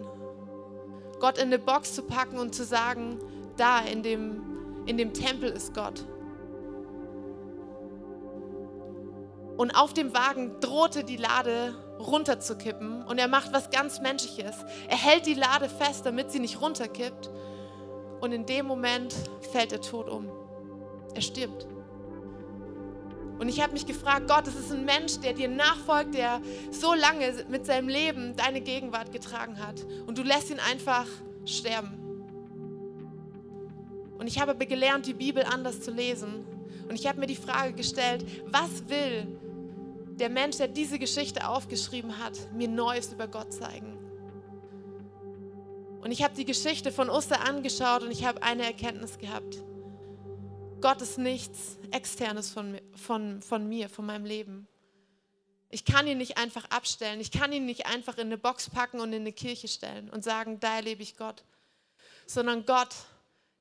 Gott 1.19 1.37
in 1.37 1.45
eine 1.45 1.59
Box 1.59 1.93
zu 1.93 2.03
packen 2.03 2.39
und 2.39 2.55
zu 2.55 2.65
sagen, 2.65 3.19
da 3.57 3.79
in 3.79 4.03
dem, 4.03 4.83
in 4.85 4.97
dem 4.97 5.13
Tempel 5.13 5.49
ist 5.49 5.73
Gott. 5.73 6.05
Und 9.57 9.71
auf 9.71 9.93
dem 9.93 10.13
Wagen 10.13 10.59
drohte 10.59 11.03
die 11.03 11.17
Lade 11.17 11.75
runterzukippen. 11.99 13.03
Und 13.03 13.19
er 13.19 13.27
macht 13.27 13.53
was 13.53 13.69
ganz 13.69 14.01
Menschliches. 14.01 14.55
Er 14.87 14.97
hält 14.97 15.25
die 15.25 15.35
Lade 15.35 15.69
fest, 15.69 16.05
damit 16.05 16.31
sie 16.31 16.39
nicht 16.39 16.61
runterkippt. 16.61 17.29
Und 18.19 18.31
in 18.31 18.45
dem 18.45 18.65
Moment 18.65 19.13
fällt 19.51 19.71
er 19.73 19.81
tot 19.81 20.09
um. 20.09 20.29
Er 21.13 21.21
stirbt. 21.21 21.67
Und 23.39 23.49
ich 23.49 23.61
habe 23.61 23.73
mich 23.73 23.85
gefragt, 23.85 24.27
Gott, 24.27 24.47
es 24.47 24.55
ist 24.55 24.71
ein 24.71 24.85
Mensch, 24.85 25.19
der 25.19 25.33
dir 25.33 25.49
nachfolgt, 25.49 26.15
der 26.15 26.39
so 26.71 26.93
lange 26.93 27.45
mit 27.49 27.65
seinem 27.65 27.89
Leben 27.89 28.35
deine 28.35 28.61
Gegenwart 28.61 29.11
getragen 29.11 29.59
hat. 29.59 29.85
Und 30.07 30.17
du 30.17 30.23
lässt 30.23 30.49
ihn 30.49 30.59
einfach 30.59 31.07
sterben. 31.45 31.99
Und 34.17 34.27
ich 34.27 34.39
habe 34.39 34.55
gelernt, 34.65 35.05
die 35.05 35.13
Bibel 35.13 35.43
anders 35.43 35.81
zu 35.81 35.91
lesen. 35.91 36.45
Und 36.87 36.95
ich 36.95 37.07
habe 37.07 37.19
mir 37.19 37.27
die 37.27 37.35
Frage 37.35 37.73
gestellt, 37.73 38.25
was 38.45 38.87
will 38.89 39.27
der 40.19 40.29
Mensch, 40.29 40.57
der 40.57 40.67
diese 40.67 40.99
Geschichte 40.99 41.47
aufgeschrieben 41.47 42.19
hat, 42.19 42.53
mir 42.53 42.67
Neues 42.67 43.11
über 43.11 43.27
Gott 43.27 43.53
zeigen. 43.53 43.97
Und 46.01 46.11
ich 46.11 46.23
habe 46.23 46.35
die 46.35 46.45
Geschichte 46.45 46.91
von 46.91 47.09
Oster 47.09 47.47
angeschaut 47.47 48.03
und 48.03 48.11
ich 48.11 48.25
habe 48.25 48.43
eine 48.43 48.63
Erkenntnis 48.63 49.17
gehabt. 49.17 49.63
Gott 50.81 51.01
ist 51.01 51.17
nichts 51.17 51.77
Externes 51.91 52.49
von, 52.49 52.77
von, 52.93 53.41
von 53.41 53.69
mir, 53.69 53.87
von 53.87 54.05
meinem 54.05 54.25
Leben. 54.25 54.67
Ich 55.69 55.85
kann 55.85 56.05
ihn 56.05 56.17
nicht 56.17 56.37
einfach 56.37 56.65
abstellen. 56.65 57.21
Ich 57.21 57.31
kann 57.31 57.53
ihn 57.53 57.65
nicht 57.65 57.85
einfach 57.85 58.17
in 58.17 58.27
eine 58.27 58.37
Box 58.37 58.69
packen 58.69 58.99
und 58.99 59.13
in 59.13 59.21
eine 59.21 59.31
Kirche 59.31 59.69
stellen 59.69 60.09
und 60.09 60.25
sagen, 60.25 60.59
da 60.59 60.75
erlebe 60.75 61.01
ich 61.01 61.15
Gott. 61.15 61.45
Sondern 62.27 62.65
Gott, 62.65 62.93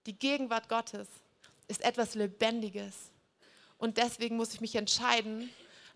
die 0.06 0.18
Gegenwart 0.18 0.68
Gottes, 0.68 1.06
ist 1.68 1.82
etwas 1.82 2.16
Lebendiges. 2.16 3.12
Und 3.83 3.97
deswegen 3.97 4.37
muss 4.37 4.55
ich 4.55 4.61
mich 4.61 4.77
entscheiden, 4.77 5.51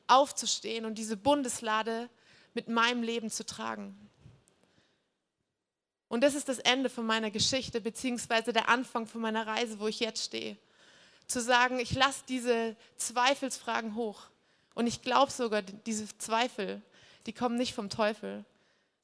aufzustehen 0.08 0.86
und 0.86 0.96
diese 0.96 1.16
Bundeslade 1.16 2.10
mit 2.52 2.66
meinem 2.66 3.04
Leben 3.04 3.30
zu 3.30 3.46
tragen. 3.46 3.96
Und 6.08 6.24
das 6.24 6.34
ist 6.34 6.48
das 6.48 6.58
Ende 6.58 6.90
von 6.90 7.06
meiner 7.06 7.30
Geschichte, 7.30 7.80
beziehungsweise 7.80 8.52
der 8.52 8.68
Anfang 8.68 9.06
von 9.06 9.20
meiner 9.20 9.46
Reise, 9.46 9.78
wo 9.78 9.86
ich 9.86 10.00
jetzt 10.00 10.24
stehe. 10.24 10.56
Zu 11.28 11.40
sagen, 11.40 11.78
ich 11.78 11.94
lasse 11.94 12.24
diese 12.28 12.74
Zweifelsfragen 12.96 13.94
hoch. 13.94 14.20
Und 14.74 14.88
ich 14.88 15.02
glaube 15.02 15.30
sogar, 15.30 15.62
diese 15.62 16.08
Zweifel, 16.18 16.82
die 17.26 17.32
kommen 17.32 17.54
nicht 17.54 17.72
vom 17.72 17.88
Teufel, 17.88 18.44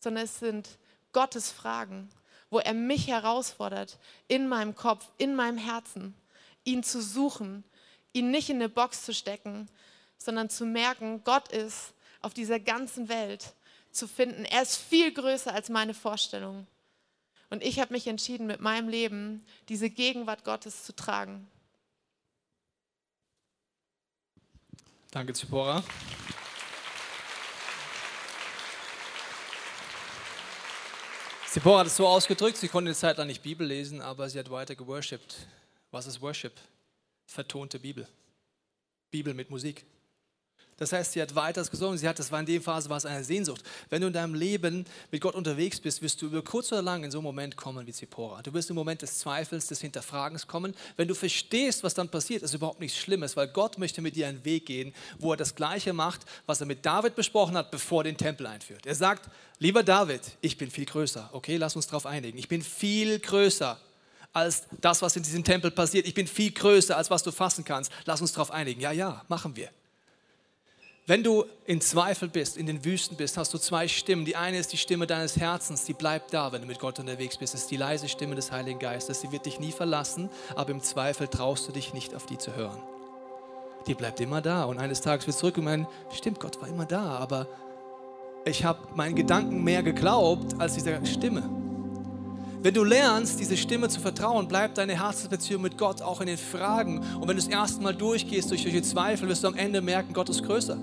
sondern 0.00 0.24
es 0.24 0.40
sind 0.40 0.68
Gottes 1.12 1.52
Fragen, 1.52 2.10
wo 2.50 2.58
er 2.58 2.74
mich 2.74 3.06
herausfordert, 3.06 4.00
in 4.26 4.48
meinem 4.48 4.74
Kopf, 4.74 5.06
in 5.18 5.36
meinem 5.36 5.58
Herzen, 5.58 6.16
ihn 6.64 6.82
zu 6.82 7.00
suchen, 7.00 7.62
ihn 8.12 8.30
nicht 8.30 8.50
in 8.50 8.56
eine 8.56 8.68
Box 8.68 9.04
zu 9.04 9.14
stecken, 9.14 9.68
sondern 10.18 10.50
zu 10.50 10.64
merken, 10.64 11.22
Gott 11.24 11.48
ist 11.48 11.94
auf 12.20 12.34
dieser 12.34 12.60
ganzen 12.60 13.08
Welt 13.08 13.54
zu 13.90 14.06
finden. 14.08 14.44
Er 14.44 14.62
ist 14.62 14.76
viel 14.76 15.12
größer 15.12 15.52
als 15.52 15.68
meine 15.68 15.94
Vorstellung. 15.94 16.66
Und 17.50 17.62
ich 17.62 17.80
habe 17.80 17.92
mich 17.92 18.06
entschieden, 18.06 18.46
mit 18.46 18.60
meinem 18.60 18.88
Leben 18.88 19.44
diese 19.68 19.90
Gegenwart 19.90 20.44
Gottes 20.44 20.84
zu 20.84 20.94
tragen. 20.94 21.46
Danke, 25.10 25.34
Zipora. 25.34 25.84
Zipora 31.46 31.80
hat 31.80 31.88
es 31.88 31.96
so 31.96 32.06
ausgedrückt, 32.06 32.56
sie 32.56 32.68
konnte 32.68 32.88
eine 32.88 32.96
Zeit 32.96 33.18
lang 33.18 33.26
nicht 33.26 33.42
Bibel 33.42 33.66
lesen, 33.66 34.00
aber 34.00 34.30
sie 34.30 34.38
hat 34.38 34.50
weiter 34.50 34.74
geworshipped. 34.74 35.46
Was 35.90 36.06
ist 36.06 36.22
Worship? 36.22 36.54
Vertonte 37.32 37.78
Bibel. 37.78 38.06
Bibel 39.10 39.34
mit 39.34 39.50
Musik. 39.50 39.84
Das 40.76 40.92
heißt, 40.92 41.12
sie 41.12 41.22
hat 41.22 41.34
weiter 41.34 41.62
gesungen. 41.64 41.96
Sie 41.96 42.08
hat, 42.08 42.18
das 42.18 42.32
war 42.32 42.40
in 42.40 42.46
der 42.46 42.60
Phase, 42.60 42.90
war 42.90 42.96
es 42.96 43.06
eine 43.06 43.22
Sehnsucht. 43.22 43.62
Wenn 43.88 44.00
du 44.00 44.08
in 44.08 44.12
deinem 44.12 44.34
Leben 44.34 44.84
mit 45.10 45.20
Gott 45.20 45.34
unterwegs 45.34 45.78
bist, 45.78 46.02
wirst 46.02 46.20
du 46.20 46.26
über 46.26 46.42
kurz 46.42 46.72
oder 46.72 46.82
lang 46.82 47.04
in 47.04 47.10
so 47.10 47.18
einen 47.18 47.24
Moment 47.24 47.56
kommen 47.56 47.86
wie 47.86 47.92
Zippora. 47.92 48.42
Du 48.42 48.52
wirst 48.52 48.68
im 48.68 48.74
Moment 48.76 49.00
des 49.00 49.18
Zweifels, 49.18 49.68
des 49.68 49.80
Hinterfragens 49.80 50.46
kommen. 50.46 50.74
Wenn 50.96 51.06
du 51.08 51.14
verstehst, 51.14 51.84
was 51.84 51.94
dann 51.94 52.08
passiert, 52.08 52.42
ist 52.42 52.54
überhaupt 52.54 52.80
nichts 52.80 52.98
Schlimmes, 52.98 53.36
weil 53.36 53.48
Gott 53.48 53.78
möchte 53.78 54.02
mit 54.02 54.16
dir 54.16 54.26
einen 54.26 54.44
Weg 54.44 54.66
gehen, 54.66 54.92
wo 55.18 55.32
er 55.32 55.36
das 55.36 55.54
Gleiche 55.54 55.92
macht, 55.92 56.22
was 56.46 56.60
er 56.60 56.66
mit 56.66 56.84
David 56.84 57.14
besprochen 57.14 57.56
hat, 57.56 57.70
bevor 57.70 58.00
er 58.00 58.04
den 58.04 58.16
Tempel 58.16 58.46
einführt. 58.46 58.84
Er 58.84 58.94
sagt, 58.96 59.30
lieber 59.58 59.84
David, 59.84 60.22
ich 60.40 60.58
bin 60.58 60.70
viel 60.70 60.86
größer. 60.86 61.30
Okay, 61.32 61.58
lass 61.58 61.76
uns 61.76 61.86
darauf 61.86 62.06
einigen. 62.06 62.38
Ich 62.38 62.48
bin 62.48 62.60
viel 62.60 63.20
größer 63.20 63.78
als 64.32 64.64
das, 64.80 65.02
was 65.02 65.16
in 65.16 65.22
diesem 65.22 65.44
Tempel 65.44 65.70
passiert. 65.70 66.06
Ich 66.06 66.14
bin 66.14 66.26
viel 66.26 66.50
größer, 66.52 66.96
als 66.96 67.10
was 67.10 67.22
du 67.22 67.30
fassen 67.30 67.64
kannst. 67.64 67.92
Lass 68.04 68.20
uns 68.20 68.32
darauf 68.32 68.50
einigen. 68.50 68.80
Ja, 68.80 68.92
ja, 68.92 69.24
machen 69.28 69.56
wir. 69.56 69.68
Wenn 71.06 71.24
du 71.24 71.44
in 71.66 71.80
Zweifel 71.80 72.28
bist, 72.28 72.56
in 72.56 72.66
den 72.66 72.84
Wüsten 72.84 73.16
bist, 73.16 73.36
hast 73.36 73.52
du 73.52 73.58
zwei 73.58 73.88
Stimmen. 73.88 74.24
Die 74.24 74.36
eine 74.36 74.58
ist 74.58 74.72
die 74.72 74.76
Stimme 74.76 75.08
deines 75.08 75.36
Herzens, 75.36 75.84
die 75.84 75.94
bleibt 75.94 76.32
da, 76.32 76.52
wenn 76.52 76.62
du 76.62 76.68
mit 76.68 76.78
Gott 76.78 77.00
unterwegs 77.00 77.36
bist. 77.36 77.54
Das 77.54 77.62
ist 77.62 77.70
die 77.72 77.76
leise 77.76 78.08
Stimme 78.08 78.36
des 78.36 78.52
Heiligen 78.52 78.78
Geistes. 78.78 79.20
Sie 79.20 79.32
wird 79.32 79.44
dich 79.44 79.58
nie 79.58 79.72
verlassen, 79.72 80.30
aber 80.54 80.70
im 80.70 80.80
Zweifel 80.80 81.26
traust 81.26 81.66
du 81.66 81.72
dich 81.72 81.92
nicht, 81.92 82.14
auf 82.14 82.26
die 82.26 82.38
zu 82.38 82.54
hören. 82.54 82.80
Die 83.88 83.94
bleibt 83.94 84.20
immer 84.20 84.40
da. 84.40 84.62
Und 84.64 84.78
eines 84.78 85.00
Tages 85.00 85.26
wird 85.26 85.36
zurück 85.36 85.58
und 85.58 85.64
meinen, 85.64 85.88
stimmt, 86.12 86.38
Gott 86.38 86.60
war 86.60 86.68
immer 86.68 86.86
da, 86.86 87.16
aber 87.16 87.48
ich 88.44 88.64
habe 88.64 88.78
meinen 88.94 89.16
Gedanken 89.16 89.64
mehr 89.64 89.82
geglaubt 89.82 90.60
als 90.60 90.74
dieser 90.74 91.04
Stimme. 91.04 91.61
Wenn 92.62 92.74
du 92.74 92.84
lernst, 92.84 93.40
diese 93.40 93.56
Stimme 93.56 93.88
zu 93.88 93.98
vertrauen, 93.98 94.46
bleibt 94.46 94.78
deine 94.78 94.96
Herzensbeziehung 94.96 95.62
mit 95.62 95.76
Gott 95.76 96.00
auch 96.00 96.20
in 96.20 96.28
den 96.28 96.38
Fragen. 96.38 96.98
Und 96.98 97.22
wenn 97.22 97.36
du 97.36 97.42
das 97.42 97.48
erste 97.48 97.82
Mal 97.82 97.92
durchgehst 97.92 98.52
durch 98.52 98.62
solche 98.62 98.82
Zweifel, 98.82 99.28
wirst 99.28 99.42
du 99.42 99.48
am 99.48 99.56
Ende 99.56 99.80
merken, 99.80 100.12
Gott 100.12 100.28
ist 100.28 100.44
größer. 100.44 100.78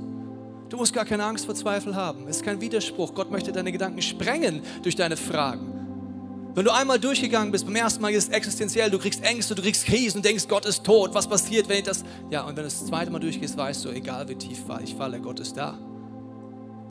Du 0.67 0.75
musst 0.75 0.93
gar 0.93 1.05
keine 1.05 1.23
Angst 1.23 1.45
vor 1.45 1.55
Zweifel 1.55 1.95
haben. 1.95 2.27
Es 2.27 2.38
ist 2.38 2.43
kein 2.43 2.59
Widerspruch. 2.59 3.13
Gott 3.13 3.32
möchte 3.32 3.53
deine 3.53 3.71
Gedanken 3.71 4.01
sprengen 4.01 4.61
durch 4.84 4.97
deine 4.97 5.15
Fragen. 5.15 6.51
Wenn 6.53 6.65
du 6.65 6.73
einmal 6.73 6.99
durchgegangen 6.99 7.51
bist, 7.51 7.65
beim 7.65 7.77
ersten 7.77 8.01
Mal 8.01 8.11
ist 8.11 8.27
es 8.27 8.34
existenziell, 8.34 8.91
du 8.91 8.99
kriegst 8.99 9.23
Ängste, 9.23 9.55
du 9.55 9.61
kriegst 9.61 9.86
Krisen 9.86 10.17
und 10.17 10.25
denkst, 10.25 10.49
Gott 10.49 10.65
ist 10.65 10.84
tot, 10.84 11.13
was 11.13 11.27
passiert, 11.27 11.69
wenn 11.69 11.77
ich 11.77 11.84
das... 11.84 12.03
Ja, 12.30 12.41
und 12.41 12.49
wenn 12.49 12.63
du 12.63 12.63
das 12.63 12.86
zweite 12.86 13.09
Mal 13.09 13.19
durchgehst, 13.19 13.55
weißt 13.55 13.86
du, 13.86 13.89
egal 13.89 14.27
wie 14.27 14.36
tief 14.36 14.59
ich 14.84 14.95
falle, 14.95 15.21
Gott 15.21 15.39
ist 15.39 15.55
da. 15.55 15.77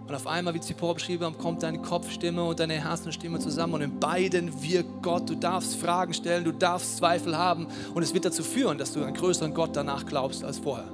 Und 0.08 0.14
auf 0.14 0.26
einmal, 0.26 0.54
wie 0.54 0.60
Zipporah 0.60 0.94
beschrieben 0.94 1.24
haben, 1.24 1.36
kommt 1.36 1.62
deine 1.62 1.82
Kopfstimme 1.82 2.42
und 2.42 2.58
deine 2.58 2.82
Herzenstimme 2.82 3.40
zusammen 3.40 3.74
und 3.74 3.82
in 3.82 4.00
beiden 4.00 4.62
wirkt 4.62 5.02
Gott. 5.02 5.28
Du 5.28 5.34
darfst 5.34 5.76
Fragen 5.76 6.14
stellen, 6.14 6.44
du 6.44 6.52
darfst 6.52 6.96
Zweifel 6.96 7.36
haben 7.36 7.66
und 7.92 8.02
es 8.02 8.14
wird 8.14 8.24
dazu 8.24 8.42
führen, 8.42 8.78
dass 8.78 8.94
du 8.94 9.04
einen 9.04 9.14
größeren 9.14 9.52
Gott 9.52 9.76
danach 9.76 10.06
glaubst 10.06 10.42
als 10.44 10.58
vorher. 10.58 10.88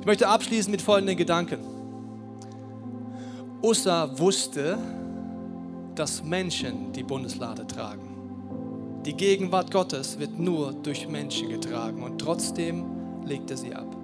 Ich 0.00 0.06
möchte 0.06 0.28
abschließen 0.28 0.70
mit 0.70 0.82
folgenden 0.82 1.16
Gedanken. 1.16 1.60
Ussa 3.62 4.18
wusste, 4.18 4.76
dass 5.94 6.22
Menschen 6.22 6.92
die 6.92 7.02
Bundeslade 7.02 7.66
tragen. 7.66 9.00
Die 9.06 9.14
Gegenwart 9.14 9.70
Gottes 9.70 10.18
wird 10.18 10.38
nur 10.38 10.74
durch 10.74 11.08
Menschen 11.08 11.48
getragen 11.48 12.02
und 12.02 12.20
trotzdem 12.20 12.84
legt 13.24 13.50
er 13.50 13.56
sie 13.56 13.74
ab. 13.74 13.99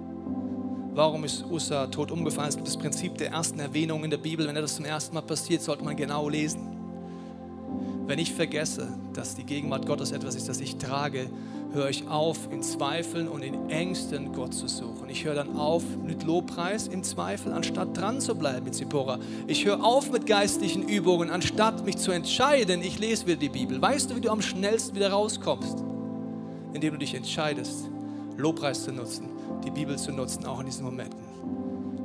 Warum 0.97 1.25
ist 1.25 1.45
Ussa 1.51 1.85
tot 1.85 2.09
umgefallen? 2.09 2.49
Es 2.49 2.55
gibt 2.55 2.67
das 2.67 2.75
Prinzip 2.75 3.19
der 3.19 3.29
ersten 3.29 3.59
Erwähnung 3.59 4.03
in 4.03 4.09
der 4.09 4.17
Bibel. 4.17 4.47
Wenn 4.47 4.55
das 4.55 4.77
zum 4.77 4.85
ersten 4.85 5.13
Mal 5.13 5.21
passiert, 5.21 5.61
sollte 5.61 5.83
man 5.83 5.95
genau 5.95 6.27
lesen. 6.27 6.75
Wenn 8.07 8.17
ich 8.17 8.33
vergesse, 8.33 8.87
dass 9.13 9.35
die 9.35 9.43
Gegenwart 9.43 9.85
Gottes 9.85 10.11
etwas 10.11 10.33
ist, 10.33 10.49
das 10.49 10.59
ich 10.59 10.77
trage, 10.77 11.29
höre 11.71 11.89
ich 11.91 12.07
auf, 12.07 12.51
in 12.51 12.63
Zweifeln 12.63 13.27
und 13.27 13.43
in 13.43 13.69
Ängsten 13.69 14.33
Gott 14.33 14.55
zu 14.55 14.67
suchen. 14.67 15.07
Ich 15.07 15.23
höre 15.23 15.35
dann 15.35 15.55
auf 15.55 15.83
mit 16.03 16.23
Lobpreis 16.23 16.87
im 16.87 17.03
Zweifel, 17.03 17.53
anstatt 17.53 17.95
dran 17.95 18.19
zu 18.19 18.33
bleiben 18.33 18.63
mit 18.63 18.73
Zippora. 18.73 19.19
Ich 19.45 19.65
höre 19.65 19.83
auf 19.83 20.11
mit 20.11 20.25
geistlichen 20.25 20.81
Übungen, 20.81 21.29
anstatt 21.29 21.85
mich 21.85 21.97
zu 21.97 22.09
entscheiden, 22.09 22.81
ich 22.81 22.97
lese 22.97 23.27
wieder 23.27 23.37
die 23.37 23.49
Bibel. 23.49 23.79
Weißt 23.79 24.09
du, 24.09 24.15
wie 24.15 24.21
du 24.21 24.31
am 24.31 24.41
schnellsten 24.41 24.95
wieder 24.95 25.11
rauskommst? 25.11 25.77
Indem 26.73 26.93
du 26.93 26.97
dich 26.97 27.13
entscheidest, 27.13 27.87
Lobpreis 28.35 28.83
zu 28.83 28.91
nutzen, 28.91 29.36
die 29.67 29.71
Bibel 29.71 29.97
zu 29.97 30.11
nutzen, 30.11 30.45
auch 30.45 30.59
in 30.61 30.65
diesen 30.65 30.85
Momenten. 30.85 31.19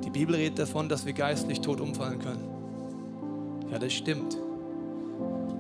Die 0.05 0.11
Bibel 0.11 0.35
redet 0.35 0.59
davon, 0.59 0.89
dass 0.89 1.07
wir 1.07 1.13
geistlich 1.13 1.61
tot 1.61 1.81
umfallen 1.81 2.19
können. 2.19 2.49
Ja, 3.71 3.79
das 3.79 3.93
stimmt. 3.93 4.37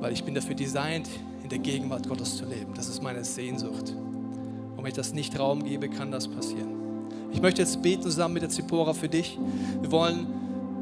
Weil 0.00 0.12
ich 0.12 0.24
bin 0.24 0.34
dafür 0.34 0.56
designt, 0.56 1.08
in 1.44 1.48
der 1.48 1.58
Gegenwart 1.58 2.08
Gottes 2.08 2.36
zu 2.36 2.44
leben. 2.44 2.74
Das 2.74 2.88
ist 2.88 3.02
meine 3.02 3.24
Sehnsucht. 3.24 3.90
Und 3.90 4.78
wenn 4.78 4.86
ich 4.86 4.94
das 4.94 5.12
nicht 5.12 5.38
Raum 5.38 5.62
gebe, 5.62 5.88
kann 5.88 6.10
das 6.10 6.26
passieren. 6.26 6.70
Ich 7.30 7.40
möchte 7.40 7.62
jetzt 7.62 7.80
beten 7.82 8.02
zusammen 8.02 8.34
mit 8.34 8.42
der 8.42 8.50
Zippora 8.50 8.94
für 8.94 9.08
dich. 9.08 9.38
Wir 9.80 9.92
wollen 9.92 10.26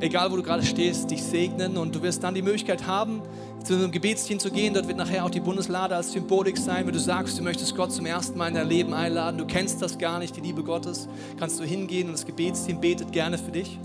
egal 0.01 0.33
wo 0.33 0.37
du 0.37 0.43
gerade 0.43 0.65
stehst, 0.65 1.11
dich 1.11 1.23
segnen 1.23 1.77
und 1.77 1.95
du 1.95 2.03
wirst 2.03 2.23
dann 2.23 2.35
die 2.35 2.43
Möglichkeit 2.43 2.87
haben, 2.87 3.23
zu 3.65 3.75
einem 3.75 3.91
Gebetsteam 3.91 4.39
zu 4.39 4.51
gehen. 4.51 4.75
Dort 4.75 4.89
wird 4.89 4.97
nachher 4.97 5.25
auch 5.25 5.31
die 5.31 5.41
Bundeslade 5.41 5.95
als 5.95 6.13
Symbolik 6.13 6.59
sein. 6.59 6.87
Wenn 6.87 6.93
du 6.93 7.01
sagst, 7.01 7.39
du 7.39 7.43
möchtest 7.43 7.77
Gott 7.77 7.93
zum 7.93 8.07
ersten 8.07 8.39
Mal 8.39 8.49
in 8.49 8.55
dein 8.55 8.69
Leben 8.69 8.95
einladen, 8.95 9.39
du 9.39 9.47
kennst 9.47 9.83
das 9.83 9.99
gar 9.99 10.19
nicht, 10.19 10.37
die 10.37 10.41
Liebe 10.41 10.63
Gottes, 10.63 11.09
kannst 11.39 11.61
du 11.61 11.65
hingehen 11.65 12.07
und 12.07 12.13
das 12.13 12.27
Gebetsteam 12.27 12.81
betet 12.81 13.13
gerne 13.13 13.39
für 13.39 13.51
dich. 13.51 13.79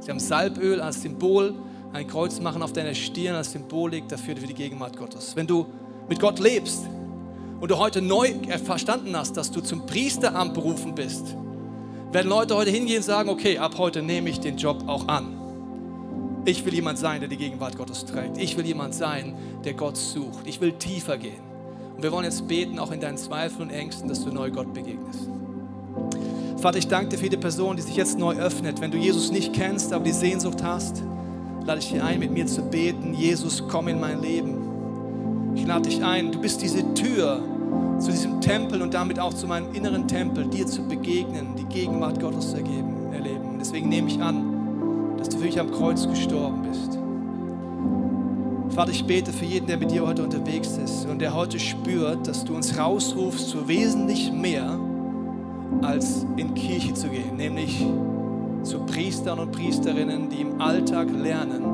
Sie 0.00 0.10
haben 0.10 0.20
Salböl 0.20 0.80
als 0.80 1.02
Symbol, 1.02 1.54
ein 1.92 2.06
Kreuz 2.06 2.40
machen 2.40 2.62
auf 2.62 2.72
deiner 2.72 2.94
Stirn 2.94 3.34
als 3.34 3.52
Symbolik 3.52 4.08
dafür 4.08 4.36
für 4.36 4.46
die 4.46 4.54
Gegenwart 4.54 4.96
Gottes. 4.96 5.34
Wenn 5.34 5.46
du 5.46 5.66
mit 6.08 6.20
Gott 6.20 6.38
lebst 6.38 6.82
und 7.60 7.70
du 7.70 7.78
heute 7.78 8.02
neu 8.02 8.34
verstanden 8.64 9.16
hast, 9.16 9.36
dass 9.36 9.50
du 9.50 9.60
zum 9.60 9.86
Priesteramt 9.86 10.54
berufen 10.54 10.94
bist, 10.94 11.34
werden 12.12 12.28
Leute 12.28 12.54
heute 12.54 12.70
hingehen 12.70 12.98
und 12.98 13.02
sagen, 13.02 13.28
okay, 13.28 13.58
ab 13.58 13.76
heute 13.78 14.02
nehme 14.02 14.30
ich 14.30 14.40
den 14.40 14.56
Job 14.56 14.84
auch 14.86 15.08
an. 15.08 15.35
Ich 16.46 16.64
will 16.64 16.72
jemand 16.74 16.96
sein, 16.96 17.20
der 17.20 17.28
die 17.28 17.36
Gegenwart 17.36 17.76
Gottes 17.76 18.04
trägt. 18.04 18.38
Ich 18.38 18.56
will 18.56 18.64
jemand 18.64 18.94
sein, 18.94 19.34
der 19.64 19.74
Gott 19.74 19.96
sucht. 19.96 20.46
Ich 20.46 20.60
will 20.60 20.74
tiefer 20.74 21.18
gehen. 21.18 21.42
Und 21.96 22.04
wir 22.04 22.12
wollen 22.12 22.24
jetzt 22.24 22.46
beten, 22.46 22.78
auch 22.78 22.92
in 22.92 23.00
deinen 23.00 23.18
Zweifeln 23.18 23.62
und 23.62 23.70
Ängsten, 23.70 24.08
dass 24.08 24.24
du 24.24 24.30
neu 24.30 24.52
Gott 24.52 24.72
begegnest. 24.72 25.28
Vater, 26.58 26.78
ich 26.78 26.86
danke 26.86 27.08
dir 27.08 27.18
für 27.18 27.24
jede 27.24 27.36
Person, 27.36 27.74
die 27.74 27.82
sich 27.82 27.96
jetzt 27.96 28.16
neu 28.16 28.36
öffnet. 28.36 28.80
Wenn 28.80 28.92
du 28.92 28.96
Jesus 28.96 29.32
nicht 29.32 29.54
kennst, 29.54 29.92
aber 29.92 30.04
die 30.04 30.12
Sehnsucht 30.12 30.62
hast, 30.62 31.02
lade 31.64 31.80
ich 31.80 31.90
dich 31.90 32.00
ein, 32.00 32.20
mit 32.20 32.30
mir 32.30 32.46
zu 32.46 32.62
beten. 32.62 33.12
Jesus, 33.12 33.64
komm 33.68 33.88
in 33.88 33.98
mein 33.98 34.22
Leben. 34.22 35.52
Ich 35.56 35.66
lade 35.66 35.88
dich 35.88 36.04
ein. 36.04 36.30
Du 36.30 36.40
bist 36.40 36.62
diese 36.62 36.94
Tür 36.94 37.42
zu 37.98 38.12
diesem 38.12 38.40
Tempel 38.40 38.82
und 38.82 38.94
damit 38.94 39.18
auch 39.18 39.34
zu 39.34 39.48
meinem 39.48 39.74
inneren 39.74 40.06
Tempel, 40.06 40.46
dir 40.46 40.68
zu 40.68 40.86
begegnen, 40.86 41.56
die 41.56 41.64
Gegenwart 41.64 42.20
Gottes 42.20 42.52
zu 42.52 42.58
erleben. 42.58 43.50
Und 43.50 43.58
deswegen 43.58 43.88
nehme 43.88 44.08
ich 44.08 44.20
an, 44.22 44.55
dass 45.26 45.34
du 45.34 45.40
für 45.40 45.46
mich 45.46 45.58
am 45.58 45.72
Kreuz 45.72 46.06
gestorben 46.06 46.62
bist. 46.62 46.98
Vater, 48.76 48.92
ich 48.92 49.04
bete 49.04 49.32
für 49.32 49.44
jeden, 49.44 49.66
der 49.66 49.76
mit 49.76 49.90
dir 49.90 50.06
heute 50.06 50.22
unterwegs 50.22 50.76
ist 50.76 51.04
und 51.06 51.18
der 51.18 51.34
heute 51.34 51.58
spürt, 51.58 52.28
dass 52.28 52.44
du 52.44 52.54
uns 52.54 52.78
rausrufst 52.78 53.48
zu 53.48 53.66
wesentlich 53.66 54.30
mehr, 54.30 54.78
als 55.82 56.24
in 56.36 56.54
Kirche 56.54 56.94
zu 56.94 57.08
gehen, 57.08 57.36
nämlich 57.36 57.84
zu 58.62 58.78
Priestern 58.86 59.40
und 59.40 59.50
Priesterinnen, 59.50 60.28
die 60.28 60.42
im 60.42 60.60
Alltag 60.60 61.08
lernen, 61.10 61.64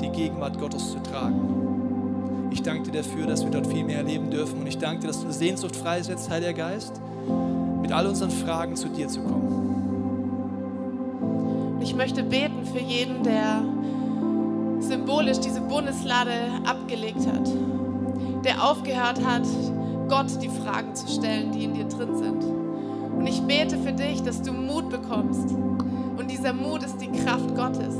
die 0.00 0.08
Gegenwart 0.08 0.58
Gottes 0.58 0.90
zu 0.90 0.98
tragen. 1.04 2.48
Ich 2.50 2.62
danke 2.62 2.90
dir 2.90 3.02
dafür, 3.02 3.26
dass 3.26 3.44
wir 3.44 3.52
dort 3.52 3.68
viel 3.68 3.84
mehr 3.84 3.98
erleben 3.98 4.28
dürfen 4.28 4.60
und 4.60 4.66
ich 4.66 4.78
danke 4.78 5.02
dir, 5.02 5.06
dass 5.06 5.22
du 5.22 5.32
Sehnsucht 5.32 5.76
freisetzt, 5.76 6.28
Heiliger 6.30 6.54
Geist, 6.54 7.00
mit 7.80 7.92
all 7.92 8.08
unseren 8.08 8.32
Fragen 8.32 8.74
zu 8.74 8.88
dir 8.88 9.06
zu 9.06 9.20
kommen. 9.20 9.71
Ich 11.82 11.96
möchte 11.96 12.22
beten 12.22 12.64
für 12.64 12.78
jeden, 12.78 13.24
der 13.24 13.64
symbolisch 14.78 15.40
diese 15.40 15.60
Bundeslade 15.60 16.30
abgelegt 16.64 17.26
hat, 17.26 17.50
der 18.44 18.64
aufgehört 18.64 19.20
hat, 19.26 19.46
Gott 20.08 20.40
die 20.40 20.48
Fragen 20.48 20.94
zu 20.94 21.08
stellen, 21.08 21.50
die 21.50 21.64
in 21.64 21.74
dir 21.74 21.86
drin 21.86 22.16
sind. 22.16 22.44
Und 23.18 23.26
ich 23.26 23.42
bete 23.42 23.76
für 23.78 23.92
dich, 23.92 24.22
dass 24.22 24.42
du 24.42 24.52
Mut 24.52 24.90
bekommst. 24.90 25.50
Und 26.16 26.30
dieser 26.30 26.52
Mut 26.52 26.84
ist 26.84 27.00
die 27.00 27.10
Kraft 27.10 27.54
Gottes, 27.56 27.96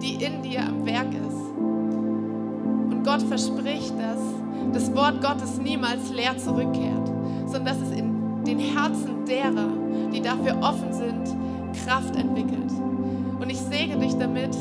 die 0.00 0.14
in 0.24 0.42
dir 0.42 0.60
am 0.60 0.86
Werk 0.86 1.12
ist. 1.12 1.58
Und 1.58 3.02
Gott 3.04 3.22
verspricht, 3.22 3.94
dass 3.98 4.20
das 4.72 4.94
Wort 4.94 5.20
Gottes 5.20 5.58
niemals 5.58 6.10
leer 6.12 6.38
zurückkehrt, 6.38 7.08
sondern 7.46 7.64
dass 7.64 7.80
es 7.80 7.90
in 7.98 8.44
den 8.44 8.60
Herzen 8.60 9.24
derer, 9.26 9.68
die 10.12 10.20
dafür 10.20 10.56
offen 10.60 10.92
sind, 10.92 11.36
Kraft 11.84 12.14
entwickelt. 12.16 12.70
Und 13.44 13.50
ich 13.50 13.60
segne 13.60 13.98
dich 13.98 14.16
damit, 14.16 14.56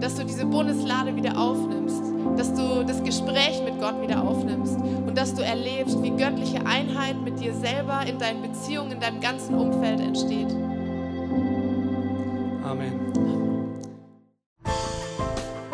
dass 0.00 0.16
du 0.16 0.24
diese 0.24 0.44
Bundeslade 0.44 1.14
wieder 1.14 1.38
aufnimmst, 1.38 2.02
dass 2.36 2.52
du 2.52 2.84
das 2.84 3.04
Gespräch 3.04 3.62
mit 3.64 3.80
Gott 3.80 4.02
wieder 4.02 4.20
aufnimmst 4.24 4.76
und 4.80 5.16
dass 5.16 5.32
du 5.32 5.42
erlebst, 5.42 6.02
wie 6.02 6.10
göttliche 6.10 6.66
Einheit 6.66 7.22
mit 7.22 7.38
dir 7.38 7.54
selber 7.54 8.04
in 8.04 8.18
deinen 8.18 8.42
Beziehungen, 8.42 8.90
in 8.90 8.98
deinem 8.98 9.20
ganzen 9.20 9.54
Umfeld 9.54 10.00
entsteht. 10.00 10.50
Amen. 12.64 13.39